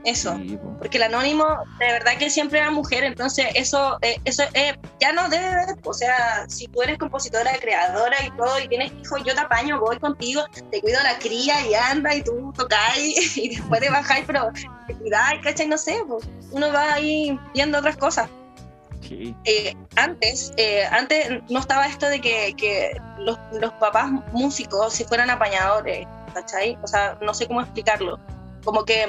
Eso. 0.05 0.37
Sí, 0.37 0.57
po. 0.57 0.77
Porque 0.79 0.97
el 0.97 1.05
anónimo, 1.05 1.45
de 1.79 1.93
verdad 1.93 2.13
que 2.19 2.31
siempre 2.31 2.59
era 2.59 2.71
mujer, 2.71 3.05
entonces 3.05 3.47
eso, 3.55 3.99
eh, 4.03 4.17
eso 4.25 4.45
eh, 4.55 4.77
ya 4.99 5.13
no 5.13 5.29
debe 5.29 5.61
o 5.85 5.93
sea, 5.93 6.45
si 6.49 6.67
tú 6.69 6.83
eres 6.83 6.99
compositora, 6.99 7.53
creadora 7.59 8.17
y 8.25 8.31
todo, 8.37 8.59
y 8.61 8.69
tienes 8.69 8.93
hijos, 8.93 9.23
yo 9.25 9.35
te 9.35 9.41
apaño, 9.41 9.79
voy 9.81 9.99
contigo, 9.99 10.43
te 10.71 10.81
cuido 10.81 11.03
la 11.03 11.19
cría 11.19 11.67
y 11.67 11.75
anda, 11.75 12.15
y 12.15 12.23
tú 12.23 12.53
tocáis, 12.57 13.37
y 13.37 13.57
después 13.57 13.81
de 13.81 13.91
bajar, 13.91 14.23
pero 14.27 14.51
te 14.87 14.95
cuidáis, 14.95 15.41
¿cachai? 15.43 15.67
No 15.67 15.77
sé, 15.77 15.99
pues, 16.09 16.29
uno 16.53 16.73
va 16.73 16.95
ahí 16.95 17.39
viendo 17.55 17.79
otras 17.79 17.97
cosas 17.97 18.29
Sí. 19.03 19.35
eh, 19.45 19.75
antes, 19.97 20.53
eh, 20.57 20.85
antes 20.85 21.43
no 21.49 21.59
estaba 21.59 21.87
esto 21.87 22.07
de 22.07 22.21
que, 22.21 22.55
que 22.57 23.01
los, 23.19 23.39
los 23.53 23.73
papás 23.75 24.11
músicos 24.33 24.93
si 24.93 25.05
fueran 25.05 25.31
apañadores, 25.31 26.07
¿cachai? 26.35 26.79
O 26.83 26.87
sea, 26.87 27.19
no 27.21 27.35
sé 27.35 27.47
cómo 27.47 27.61
explicarlo. 27.61 28.19
Como 28.63 28.85
que 28.85 29.07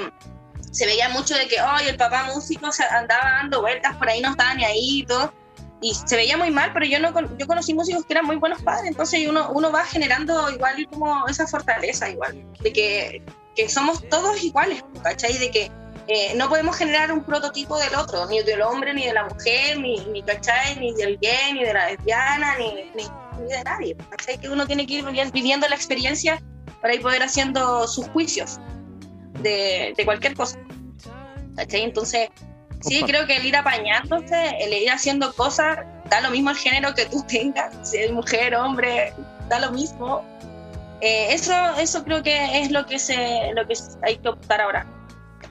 se 0.72 0.86
veía 0.86 1.08
mucho 1.10 1.34
de 1.36 1.46
que, 1.46 1.60
ay, 1.60 1.86
el 1.86 1.96
papá 1.96 2.24
músico 2.34 2.72
se 2.72 2.82
andaba 2.84 3.22
dando 3.42 3.60
vueltas 3.60 3.94
por 3.96 4.08
ahí, 4.08 4.20
no 4.20 4.30
estaba 4.30 4.54
ni 4.54 4.64
ahí 4.64 5.00
y 5.00 5.06
todo. 5.06 5.32
Y 5.80 5.94
se 5.94 6.16
veía 6.16 6.36
muy 6.36 6.50
mal, 6.50 6.72
pero 6.72 6.86
yo 6.86 6.98
no 6.98 7.12
yo 7.36 7.46
conocí 7.46 7.74
músicos 7.74 8.04
que 8.06 8.14
eran 8.14 8.24
muy 8.24 8.36
buenos 8.36 8.62
padres, 8.62 8.88
entonces 8.88 9.28
uno, 9.28 9.50
uno 9.50 9.70
va 9.72 9.84
generando 9.84 10.50
igual 10.50 10.86
como 10.90 11.26
esa 11.28 11.46
fortaleza 11.46 12.08
igual, 12.08 12.44
de 12.60 12.72
que, 12.72 13.22
que 13.56 13.68
somos 13.68 14.08
todos 14.08 14.42
iguales, 14.44 14.84
¿cachai? 15.02 15.36
De 15.38 15.50
que 15.50 15.70
eh, 16.08 16.34
no 16.36 16.48
podemos 16.48 16.76
generar 16.76 17.12
un 17.12 17.24
prototipo 17.24 17.78
del 17.78 17.94
otro, 17.96 18.26
ni 18.26 18.40
del 18.42 18.62
hombre, 18.62 18.94
ni 18.94 19.06
de 19.06 19.12
la 19.12 19.24
mujer, 19.24 19.78
ni, 19.78 19.96
ni 20.06 20.22
¿cachai? 20.22 20.76
Ni 20.78 20.94
del 20.94 21.18
gay, 21.18 21.52
ni 21.52 21.64
de 21.64 21.74
la 21.74 21.86
lesbiana, 21.90 22.56
ni, 22.58 22.72
ni, 22.94 23.04
ni 23.40 23.48
de 23.48 23.64
nadie. 23.64 23.96
¿cachai? 24.10 24.38
Que 24.38 24.48
uno 24.48 24.66
tiene 24.66 24.86
que 24.86 24.94
ir 24.94 25.04
vivi- 25.04 25.32
viviendo 25.32 25.68
la 25.68 25.74
experiencia 25.74 26.40
para 26.80 26.94
ir 26.94 27.02
poder 27.02 27.22
haciendo 27.22 27.86
sus 27.88 28.06
juicios 28.08 28.60
de, 29.42 29.94
de 29.96 30.04
cualquier 30.04 30.34
cosa. 30.34 30.58
¿cachai? 31.56 31.82
Entonces, 31.82 32.28
sí, 32.80 33.02
creo 33.04 33.26
que 33.26 33.36
el 33.36 33.46
ir 33.46 33.56
apañándose, 33.56 34.50
el 34.60 34.72
ir 34.72 34.90
haciendo 34.90 35.32
cosas, 35.34 35.78
da 36.08 36.20
lo 36.20 36.30
mismo 36.30 36.50
el 36.50 36.56
género 36.56 36.94
que 36.94 37.06
tú 37.06 37.24
tengas, 37.26 37.74
si 37.88 37.98
es 37.98 38.12
mujer, 38.12 38.54
hombre, 38.54 39.12
da 39.48 39.58
lo 39.58 39.70
mismo. 39.72 40.24
Eh, 41.00 41.34
eso, 41.34 41.52
eso 41.78 42.04
creo 42.04 42.22
que 42.22 42.60
es 42.60 42.70
lo 42.70 42.86
que, 42.86 42.98
se, 42.98 43.52
lo 43.54 43.66
que 43.66 43.74
hay 44.02 44.16
que 44.18 44.28
optar 44.28 44.60
ahora. 44.60 44.86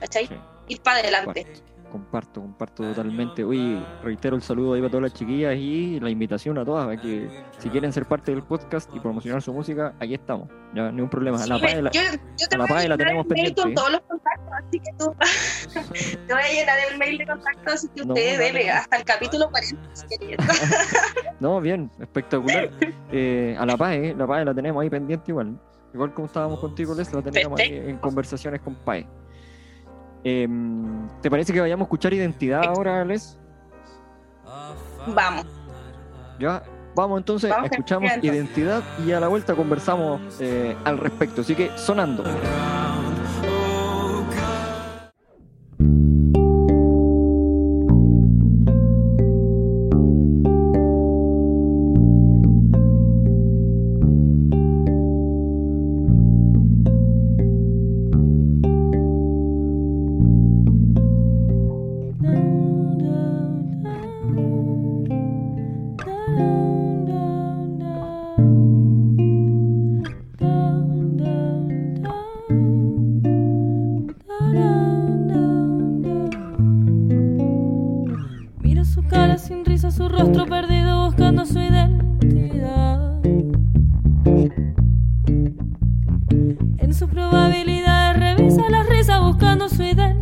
¿cachai? 0.00 0.28
Ir 0.68 0.80
para 0.80 1.00
adelante. 1.00 1.46
Comparto, 1.92 2.40
comparto 2.40 2.82
totalmente. 2.82 3.44
Oye, 3.44 3.78
reitero 4.02 4.34
el 4.34 4.42
saludo 4.42 4.72
ahí 4.74 4.80
para 4.80 4.90
todas 4.90 5.02
las 5.02 5.12
chiquillas 5.14 5.54
y 5.56 6.00
la 6.00 6.08
invitación 6.10 6.56
a 6.58 6.64
todas, 6.64 6.88
a 6.88 7.00
que 7.00 7.28
si 7.58 7.68
quieren 7.68 7.92
ser 7.92 8.06
parte 8.06 8.32
del 8.32 8.42
podcast 8.42 8.90
y 8.94 8.98
promocionar 8.98 9.42
su 9.42 9.52
música, 9.52 9.94
aquí 10.00 10.14
estamos. 10.14 10.48
Ya, 10.74 10.90
ningún 10.90 11.10
problema. 11.10 11.42
A 11.42 11.46
la 11.46 11.58
Pae 11.60 11.82
la- 11.82 11.90
yo, 11.90 12.00
yo 12.38 12.48
te 12.48 12.56
a 12.56 12.58
la 12.58 12.66
voy 12.66 12.88
la 12.88 12.96
tenemos 12.96 13.26
pendiente, 13.26 13.60
con 13.62 13.70
¿eh? 13.70 13.74
todos 13.74 13.92
los 13.92 14.00
contactos, 14.00 14.52
así 14.66 14.80
que 14.80 14.90
tú 14.98 15.14
te 16.26 16.32
voy 16.34 16.42
a 16.42 16.48
llenar 16.52 16.78
el 16.90 16.98
mail 16.98 17.18
de 17.18 17.26
contactos, 17.26 17.74
así 17.74 17.88
que 17.94 18.04
No, 18.04 18.14
usted 18.14 18.32
dale. 18.38 18.44
dele 18.52 18.70
hasta 18.70 18.96
el 18.96 19.04
capítulo 19.04 19.50
40 19.50 19.76
si 19.94 20.06
quiere. 20.16 20.36
No, 21.40 21.60
bien, 21.60 21.90
espectacular. 22.00 22.70
Eh, 23.10 23.56
a 23.58 23.66
la 23.66 23.76
PAE, 23.76 24.14
la 24.14 24.26
PAE 24.26 24.44
la 24.44 24.54
tenemos 24.54 24.80
ahí 24.82 24.88
pendiente 24.88 25.30
igual. 25.32 25.58
Igual 25.92 26.14
como 26.14 26.26
estábamos 26.26 26.58
contigo, 26.60 26.94
Les, 26.94 27.12
la 27.12 27.20
teníamos 27.20 27.60
ahí 27.60 27.74
en 27.86 27.98
conversaciones 27.98 28.60
con 28.60 28.76
PAE. 28.76 29.06
Em, 30.24 31.08
¿Te 31.20 31.30
parece 31.30 31.52
que 31.52 31.60
vayamos 31.60 31.84
a 31.84 31.86
escuchar 31.86 32.12
identidad 32.14 32.64
ahora, 32.64 33.04
Les? 33.04 33.38
Vamos. 35.06 35.46
Ya, 36.38 36.62
vamos 36.94 37.18
entonces, 37.18 37.50
Vamos 37.50 37.70
escuchamos 37.70 38.10
identidad, 38.10 38.34
identidad 38.34 38.82
y 39.06 39.12
a 39.12 39.20
la 39.20 39.28
vuelta 39.28 39.54
conversamos 39.54 40.20
eh, 40.40 40.76
al 40.84 40.98
respecto. 40.98 41.40
Así 41.40 41.54
que 41.54 41.70
sonando. 41.76 42.24
su 87.02 87.08
probabilidad. 87.08 88.14
Revisa 88.14 88.70
las 88.70 88.88
risas 88.88 89.20
buscando 89.20 89.68
su 89.68 89.82
identidad. 89.82 90.21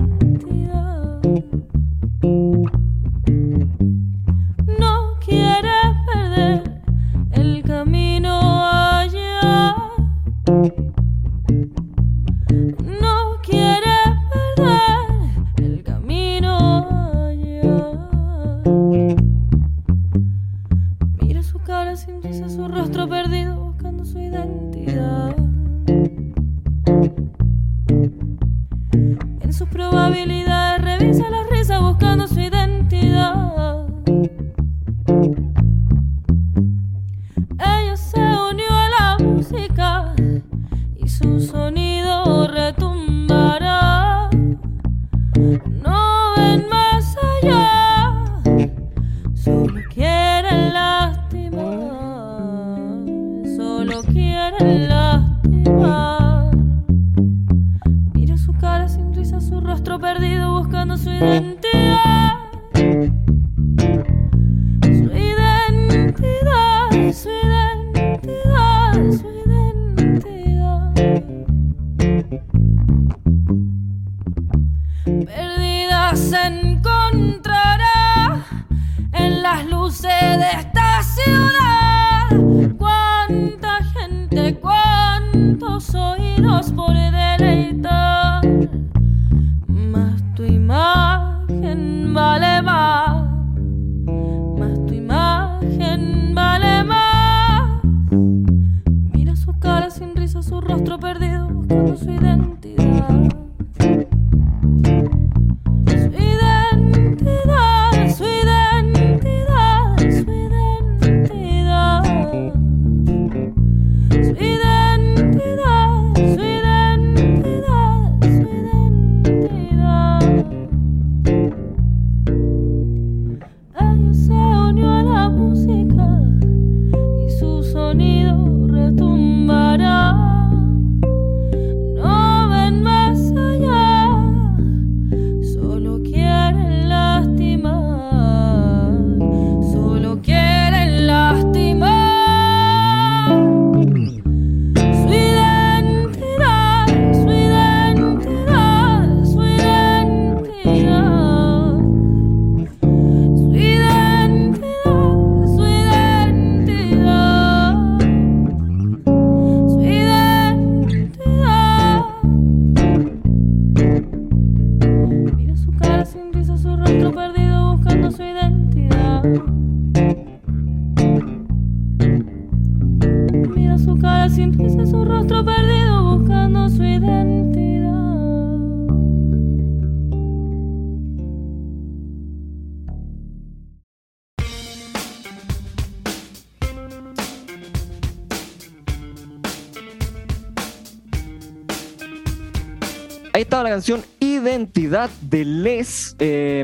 De 195.08 195.46
Les, 195.46 196.14
eh, 196.18 196.62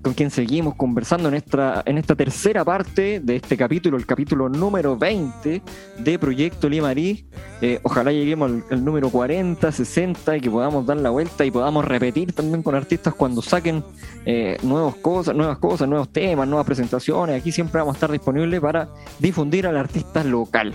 con 0.00 0.14
quien 0.14 0.30
seguimos 0.30 0.76
conversando 0.76 1.28
en 1.28 1.34
esta, 1.34 1.82
en 1.84 1.98
esta 1.98 2.14
tercera 2.14 2.64
parte 2.64 3.18
de 3.18 3.34
este 3.34 3.56
capítulo, 3.56 3.96
el 3.96 4.06
capítulo 4.06 4.48
número 4.48 4.96
20 4.96 5.60
de 5.98 6.18
Proyecto 6.20 6.68
Limarí. 6.68 7.26
Eh, 7.60 7.80
ojalá 7.82 8.12
lleguemos 8.12 8.62
al, 8.70 8.84
número 8.84 9.10
40, 9.10 9.72
60 9.72 10.36
y 10.36 10.40
que 10.40 10.50
podamos 10.50 10.86
dar 10.86 10.98
la 10.98 11.10
vuelta 11.10 11.44
y 11.44 11.50
podamos 11.50 11.84
repetir 11.84 12.32
también 12.32 12.62
con 12.62 12.76
artistas 12.76 13.12
cuando 13.12 13.42
saquen 13.42 13.82
eh, 14.24 14.56
nuevas 14.62 14.94
cosas, 14.96 15.34
nuevas 15.34 15.58
cosas, 15.58 15.88
nuevos 15.88 16.12
temas, 16.12 16.46
nuevas 16.46 16.66
presentaciones. 16.66 17.40
Aquí 17.40 17.50
siempre 17.50 17.80
vamos 17.80 17.94
a 17.94 17.96
estar 17.96 18.12
disponibles 18.12 18.60
para 18.60 18.88
difundir 19.18 19.66
al 19.66 19.76
artista 19.76 20.22
local. 20.22 20.72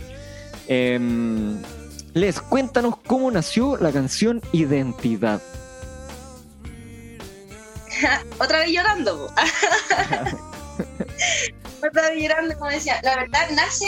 Em, 0.67 1.61
Les, 2.13 2.41
cuéntanos 2.41 2.97
cómo 3.07 3.31
nació 3.31 3.77
la 3.77 3.93
canción 3.93 4.41
Identidad. 4.51 5.41
Otra 8.39 8.59
vez 8.59 8.69
llorando. 8.71 9.33
Otra 11.87 12.09
vez 12.09 12.21
llorando, 12.21 12.57
como 12.57 12.71
decía. 12.71 12.99
La 13.03 13.15
verdad 13.17 13.49
nace 13.51 13.87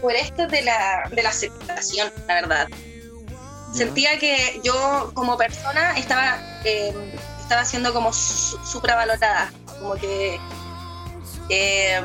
por 0.00 0.14
esto 0.14 0.46
de 0.46 0.62
la, 0.62 1.08
de 1.10 1.22
la 1.22 1.28
aceptación, 1.30 2.10
la 2.26 2.34
verdad. 2.34 2.68
Sentía 3.74 4.18
que 4.18 4.60
yo 4.64 5.12
como 5.14 5.36
persona 5.36 5.96
estaba, 5.96 6.38
eh, 6.64 6.92
estaba 7.40 7.64
siendo 7.64 7.92
como 7.92 8.12
su- 8.12 8.58
supravalorada. 8.64 9.52
Como 9.78 9.94
que 9.94 10.40
eh, 11.48 12.00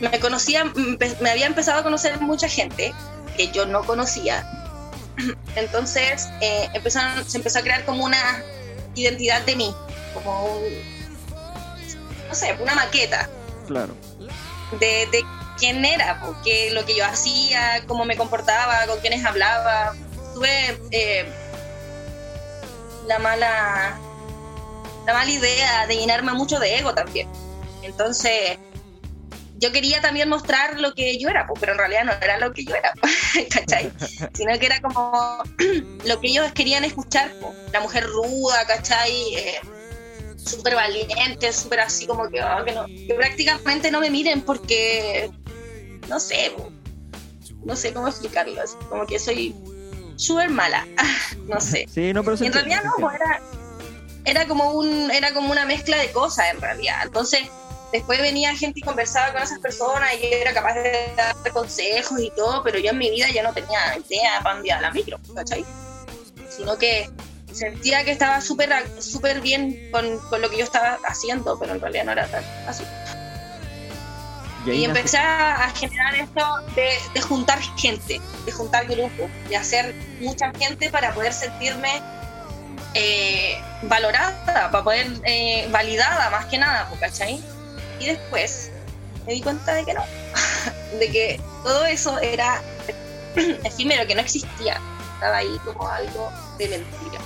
me 0.00 0.20
conocía, 0.20 0.64
me 0.64 0.98
me 1.20 1.30
había 1.30 1.46
empezado 1.46 1.80
a 1.80 1.82
conocer 1.82 2.20
mucha 2.20 2.48
gente 2.48 2.92
que 3.36 3.48
yo 3.50 3.64
no 3.66 3.82
conocía. 3.84 4.46
Entonces 5.56 6.28
eh, 6.42 6.68
empezaron, 6.74 7.24
se 7.28 7.38
empezó 7.38 7.60
a 7.60 7.62
crear 7.62 7.84
como 7.86 8.04
una 8.04 8.42
identidad 8.94 9.40
de 9.42 9.56
mí, 9.56 9.74
como 10.16 10.44
un, 10.46 10.62
no 12.28 12.34
sé, 12.34 12.56
una 12.60 12.74
maqueta 12.74 13.28
Claro. 13.66 13.94
de, 14.80 15.06
de 15.10 15.24
quién 15.58 15.84
era, 15.84 16.20
porque 16.20 16.70
lo 16.72 16.84
que 16.84 16.94
yo 16.96 17.04
hacía, 17.04 17.82
cómo 17.86 18.04
me 18.04 18.16
comportaba, 18.16 18.86
con 18.86 18.98
quiénes 19.00 19.24
hablaba. 19.24 19.94
Tuve 20.34 20.78
eh, 20.90 21.32
la 23.06 23.18
mala 23.18 23.98
la 25.06 25.12
mala 25.14 25.30
idea 25.30 25.86
de 25.86 25.96
llenarme 25.96 26.32
mucho 26.32 26.58
de 26.58 26.78
ego 26.78 26.92
también. 26.92 27.28
Entonces, 27.82 28.58
yo 29.58 29.70
quería 29.72 30.00
también 30.00 30.28
mostrar 30.28 30.80
lo 30.80 30.92
que 30.94 31.16
yo 31.18 31.28
era, 31.28 31.46
pero 31.60 31.72
en 31.72 31.78
realidad 31.78 32.04
no 32.04 32.12
era 32.12 32.38
lo 32.38 32.52
que 32.52 32.64
yo 32.64 32.74
era, 32.74 32.92
¿cachai? 33.50 33.92
Sino 34.34 34.58
que 34.58 34.66
era 34.66 34.80
como 34.82 35.38
lo 36.04 36.20
que 36.20 36.26
ellos 36.28 36.50
querían 36.52 36.84
escuchar, 36.84 37.32
la 37.72 37.80
mujer 37.80 38.04
ruda, 38.06 38.66
¿cachai? 38.66 39.34
Eh, 39.36 39.60
súper 40.46 40.74
valiente, 40.74 41.52
súper 41.52 41.80
así 41.80 42.06
como 42.06 42.28
que, 42.28 42.40
ah, 42.40 42.62
que, 42.64 42.72
no, 42.72 42.86
que 42.86 43.14
prácticamente 43.16 43.90
no 43.90 44.00
me 44.00 44.10
miren 44.10 44.42
porque, 44.42 45.30
no 46.08 46.20
sé, 46.20 46.54
no 47.64 47.76
sé 47.76 47.92
cómo 47.92 48.08
explicarlo, 48.08 48.62
así 48.62 48.76
como 48.88 49.06
que 49.06 49.18
soy 49.18 49.54
súper 50.16 50.50
mala, 50.50 50.86
no 51.46 51.60
sé. 51.60 51.86
Sí, 51.92 52.12
no, 52.12 52.22
pero 52.22 52.36
en 52.36 52.52
realidad 52.52 52.82
no, 52.84 52.92
entiende. 52.92 53.16
era, 53.16 53.40
era 54.24 54.48
como 54.48 54.72
un, 54.72 55.10
era 55.10 55.32
como 55.32 55.50
una 55.50 55.66
mezcla 55.66 55.96
de 55.98 56.10
cosas 56.12 56.46
en 56.52 56.60
realidad. 56.60 57.00
Entonces, 57.04 57.40
después 57.92 58.20
venía 58.20 58.54
gente 58.56 58.80
y 58.80 58.82
conversaba 58.82 59.32
con 59.32 59.42
esas 59.42 59.58
personas 59.58 60.10
y 60.20 60.26
era 60.26 60.52
capaz 60.52 60.74
de 60.74 61.12
dar 61.16 61.52
consejos 61.52 62.20
y 62.20 62.30
todo, 62.30 62.62
pero 62.62 62.78
yo 62.78 62.90
en 62.90 62.98
mi 62.98 63.10
vida 63.10 63.26
ya 63.32 63.42
no 63.42 63.52
tenía 63.52 63.96
idea 63.96 64.40
para 64.42 64.64
iba 64.64 64.80
la 64.80 64.90
micro, 64.90 65.18
¿cachai? 65.34 65.64
Sino 66.48 66.76
que 66.78 67.10
sentía 67.56 68.04
que 68.04 68.12
estaba 68.12 68.40
súper 68.40 68.70
súper 68.98 69.40
bien 69.40 69.88
con, 69.90 70.18
con 70.28 70.42
lo 70.42 70.50
que 70.50 70.58
yo 70.58 70.64
estaba 70.64 70.98
haciendo, 71.04 71.58
pero 71.58 71.72
en 71.72 71.80
realidad 71.80 72.04
no 72.04 72.12
era 72.12 72.26
tan 72.28 72.44
así. 72.66 72.84
Y, 74.66 74.84
empecé 74.84 75.18
a 75.18 75.70
generar 75.76 76.14
esto 76.16 76.44
de, 76.74 77.20
juntar 77.20 77.60
gente, 77.76 78.20
de 78.44 78.52
juntar 78.52 78.86
grupos, 78.86 79.30
de 79.48 79.56
hacer 79.56 79.94
mucha 80.20 80.50
gente 80.58 80.90
para 80.90 81.14
poder 81.14 81.32
sentirme 81.32 82.02
eh, 82.94 83.60
valorada, 83.82 84.44
para 84.72 84.82
poder 84.82 85.06
eh, 85.24 85.68
validada 85.70 86.30
más 86.30 86.46
que 86.46 86.58
nada, 86.58 86.90
¿cachai? 86.98 87.40
Y 88.00 88.06
después 88.06 88.72
me 89.24 89.34
di 89.34 89.40
cuenta 89.40 89.74
de 89.74 89.84
que 89.84 89.94
no, 89.94 90.04
de 90.98 91.10
que 91.12 91.40
todo 91.62 91.86
eso 91.86 92.18
era 92.18 92.60
efímero, 93.64 94.04
que 94.06 94.16
no 94.16 94.20
existía, 94.20 94.80
estaba 95.14 95.36
ahí 95.36 95.60
como 95.64 95.88
algo 95.88 96.32
de 96.58 96.68
mentira. 96.68 97.20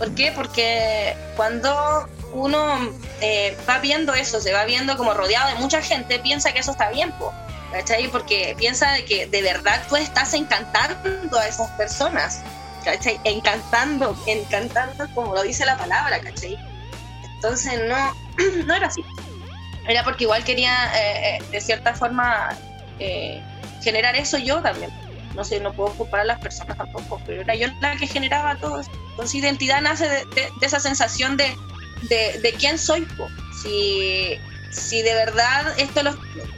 ¿Por 0.00 0.14
qué? 0.14 0.32
Porque 0.32 1.14
cuando 1.36 2.08
uno 2.32 2.90
eh, 3.20 3.54
va 3.68 3.80
viendo 3.80 4.14
eso, 4.14 4.40
se 4.40 4.50
va 4.50 4.64
viendo 4.64 4.96
como 4.96 5.12
rodeado 5.12 5.48
de 5.50 5.56
mucha 5.56 5.82
gente, 5.82 6.18
piensa 6.18 6.54
que 6.54 6.60
eso 6.60 6.70
está 6.70 6.88
bien, 6.88 7.12
¿cachai? 7.70 8.08
Porque 8.08 8.56
piensa 8.58 8.92
de 8.92 9.04
que 9.04 9.26
de 9.26 9.42
verdad 9.42 9.82
tú 9.90 9.96
estás 9.96 10.32
encantando 10.32 11.38
a 11.38 11.46
esas 11.46 11.70
personas, 11.72 12.40
¿cachai? 12.82 13.20
Encantando, 13.24 14.16
encantando 14.26 15.06
como 15.14 15.34
lo 15.34 15.42
dice 15.42 15.66
la 15.66 15.76
palabra, 15.76 16.18
¿cachai? 16.22 16.56
Entonces 17.34 17.78
no, 17.86 18.14
no 18.64 18.74
era 18.74 18.86
así. 18.86 19.04
Era 19.86 20.02
porque 20.02 20.24
igual 20.24 20.42
quería, 20.44 20.92
eh, 20.94 21.36
eh, 21.36 21.44
de 21.50 21.60
cierta 21.60 21.92
forma, 21.92 22.56
generar 23.82 24.16
eso 24.16 24.38
yo 24.38 24.62
también. 24.62 24.90
No 25.34 25.44
sé, 25.44 25.60
no 25.60 25.72
puedo 25.72 25.92
culpar 25.94 26.20
a 26.20 26.24
las 26.24 26.40
personas 26.40 26.76
tampoco, 26.76 27.20
pero 27.24 27.42
era 27.42 27.54
yo 27.54 27.68
la 27.80 27.96
que 27.96 28.06
generaba 28.06 28.56
todo. 28.56 28.80
Entonces 29.10 29.34
identidad 29.34 29.80
nace 29.80 30.08
de 30.08 30.50
esa 30.60 30.80
sensación 30.80 31.36
de, 31.36 31.54
de, 32.08 32.54
quién 32.58 32.78
soy. 32.78 33.06
Si, 33.62 34.38
si 34.70 35.02
de 35.02 35.14
verdad 35.14 35.78
esto 35.78 36.02
lo, 36.02 36.16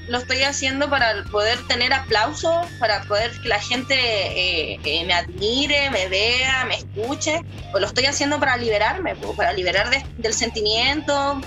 lo, 0.08 0.18
estoy 0.18 0.42
haciendo 0.42 0.88
para 0.88 1.24
poder 1.24 1.58
tener 1.66 1.92
aplausos, 1.92 2.66
para 2.78 3.02
poder 3.04 3.32
que 3.42 3.48
la 3.48 3.60
gente 3.60 3.94
eh, 3.94 4.80
eh, 4.84 5.04
me 5.04 5.14
admire, 5.14 5.90
me 5.90 6.08
vea, 6.08 6.64
me 6.66 6.76
escuche, 6.76 7.40
o 7.74 7.80
lo 7.80 7.86
estoy 7.86 8.06
haciendo 8.06 8.38
para 8.38 8.56
liberarme, 8.56 9.16
para 9.36 9.52
liberar 9.52 9.90
del 10.16 10.34
sentimiento, 10.34 11.40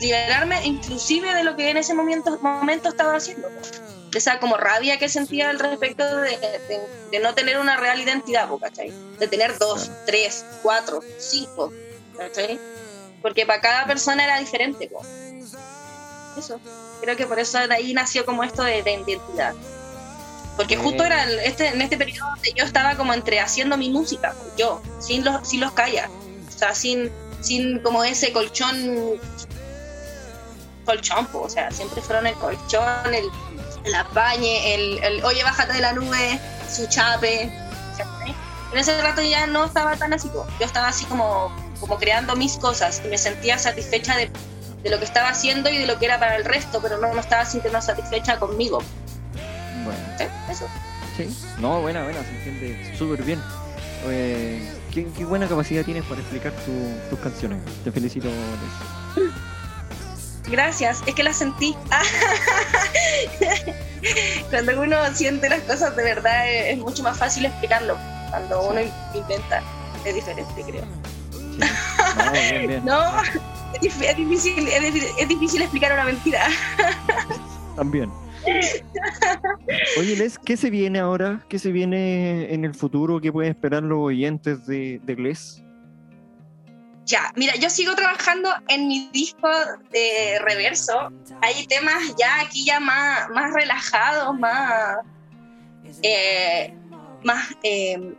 liberarme 0.00 0.64
inclusive 0.66 1.34
de 1.34 1.44
lo 1.44 1.56
que 1.56 1.70
en 1.70 1.78
ese 1.78 1.94
momento, 1.94 2.38
momento 2.42 2.88
estaba 2.88 3.16
haciendo. 3.16 3.48
Esa 4.18 4.38
como 4.40 4.56
rabia 4.56 4.98
que 4.98 5.08
sentía 5.08 5.50
al 5.50 5.58
respecto 5.58 6.04
de, 6.16 6.38
de, 7.10 7.18
no 7.20 7.34
tener 7.34 7.58
una 7.58 7.76
real 7.76 8.00
identidad, 8.00 8.48
¿cachai? 8.60 8.92
De 9.18 9.28
tener 9.28 9.58
dos, 9.58 9.90
tres, 10.06 10.44
cuatro, 10.62 11.00
cinco, 11.18 11.72
¿cachai? 12.16 12.58
porque 13.24 13.46
para 13.46 13.58
cada 13.62 13.86
persona 13.86 14.22
era 14.22 14.38
diferente. 14.38 14.90
Eso, 16.36 16.60
creo 17.00 17.16
que 17.16 17.26
por 17.26 17.38
eso 17.38 17.58
de 17.58 17.74
ahí 17.74 17.94
nació 17.94 18.26
como 18.26 18.44
esto 18.44 18.62
de, 18.62 18.80
identidad. 18.80 19.54
Porque 20.58 20.76
justo 20.76 21.02
era 21.02 21.24
este, 21.42 21.68
en 21.68 21.80
este 21.80 21.96
periodo 21.96 22.28
donde 22.28 22.52
yo 22.54 22.64
estaba 22.64 22.96
como 22.96 23.14
entre 23.14 23.40
haciendo 23.40 23.78
mi 23.78 23.88
música, 23.88 24.34
yo, 24.58 24.82
sin 25.00 25.24
los, 25.24 25.48
sin 25.48 25.62
los 25.62 25.72
callas, 25.72 26.10
o 26.54 26.58
sea, 26.58 26.74
sin, 26.74 27.10
sin 27.40 27.78
como 27.78 28.04
ese 28.04 28.30
colchón, 28.30 29.18
colchón, 30.84 31.26
o 31.32 31.48
sea, 31.48 31.70
siempre 31.70 32.02
fueron 32.02 32.26
el 32.26 32.34
colchón, 32.34 33.14
el, 33.14 33.24
el 33.84 33.94
apañe, 33.94 34.74
el, 34.74 35.02
el, 35.02 35.24
oye, 35.24 35.42
bájate 35.44 35.74
de 35.74 35.80
la 35.80 35.92
nube, 35.92 36.40
su 36.70 36.86
chape. 36.86 37.52
En 38.72 38.78
ese 38.78 39.00
rato 39.00 39.22
ya 39.22 39.46
no 39.46 39.66
estaba 39.66 39.94
tan 39.96 40.12
así, 40.12 40.28
yo 40.34 40.66
estaba 40.66 40.88
así 40.88 41.04
como 41.04 41.54
como 41.78 41.98
creando 41.98 42.34
mis 42.34 42.56
cosas 42.56 43.02
y 43.04 43.08
me 43.08 43.18
sentía 43.18 43.58
satisfecha 43.58 44.16
de, 44.16 44.30
de, 44.82 44.90
lo 44.90 44.98
que 44.98 45.04
estaba 45.04 45.28
haciendo 45.28 45.68
y 45.68 45.76
de 45.76 45.86
lo 45.86 45.98
que 45.98 46.06
era 46.06 46.18
para 46.18 46.36
el 46.36 46.44
resto, 46.44 46.80
pero 46.80 46.98
no 46.98 47.12
me 47.12 47.20
estaba 47.20 47.44
sintiendo 47.44 47.80
satisfecha 47.82 48.38
conmigo. 48.38 48.82
Bueno. 49.84 50.00
¿Sí? 50.16 50.24
Eso. 50.50 50.66
Sí, 51.16 51.28
no, 51.58 51.82
buena, 51.82 52.02
buena, 52.04 52.20
se 52.22 52.30
entiende 52.30 52.96
súper 52.96 53.22
bien. 53.22 53.40
Eh, 54.06 54.66
¿qué, 54.92 55.06
qué, 55.16 55.24
buena 55.24 55.46
capacidad 55.46 55.84
tienes 55.84 56.04
para 56.04 56.20
explicar 56.20 56.52
tus 57.10 57.18
canciones. 57.20 57.58
Te 57.84 57.92
felicito. 57.92 58.28
Gracias, 60.48 61.02
es 61.06 61.14
que 61.14 61.22
las 61.22 61.36
sentí. 61.36 61.74
Cuando 64.50 64.80
uno 64.80 64.96
siente 65.14 65.48
las 65.48 65.60
cosas 65.62 65.96
de 65.96 66.02
verdad 66.04 66.50
es 66.50 66.78
mucho 66.78 67.02
más 67.02 67.18
fácil 67.18 67.46
explicarlo. 67.46 67.96
Cuando 68.30 68.68
uno 68.68 68.80
inventa 69.14 69.62
es 70.04 70.14
diferente, 70.14 70.64
creo. 70.66 70.84
No, 72.84 73.00
Es, 73.82 74.16
difícil, 74.16 74.68
es, 74.68 75.28
difícil, 75.28 75.62
explicar 75.62 75.92
una 75.92 76.04
mentira. 76.04 76.46
También. 77.76 78.10
Oye, 79.98 80.16
Les, 80.16 80.38
¿qué 80.38 80.56
se 80.56 80.70
viene 80.70 81.00
ahora? 81.00 81.44
¿Qué 81.48 81.58
se 81.58 81.72
viene 81.72 82.52
en 82.54 82.64
el 82.64 82.74
futuro? 82.74 83.20
¿Qué 83.20 83.32
pueden 83.32 83.50
esperar 83.50 83.82
los 83.82 83.98
oyentes 83.98 84.66
de, 84.66 85.00
de 85.04 85.16
Les? 85.16 85.63
Ya, 87.04 87.30
mira, 87.36 87.54
yo 87.56 87.68
sigo 87.68 87.94
trabajando 87.94 88.48
en 88.68 88.88
mi 88.88 89.10
disco 89.12 89.48
de 89.90 90.38
reverso. 90.40 91.12
Hay 91.42 91.66
temas 91.66 92.14
ya 92.18 92.40
aquí 92.40 92.64
ya 92.64 92.80
más, 92.80 93.28
más 93.30 93.52
relajados, 93.52 94.38
más, 94.38 94.98
eh, 96.02 96.74
más, 97.22 97.48
eh, 97.62 98.14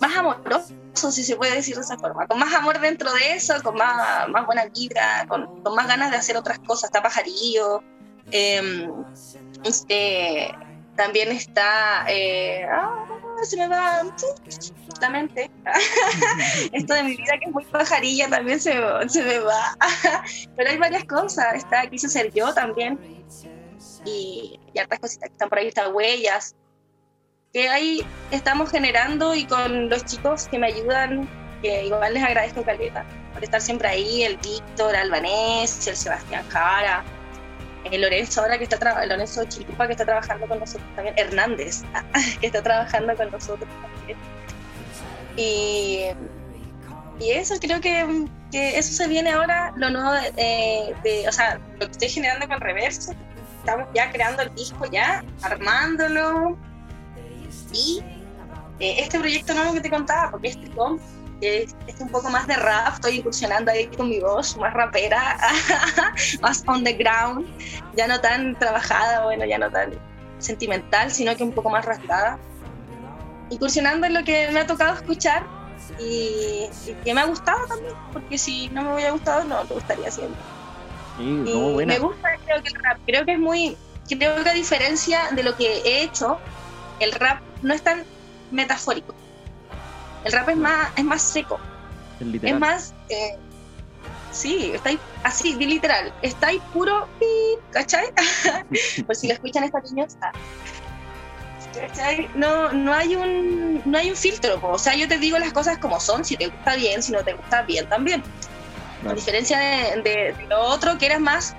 más 0.00 0.16
amorosos 0.16 0.74
si 1.10 1.24
se 1.24 1.36
puede 1.36 1.54
decir 1.54 1.76
de 1.76 1.82
esa 1.82 1.96
forma, 1.98 2.26
con 2.26 2.38
más 2.38 2.52
amor 2.54 2.80
dentro 2.80 3.12
de 3.12 3.32
eso, 3.32 3.54
con 3.62 3.76
más, 3.76 4.28
más 4.28 4.44
buena 4.44 4.66
vibra, 4.66 5.24
con, 5.28 5.62
más 5.74 5.86
ganas 5.86 6.10
de 6.10 6.16
hacer 6.16 6.36
otras 6.36 6.58
cosas, 6.60 6.84
está 6.84 7.02
Pajarillo, 7.02 7.82
em, 8.30 8.92
este, 9.64 10.54
también 10.96 11.30
está, 11.30 12.04
eh, 12.08 12.66
ah, 12.70 13.06
se 13.42 13.56
me 13.56 13.68
va 13.68 14.02
la 15.00 15.10
mente, 15.10 15.50
esto 16.72 16.94
de 16.94 17.02
mi 17.02 17.16
vida 17.16 17.38
que 17.38 17.46
es 17.46 17.52
muy 17.52 17.64
pajarilla 17.64 18.28
también 18.28 18.60
se, 18.60 18.74
se 19.08 19.22
me 19.22 19.38
va, 19.38 19.76
pero 20.56 20.70
hay 20.70 20.78
varias 20.78 21.04
cosas, 21.04 21.54
está, 21.54 21.88
quise 21.88 22.08
ser 22.08 22.32
yo 22.32 22.52
también, 22.54 22.98
y, 24.04 24.58
y 24.72 24.78
hartas 24.78 24.98
cositas 25.00 25.28
que 25.28 25.32
están 25.32 25.48
por 25.48 25.58
ahí, 25.58 25.68
están 25.68 25.94
huellas, 25.94 26.54
que 27.52 27.68
ahí 27.68 28.04
estamos 28.30 28.70
generando 28.70 29.34
y 29.34 29.44
con 29.44 29.88
los 29.88 30.04
chicos 30.04 30.46
que 30.48 30.58
me 30.58 30.68
ayudan, 30.68 31.28
que 31.62 31.86
igual 31.86 32.14
les 32.14 32.22
agradezco 32.22 32.62
caleta, 32.62 33.04
por 33.32 33.42
estar 33.42 33.60
siempre 33.60 33.88
ahí, 33.88 34.22
el 34.22 34.36
Víctor 34.36 34.94
Albanés, 34.94 35.86
el 35.86 35.96
Sebastián 35.96 36.44
Jara, 36.48 37.04
el 37.84 38.00
Lorenzo 38.00 38.42
ahora 38.42 38.58
que 38.58 38.64
está 38.64 38.78
trabajando, 38.78 39.14
Lorenzo 39.14 39.44
Chilupa 39.46 39.86
que 39.86 39.92
está 39.92 40.04
trabajando 40.04 40.46
con 40.46 40.60
nosotros 40.60 40.88
también, 40.94 41.14
Hernández 41.18 41.82
que 42.40 42.46
está 42.46 42.62
trabajando 42.62 43.16
con 43.16 43.30
nosotros 43.30 43.68
también. 43.82 44.18
Y, 45.40 46.04
y 47.18 47.30
eso, 47.30 47.54
creo 47.58 47.80
que, 47.80 48.26
que, 48.52 48.78
eso 48.78 48.92
se 48.92 49.08
viene 49.08 49.30
ahora, 49.30 49.72
lo 49.76 49.88
nuevo 49.88 50.12
de, 50.12 50.94
de, 51.02 51.26
o 51.26 51.32
sea, 51.32 51.58
lo 51.78 51.86
que 51.86 51.92
estoy 51.92 52.10
generando 52.10 52.46
con 52.46 52.60
Reverso, 52.60 53.14
estamos 53.58 53.88
ya 53.94 54.12
creando 54.12 54.42
el 54.42 54.54
disco 54.54 54.84
ya, 54.92 55.24
armándolo, 55.40 56.58
y 57.72 58.02
eh, 58.80 58.96
este 58.98 59.18
proyecto 59.18 59.54
nuevo 59.54 59.72
que 59.72 59.80
te 59.80 59.88
contaba, 59.88 60.30
porque 60.30 60.48
este 60.48 60.68
con 60.72 61.00
es, 61.40 61.74
es, 61.86 62.00
un 62.00 62.10
poco 62.10 62.28
más 62.28 62.46
de 62.46 62.56
rap, 62.56 62.92
estoy 62.94 63.16
incursionando 63.16 63.70
ahí 63.70 63.86
con 63.86 64.10
mi 64.10 64.20
voz, 64.20 64.58
más 64.58 64.74
rapera, 64.74 65.38
más 66.42 66.62
on 66.66 66.84
the 66.84 66.92
ground, 66.92 67.46
ya 67.96 68.06
no 68.06 68.20
tan 68.20 68.58
trabajada, 68.58 69.24
bueno, 69.24 69.46
ya 69.46 69.56
no 69.56 69.70
tan 69.70 69.92
sentimental, 70.38 71.10
sino 71.10 71.34
que 71.34 71.44
un 71.44 71.52
poco 71.52 71.70
más 71.70 71.86
rasgada. 71.86 72.38
Incursionando 73.50 74.06
en 74.06 74.14
lo 74.14 74.24
que 74.24 74.50
me 74.52 74.60
ha 74.60 74.66
tocado 74.66 74.94
escuchar 74.94 75.46
y, 75.98 76.68
que 77.04 77.14
me 77.14 77.20
ha 77.20 77.26
gustado 77.26 77.58
también, 77.66 77.94
porque 78.12 78.38
si 78.38 78.68
no 78.70 78.82
me 78.82 78.94
hubiera 78.94 79.10
gustado, 79.10 79.44
no 79.44 79.64
lo 79.64 79.74
gustaría 79.74 80.08
haciendo. 80.08 80.36
Sí, 81.16 81.44
y 81.46 81.86
me 81.86 81.98
gusta, 81.98 82.28
creo 82.44 82.62
que 82.62 82.68
el 82.68 82.74
rap, 82.82 82.98
creo 83.06 83.24
que 83.26 83.32
es 83.32 83.38
muy, 83.38 83.76
creo 84.08 84.42
que 84.42 84.50
a 84.50 84.54
diferencia 84.54 85.30
de 85.32 85.42
lo 85.42 85.56
que 85.56 85.78
he 85.78 86.02
hecho, 86.02 86.38
el 87.00 87.12
rap 87.12 87.42
no 87.62 87.74
es 87.74 87.82
tan 87.82 88.04
metafórico. 88.50 89.14
El 90.24 90.32
rap 90.32 90.48
es 90.50 90.56
más, 90.56 90.92
es 90.96 91.04
más 91.04 91.22
seco. 91.22 91.60
Es 92.20 92.58
más, 92.58 92.94
eh, 93.08 93.38
sí, 94.30 94.72
está 94.74 94.90
ahí, 94.90 95.00
así, 95.24 95.54
literal, 95.54 96.12
está 96.22 96.48
ahí 96.48 96.60
puro, 96.72 97.08
¿cachai? 97.70 98.06
Por 99.06 99.16
si 99.16 99.26
lo 99.26 99.34
escuchan 99.34 99.64
estas 99.64 99.90
niños. 99.90 100.16
No, 102.34 102.72
no, 102.72 102.92
hay 102.92 103.14
un, 103.14 103.82
no 103.84 103.98
hay 103.98 104.10
un 104.10 104.16
filtro, 104.16 104.58
o 104.62 104.78
sea, 104.78 104.94
yo 104.96 105.06
te 105.06 105.18
digo 105.18 105.38
las 105.38 105.52
cosas 105.52 105.78
como 105.78 106.00
son, 106.00 106.24
si 106.24 106.36
te 106.36 106.48
gusta 106.48 106.76
bien, 106.76 107.02
si 107.02 107.12
no 107.12 107.22
te 107.22 107.34
gusta 107.34 107.62
bien 107.62 107.88
también. 107.88 108.22
A 109.08 109.14
diferencia 109.14 109.58
de, 109.58 110.02
de, 110.02 110.34
lo 110.48 110.60
otro, 110.60 110.98
que 110.98 111.06
eres 111.06 111.20
más 111.20 111.54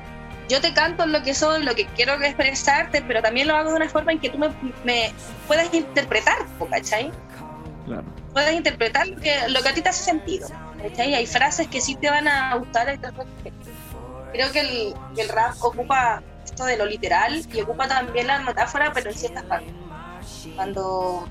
yo 0.52 0.60
te 0.60 0.74
canto 0.74 1.06
lo 1.06 1.24
que 1.24 1.34
soy, 1.34 1.64
lo 1.64 1.74
que 1.76 1.86
quiero 1.86 2.22
expresarte, 2.22 3.02
pero 3.04 3.22
también 3.22 3.48
lo 3.48 3.56
hago 3.56 3.70
de 3.70 3.78
una 3.78 3.88
forma 3.88 4.12
en 4.12 4.20
que 4.20 4.30
tú 4.30 4.38
me, 4.38 5.14
puedas 5.48 5.74
interpretar, 5.74 6.40
¿cachai? 6.70 7.10
Claro. 7.86 8.04
Puedas 8.34 8.54
interpretar 8.54 9.08
lo 9.08 9.16
que, 9.16 9.34
lo 9.48 9.62
que 9.62 9.70
a 9.70 9.74
ti 9.74 9.82
te 9.82 9.88
hace 9.88 10.04
sentido. 10.04 10.50
¿cachai? 10.82 11.16
Hay 11.16 11.26
frases 11.26 11.70
que 11.70 11.80
sí 11.80 11.96
te 11.96 12.10
van 12.10 12.28
a 12.28 12.54
gustar, 12.56 12.90
hay 12.90 13.00
Creo 14.34 14.52
que 14.52 14.60
el, 14.60 14.94
el 15.16 15.30
rap 15.30 15.56
ocupa 15.62 16.22
esto 16.44 16.66
de 16.66 16.76
lo 16.76 16.86
literal 16.86 17.46
y 17.54 17.62
ocupa 17.62 17.88
también 17.88 18.28
la 18.28 18.40
metáfora, 18.40 18.92
pero 18.94 19.10
en 19.10 19.18
ciertas 19.18 19.44
partes. 19.44 19.74
Cuando 20.56 21.28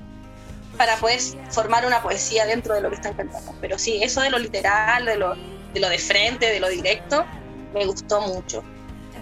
para 0.77 0.95
poder 0.97 1.19
formar 1.51 1.85
una 1.85 2.01
poesía 2.01 2.45
dentro 2.45 2.73
de 2.73 2.81
lo 2.81 2.89
que 2.89 2.95
están 2.95 3.13
cantando. 3.13 3.53
Pero 3.61 3.77
sí, 3.77 4.01
eso 4.01 4.21
de 4.21 4.29
lo 4.29 4.39
literal, 4.39 5.05
de 5.05 5.17
lo 5.17 5.35
de, 5.73 5.79
lo 5.79 5.89
de 5.89 5.99
frente, 5.99 6.47
de 6.47 6.59
lo 6.59 6.69
directo, 6.69 7.25
me 7.73 7.85
gustó 7.85 8.21
mucho. 8.21 8.63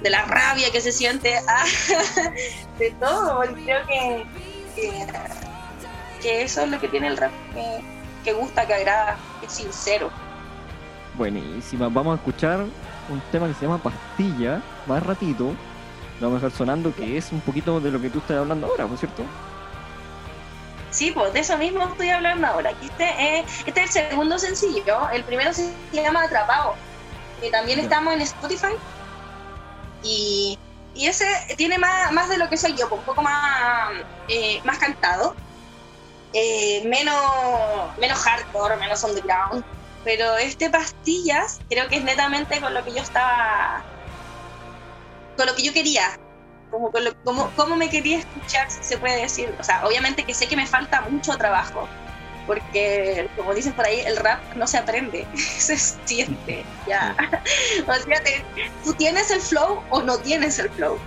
De 0.02 0.10
la 0.10 0.24
rabia 0.24 0.72
que 0.72 0.80
se 0.80 0.92
siente, 0.92 1.36
ah, 1.48 1.66
de 2.78 2.92
todo. 2.92 3.42
Creo 3.42 3.86
que, 3.88 4.26
que, 6.22 6.42
eso 6.44 6.62
es 6.62 6.70
lo 6.70 6.80
que 6.80 6.88
tiene 6.88 7.08
el 7.08 7.18
rap, 7.18 7.32
que, 8.24 8.34
gusta, 8.34 8.66
que 8.66 8.76
agrada, 8.76 9.18
que 9.40 9.48
es 9.48 9.52
sincero. 9.52 10.10
Buenísima. 11.16 11.90
Vamos 11.90 12.14
a 12.14 12.16
escuchar 12.16 12.62
un 12.62 13.22
tema 13.32 13.48
que 13.48 13.54
se 13.56 13.62
llama 13.66 13.82
Pastilla, 13.82 14.62
más 14.86 15.04
ratito. 15.04 15.54
Lo 16.22 16.28
vamos 16.28 16.42
a 16.42 16.46
dejar 16.46 16.58
sonando, 16.58 16.96
que 16.96 17.18
es 17.18 17.32
un 17.32 17.42
poquito 17.42 17.80
de 17.80 17.92
lo 17.92 18.00
que 18.00 18.10
tú 18.10 18.20
estás 18.20 18.38
hablando 18.38 18.68
ahora, 18.68 18.88
¿por 18.88 18.98
cierto? 18.98 19.24
Sí, 20.92 21.12
pues 21.12 21.34
de 21.34 21.42
eso 21.42 21.58
mismo 21.58 21.84
estoy 21.86 22.10
hablando 22.10 22.48
ahora. 22.48 22.72
Este, 22.82 23.46
este 23.66 23.84
es 23.84 23.96
el 23.96 24.10
segundo 24.10 24.40
sencillo. 24.40 25.10
El 25.10 25.24
primero 25.24 25.54
se 25.54 25.72
llama 25.92 26.24
Atrapado. 26.24 26.76
Que 27.40 27.52
también 27.52 27.80
estamos 27.80 28.14
en 28.14 28.22
Spotify. 28.22 28.74
Y, 30.04 30.58
y, 30.96 31.08
ese 31.08 31.26
tiene 31.58 31.78
más, 31.78 32.12
más 32.12 32.30
de 32.30 32.38
lo 32.38 32.50
que 32.50 32.58
soy 32.58 32.76
yo, 32.76 32.90
pues, 32.90 33.00
un 33.00 33.06
poco 33.06 33.22
más, 33.22 33.92
eh, 34.28 34.62
más 34.64 34.78
cantado. 34.80 35.36
Eh, 36.34 36.84
menos, 36.86 37.16
menos 38.00 38.20
hardcore, 38.20 38.78
menos 38.78 39.04
underground. 39.04 39.64
Pero 40.04 40.38
este 40.38 40.70
Pastillas 40.70 41.60
creo 41.70 41.88
que 41.88 41.98
es 41.98 42.04
netamente 42.04 42.60
con 42.62 42.74
lo 42.74 42.84
que 42.84 42.94
yo 42.94 43.02
estaba. 43.02 43.84
con 45.38 45.46
lo 45.46 45.56
que 45.56 45.64
yo 45.64 45.74
quería 45.74 46.20
como, 46.70 46.92
como, 47.24 47.50
como 47.56 47.76
me 47.76 47.90
quería 47.90 48.20
escuchar, 48.20 48.70
se 48.70 48.98
puede 48.98 49.22
decir. 49.22 49.54
O 49.60 49.64
sea, 49.64 49.86
obviamente 49.86 50.24
que 50.24 50.34
sé 50.34 50.48
que 50.48 50.56
me 50.56 50.66
falta 50.66 51.02
mucho 51.02 51.38
trabajo, 51.38 51.88
porque 52.48 53.30
como 53.36 53.54
dicen 53.54 53.74
por 53.74 53.86
ahí, 53.86 54.00
el 54.02 54.18
rap 54.18 54.40
no 54.56 54.68
se 54.68 54.78
aprende, 54.78 55.28
se 55.36 55.78
siente, 55.78 56.64
ya. 56.88 57.16
o 57.88 57.94
sea, 57.94 58.22
tú 58.84 58.94
tienes 58.94 59.32
el 59.32 59.42
flow 59.42 59.84
o 59.90 60.02
no 60.02 60.18
tienes 60.18 60.60
el 60.60 60.70
flow, 60.72 60.98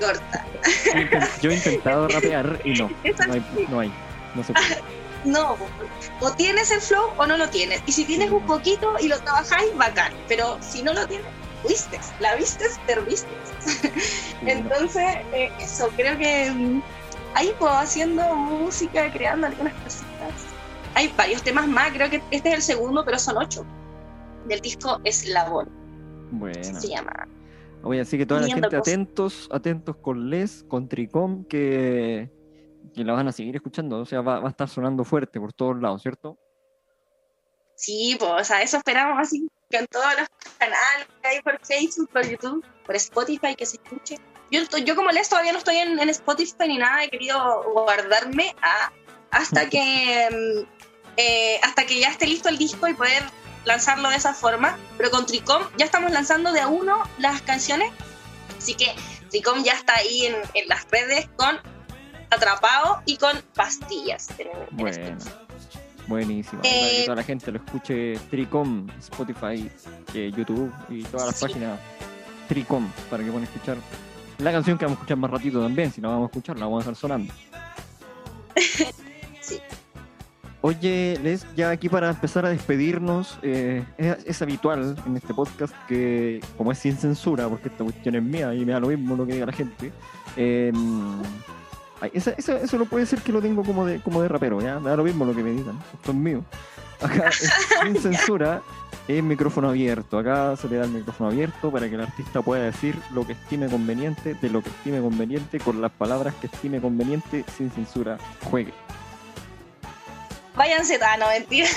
corta. 0.00 0.44
Yo 1.42 1.50
he 1.50 1.54
intentado 1.54 2.08
rapear 2.08 2.60
y 2.64 2.74
no, 2.74 2.90
no 3.26 3.32
hay, 3.32 3.66
no 3.68 3.80
hay, 3.80 3.92
no 4.34 4.44
se 4.44 4.52
puede. 4.52 4.82
No, 5.24 5.56
o 6.20 6.32
tienes 6.32 6.70
el 6.70 6.80
flow 6.80 7.12
o 7.16 7.26
no 7.26 7.36
lo 7.36 7.48
tienes. 7.48 7.82
Y 7.86 7.92
si 7.92 8.04
tienes 8.04 8.30
un 8.30 8.44
poquito 8.46 8.94
y 9.00 9.08
lo 9.08 9.18
trabajáis, 9.20 9.74
bacán. 9.76 10.12
Pero 10.28 10.58
si 10.60 10.82
no 10.82 10.92
lo 10.92 11.06
tienes, 11.06 11.26
vistes, 11.68 12.12
la 12.20 12.34
vistes, 12.36 12.78
te 12.86 13.00
vistes. 13.00 13.28
Entonces, 14.42 15.04
eh, 15.32 15.50
eso, 15.60 15.88
creo 15.96 16.16
que 16.18 16.50
mm, 16.50 16.82
ahí 17.34 17.52
puedo 17.58 17.72
haciendo 17.72 18.34
música, 18.34 19.12
creando 19.12 19.46
algunas 19.46 19.74
cositas. 19.74 20.46
Hay 20.94 21.12
varios 21.16 21.42
temas 21.42 21.66
más, 21.66 21.92
creo 21.92 22.08
que 22.10 22.22
este 22.30 22.50
es 22.50 22.54
el 22.54 22.62
segundo, 22.62 23.04
pero 23.04 23.18
son 23.18 23.36
ocho. 23.38 23.64
Del 24.46 24.60
disco 24.60 25.00
Eslabón. 25.04 25.68
Bueno. 26.30 26.62
Se 26.80 26.88
llama. 26.88 27.28
Oye, 27.82 28.00
así 28.00 28.16
que 28.16 28.26
toda 28.26 28.40
la 28.40 28.46
gente 28.48 28.76
atentos, 28.76 29.48
atentos 29.50 29.96
con 29.96 30.30
Les, 30.30 30.64
con 30.64 30.88
Tricom, 30.88 31.44
que, 31.44 32.30
que 32.94 33.04
la 33.04 33.12
van 33.12 33.28
a 33.28 33.32
seguir 33.32 33.56
escuchando. 33.56 34.00
O 34.00 34.06
sea, 34.06 34.20
va, 34.20 34.40
va 34.40 34.48
a 34.48 34.50
estar 34.50 34.68
sonando 34.68 35.04
fuerte 35.04 35.40
por 35.40 35.52
todos 35.52 35.80
lados, 35.80 36.02
¿cierto? 36.02 36.38
Sí, 37.76 38.16
pues, 38.18 38.30
o 38.30 38.44
sea, 38.44 38.62
eso 38.62 38.76
esperamos 38.76 39.18
así 39.18 39.48
en 39.78 39.86
todos 39.86 40.12
los 40.18 40.28
canales 40.58 41.06
que 41.22 41.28
hay 41.28 41.42
por 41.42 41.58
Facebook, 41.64 42.08
por 42.10 42.26
YouTube, 42.26 42.64
por 42.84 42.96
Spotify, 42.96 43.54
que 43.54 43.66
se 43.66 43.76
escuche. 43.76 44.18
Yo, 44.50 44.62
yo 44.78 44.94
como 44.94 45.10
les 45.10 45.28
todavía 45.28 45.52
no 45.52 45.58
estoy 45.58 45.76
en, 45.76 45.98
Spotify 46.10 46.68
ni 46.68 46.78
nada, 46.78 47.04
he 47.04 47.10
querido 47.10 47.62
guardarme 47.72 48.54
a, 48.62 48.92
hasta 49.30 49.68
que 49.68 50.28
mm, 50.30 50.74
eh, 51.16 51.60
hasta 51.62 51.86
que 51.86 51.98
ya 52.00 52.08
esté 52.08 52.26
listo 52.26 52.48
el 52.48 52.58
disco 52.58 52.86
y 52.88 52.94
poder 52.94 53.22
lanzarlo 53.64 54.10
de 54.10 54.16
esa 54.16 54.34
forma. 54.34 54.78
Pero 54.96 55.10
con 55.10 55.26
Tricom 55.26 55.62
ya 55.76 55.84
estamos 55.84 56.10
lanzando 56.12 56.52
de 56.52 56.60
a 56.60 56.68
uno 56.68 57.02
las 57.18 57.42
canciones, 57.42 57.90
así 58.58 58.74
que 58.74 58.94
Tricom 59.30 59.64
ya 59.64 59.72
está 59.72 59.96
ahí 59.96 60.26
en, 60.26 60.36
en 60.54 60.68
las 60.68 60.88
redes 60.90 61.28
con 61.36 61.58
Atrapado 62.30 63.02
y 63.06 63.16
con 63.16 63.40
Pastillas. 63.54 64.28
bueno. 64.72 65.43
Buenísimo. 66.06 66.62
que 66.62 67.02
toda 67.04 67.16
la 67.16 67.22
gente 67.22 67.50
lo 67.50 67.58
escuche 67.58 68.18
Tricom, 68.30 68.86
Spotify, 68.98 69.70
eh, 70.14 70.32
YouTube 70.36 70.72
y 70.88 71.02
todas 71.04 71.26
las 71.26 71.40
páginas 71.40 71.80
Tricom 72.48 72.86
para 73.10 73.22
que 73.24 73.30
puedan 73.30 73.44
escuchar 73.44 73.76
la 74.38 74.52
canción 74.52 74.76
que 74.76 74.84
vamos 74.84 74.98
a 74.98 75.00
escuchar 75.00 75.16
más 75.16 75.30
ratito 75.30 75.60
también. 75.60 75.92
Si 75.92 76.00
no 76.00 76.10
vamos 76.10 76.24
a 76.24 76.26
escuchar, 76.26 76.58
la 76.58 76.66
vamos 76.66 76.78
a 76.78 76.82
dejar 76.82 76.96
sonando. 76.96 77.32
sí. 79.40 79.58
Oye, 80.60 81.20
Les, 81.22 81.46
ya 81.54 81.70
aquí 81.70 81.88
para 81.88 82.08
empezar 82.08 82.46
a 82.46 82.48
despedirnos, 82.48 83.38
eh, 83.42 83.84
es, 83.98 84.40
habitual 84.40 84.96
en 85.06 85.16
este 85.16 85.34
podcast 85.34 85.74
que, 85.86 86.40
como 86.56 86.72
es 86.72 86.78
sin 86.78 86.96
censura, 86.96 87.48
porque 87.48 87.68
esta 87.68 87.84
cuestión 87.84 88.14
es 88.14 88.22
mía 88.22 88.54
y 88.54 88.64
me 88.64 88.72
da 88.72 88.80
lo 88.80 88.88
mismo 88.88 89.14
lo 89.14 89.26
que 89.26 89.34
diga 89.34 89.44
la 89.44 89.52
gente, 89.52 89.92
eh, 92.12 92.34
eso 92.38 92.78
no 92.78 92.86
puede 92.86 93.06
ser 93.06 93.20
que 93.20 93.32
lo 93.32 93.40
tengo 93.40 93.62
como 93.64 93.86
de, 93.86 94.00
como 94.00 94.20
de 94.20 94.28
rapero, 94.28 94.60
¿ya? 94.60 94.78
Me 94.80 94.90
da 94.90 94.96
lo 94.96 95.04
mismo 95.04 95.24
lo 95.24 95.34
que 95.34 95.42
me 95.42 95.50
digan. 95.50 95.78
Esto 95.92 96.10
es 96.10 96.16
mío. 96.16 96.44
Acá, 97.00 97.30
sin 97.82 97.96
censura, 97.96 98.62
es 99.08 99.22
micrófono 99.22 99.68
abierto. 99.70 100.18
Acá 100.18 100.56
se 100.56 100.68
le 100.68 100.76
da 100.76 100.84
el 100.84 100.90
micrófono 100.90 101.30
abierto 101.30 101.70
para 101.70 101.88
que 101.88 101.94
el 101.94 102.00
artista 102.00 102.42
pueda 102.42 102.64
decir 102.64 102.96
lo 103.12 103.26
que 103.26 103.32
estime 103.32 103.68
conveniente, 103.68 104.34
de 104.34 104.50
lo 104.50 104.62
que 104.62 104.70
estime 104.70 105.00
conveniente, 105.00 105.58
con 105.60 105.80
las 105.80 105.92
palabras 105.92 106.34
que 106.40 106.46
estime 106.46 106.80
conveniente, 106.80 107.44
sin 107.56 107.70
censura. 107.70 108.18
Juegue. 108.50 108.72
Váyanse, 110.56 110.98
no, 111.18 111.28
mentira. 111.28 111.68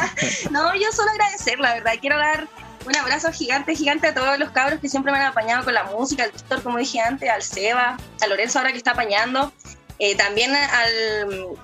no, 0.50 0.74
yo 0.74 0.90
solo 0.92 1.10
agradecer, 1.10 1.58
la 1.60 1.74
verdad. 1.74 1.92
Quiero 2.00 2.16
dar 2.16 2.48
un 2.84 2.96
abrazo 2.96 3.32
gigante, 3.32 3.74
gigante 3.74 4.08
a 4.08 4.14
todos 4.14 4.38
los 4.38 4.50
cabros 4.50 4.80
que 4.80 4.88
siempre 4.88 5.12
me 5.12 5.18
han 5.18 5.26
apañado 5.26 5.64
con 5.64 5.74
la 5.74 5.84
música, 5.84 6.24
al 6.24 6.32
Víctor, 6.32 6.62
como 6.62 6.78
dije 6.78 7.00
antes, 7.00 7.28
al 7.28 7.42
Seba, 7.42 7.96
a 8.20 8.26
Lorenzo 8.26 8.58
ahora 8.58 8.72
que 8.72 8.78
está 8.78 8.92
apañando, 8.92 9.52
eh, 9.98 10.16
también 10.16 10.54
al 10.54 11.56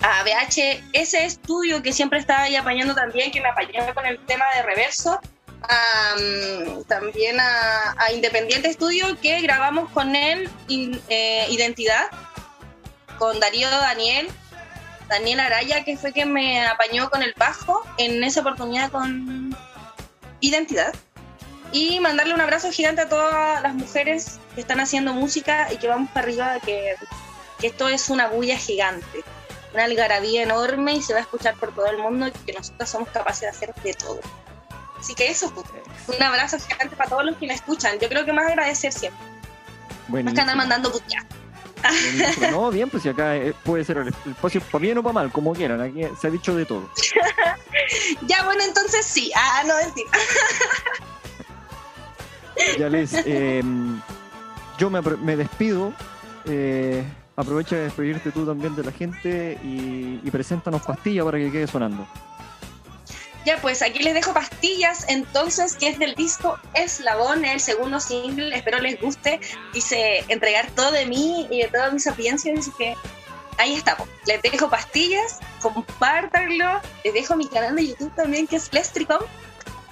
a 0.00 0.22
BHS 0.24 1.14
Estudio 1.14 1.82
que 1.82 1.92
siempre 1.92 2.18
está 2.18 2.42
ahí 2.42 2.56
apañando 2.56 2.94
también, 2.94 3.30
que 3.30 3.40
me 3.40 3.48
apañó 3.48 3.94
con 3.94 4.06
el 4.06 4.18
tema 4.26 4.44
de 4.54 4.62
reverso. 4.62 5.20
también 6.86 7.38
a, 7.40 8.12
Independiente 8.12 8.68
Estudio 8.68 9.18
que 9.20 9.40
grabamos 9.40 9.90
con 9.90 10.14
él 10.14 10.48
eh, 10.68 11.46
Identidad, 11.50 12.06
con 13.18 13.40
Darío 13.40 13.70
Daniel, 13.70 14.28
Daniel 15.08 15.40
Araya, 15.40 15.84
que 15.84 15.96
fue 15.96 16.12
quien 16.12 16.32
me 16.32 16.64
apañó 16.66 17.10
con 17.10 17.22
el 17.22 17.34
bajo 17.36 17.82
en 17.98 18.22
esa 18.22 18.40
oportunidad 18.40 18.90
con 18.90 19.56
identidad 20.48 20.94
y 21.72 22.00
mandarle 22.00 22.34
un 22.34 22.40
abrazo 22.40 22.70
gigante 22.70 23.02
a 23.02 23.08
todas 23.08 23.62
las 23.62 23.74
mujeres 23.74 24.38
que 24.54 24.60
están 24.60 24.80
haciendo 24.80 25.12
música 25.12 25.72
y 25.72 25.76
que 25.76 25.88
vamos 25.88 26.10
para 26.10 26.26
arriba, 26.26 26.60
que, 26.60 26.94
que 27.58 27.66
esto 27.66 27.88
es 27.88 28.08
una 28.08 28.28
bulla 28.28 28.56
gigante, 28.56 29.24
una 29.74 29.84
algarabía 29.84 30.42
enorme 30.42 30.94
y 30.94 31.02
se 31.02 31.12
va 31.12 31.20
a 31.20 31.22
escuchar 31.22 31.54
por 31.56 31.74
todo 31.74 31.86
el 31.86 31.98
mundo 31.98 32.28
y 32.28 32.30
que 32.30 32.52
nosotros 32.52 32.88
somos 32.88 33.08
capaces 33.10 33.42
de 33.42 33.48
hacer 33.48 33.74
de 33.74 33.94
todo. 33.94 34.20
Así 34.98 35.14
que 35.14 35.30
eso, 35.30 35.52
un 36.08 36.22
abrazo 36.22 36.58
gigante 36.58 36.96
para 36.96 37.10
todos 37.10 37.24
los 37.24 37.36
que 37.36 37.46
me 37.46 37.54
escuchan. 37.54 37.98
Yo 38.00 38.08
creo 38.08 38.24
que 38.24 38.32
más 38.32 38.46
agradecer 38.46 38.92
siempre. 38.92 39.20
Más 40.08 40.32
que 40.32 40.40
andar 40.40 40.56
mandando 40.56 40.90
putear. 40.90 41.24
No, 42.50 42.70
bien, 42.70 42.88
pues 42.88 43.02
si 43.02 43.08
acá 43.08 43.36
eh, 43.36 43.54
puede 43.64 43.84
ser 43.84 43.98
el 43.98 44.08
espacio 44.08 44.60
por 44.60 44.80
bien 44.80 44.98
o 44.98 45.02
para 45.02 45.12
mal, 45.12 45.32
como 45.32 45.52
quieran, 45.52 45.80
aquí 45.80 46.02
se 46.20 46.26
ha 46.26 46.30
dicho 46.30 46.54
de 46.54 46.64
todo. 46.64 46.88
ya, 48.26 48.44
bueno, 48.44 48.62
entonces 48.64 49.06
sí. 49.06 49.30
Ah, 49.34 49.62
no, 49.66 49.76
mentira. 49.76 50.10
ya 52.78 52.88
les, 52.88 53.14
em, 53.14 54.00
yo 54.78 54.90
me, 54.90 55.36
despido. 55.36 55.92
Eh, 56.46 57.04
aprovecha 57.36 57.76
de 57.76 57.82
despedirte 57.84 58.30
tú 58.30 58.46
también 58.46 58.76
de 58.76 58.84
la 58.84 58.92
gente 58.92 59.58
y, 59.62 60.20
y 60.22 60.30
preséntanos 60.30 60.82
pastillas 60.82 61.24
para 61.24 61.38
que 61.38 61.50
quede 61.50 61.66
sonando. 61.66 62.06
Ya, 63.46 63.58
pues 63.62 63.80
aquí 63.80 64.00
les 64.00 64.12
dejo 64.12 64.34
pastillas, 64.34 65.04
entonces, 65.08 65.76
que 65.76 65.86
es 65.86 66.00
del 66.00 66.16
disco 66.16 66.58
Eslabón, 66.74 67.44
el 67.44 67.60
segundo 67.60 68.00
single. 68.00 68.52
Espero 68.56 68.80
les 68.80 69.00
guste. 69.00 69.38
Dice 69.72 70.24
entregar 70.26 70.68
todo 70.72 70.90
de 70.90 71.06
mí 71.06 71.46
y 71.48 71.62
de 71.62 71.68
toda 71.68 71.92
mi 71.92 72.00
sapiencia, 72.00 72.52
así 72.58 72.72
que 72.76 72.96
ahí 73.58 73.74
estamos. 73.74 74.08
Les 74.26 74.40
dejo 74.42 74.68
pastillas, 74.68 75.40
compártanlo. 75.60 76.80
Les 77.04 77.14
dejo 77.14 77.36
mi 77.36 77.46
canal 77.48 77.76
de 77.76 77.88
YouTube 77.88 78.14
también, 78.14 78.46
que 78.46 78.56
es 78.56 78.72
Lestricom, 78.72 79.20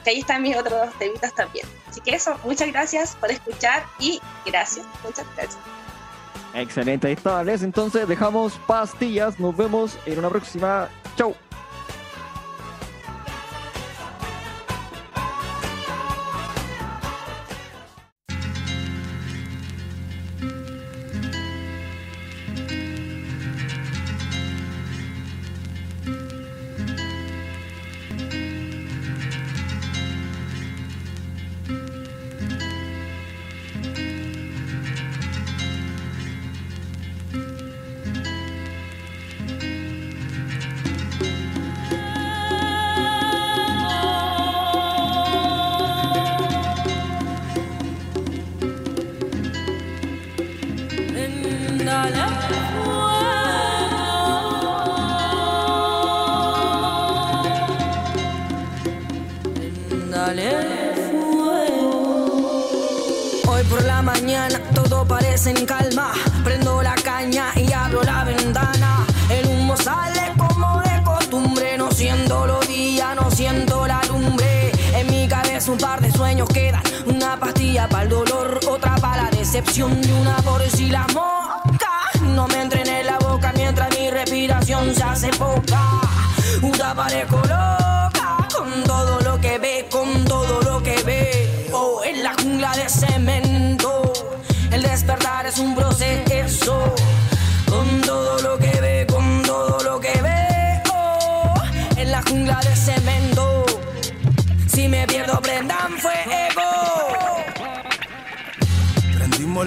que 0.03 0.11
ahí 0.11 0.21
están 0.21 0.43
mis 0.43 0.57
otros 0.57 0.93
temitas 0.99 1.35
también. 1.35 1.67
Así 1.89 2.01
que 2.01 2.15
eso, 2.15 2.39
muchas 2.45 2.69
gracias 2.69 3.17
por 3.17 3.31
escuchar 3.31 3.85
y 3.99 4.21
gracias, 4.45 4.87
muchas 5.05 5.27
gracias. 5.37 5.59
Excelente, 6.55 7.09
ahí 7.09 7.15
está, 7.15 7.43
Les. 7.43 7.63
Entonces, 7.63 8.07
dejamos 8.07 8.55
pastillas. 8.67 9.41
Nos 9.41 9.57
vemos 9.57 9.99
en 10.07 10.19
una 10.21 10.31
próxima. 10.31 10.89
Chau. 11.17 11.35
Decepción 79.55 80.01
y 80.03 80.11
una 80.11 80.35
por 80.39 80.69
si 80.69 80.89
la 80.89 81.07
mosca 81.15 82.11
no 82.23 82.49
me 82.49 82.63
entren 82.63 82.89
en 82.89 83.07
la 83.07 83.19
boca 83.21 83.53
mientras 83.55 83.89
mi 83.97 84.11
respiración 84.11 84.93
se 84.93 85.03
hace 85.05 85.29
poca. 85.29 86.01
Una 86.61 86.93
parezco 86.93 87.37
loca 87.37 88.49
con 88.53 88.83
todo 88.83 89.21
lo 89.21 89.41
que 89.41 89.59
ve, 89.59 89.87
con 89.89 90.25
todo 90.25 90.61
lo 90.63 90.83
que 90.83 91.01
ve. 91.05 91.69
Oh, 91.73 92.03
en 92.03 92.25
la 92.25 92.35
jungla 92.35 92.75
de 92.75 92.89
cemento, 92.89 94.13
el 94.73 94.83
despertar 94.83 95.47
es 95.47 95.59
un 95.61 95.77
proceso. 95.77 96.94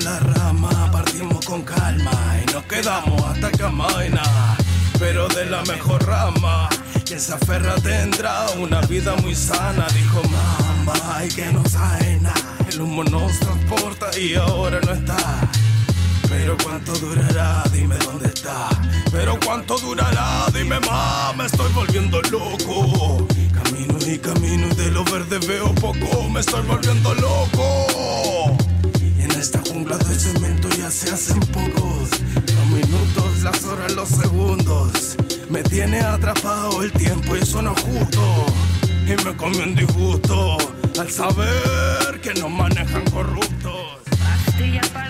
La 0.04 0.20
rama, 0.20 0.92
partimos 0.92 1.44
con 1.44 1.64
calma 1.64 2.12
y 2.42 2.54
nos 2.54 2.64
quedamos 2.66 3.20
hasta 3.24 3.52
que 3.52 3.64
amaina. 3.64 4.22
Pero 5.00 5.28
de 5.30 5.46
la 5.46 5.64
mejor 5.64 6.06
rama, 6.06 6.70
quien 7.04 7.20
se 7.20 7.34
aferra 7.34 7.76
tendrá 7.76 8.46
una 8.60 8.82
vida 8.82 9.16
muy 9.16 9.34
sana. 9.34 9.88
Dijo 9.96 10.22
mamá, 10.24 11.26
y 11.26 11.30
que 11.30 11.52
no 11.52 11.64
sabe 11.68 12.20
nada. 12.22 12.36
El 12.70 12.82
humo 12.82 13.04
nos 13.06 13.40
transporta 13.40 14.18
y 14.20 14.36
ahora 14.36 14.80
no 14.86 14.94
está. 14.94 15.18
Pero 16.30 16.56
cuánto 16.64 16.94
durará, 16.94 17.64
dime 17.74 17.96
dónde 17.98 18.28
está. 18.28 18.70
Pero 19.12 19.40
cuánto 19.44 19.80
durará, 19.80 20.46
dime 20.54 20.80
mamá, 20.80 21.34
me 21.36 21.46
estoy 21.48 21.72
volviendo 21.74 22.22
loco. 22.24 23.28
Camino 23.52 23.98
y 24.06 24.20
camino 24.20 24.68
y 24.68 24.76
de 24.76 24.92
lo 24.92 25.04
verde 25.06 25.40
veo 25.48 25.74
poco, 25.74 26.30
me 26.30 26.42
estoy 26.42 26.62
volviendo 26.68 27.16
loco. 27.16 28.67
Y 29.88 29.90
en 29.90 29.96
esta 29.96 29.98
jungla 29.98 29.98
de 29.98 30.20
cemento 30.20 30.70
ya 30.70 30.92
se 30.92 31.12
hacen 31.12 31.40
pocos. 31.40 32.10
Los 32.56 32.68
minutos, 32.68 33.44
las 33.44 33.64
horas, 33.64 33.94
los 33.94 34.10
segundos. 34.10 35.16
Me 35.50 35.64
tiene 35.64 36.00
atrapado 36.00 36.84
el 36.84 36.92
tiempo 36.92 37.36
y 37.36 37.40
eso 37.40 37.62
no 37.62 37.74
es 37.74 37.82
justo. 37.84 38.46
Y 39.06 39.24
me 39.24 39.36
come 39.38 39.64
un 39.64 39.76
disgusto 39.76 40.58
al 41.00 41.10
saber 41.10 42.20
que 42.22 42.34
nos 42.34 42.50
manejan 42.50 43.06
corruptos. 43.12 44.00
Pastillas 44.46 44.90
para 44.90 45.10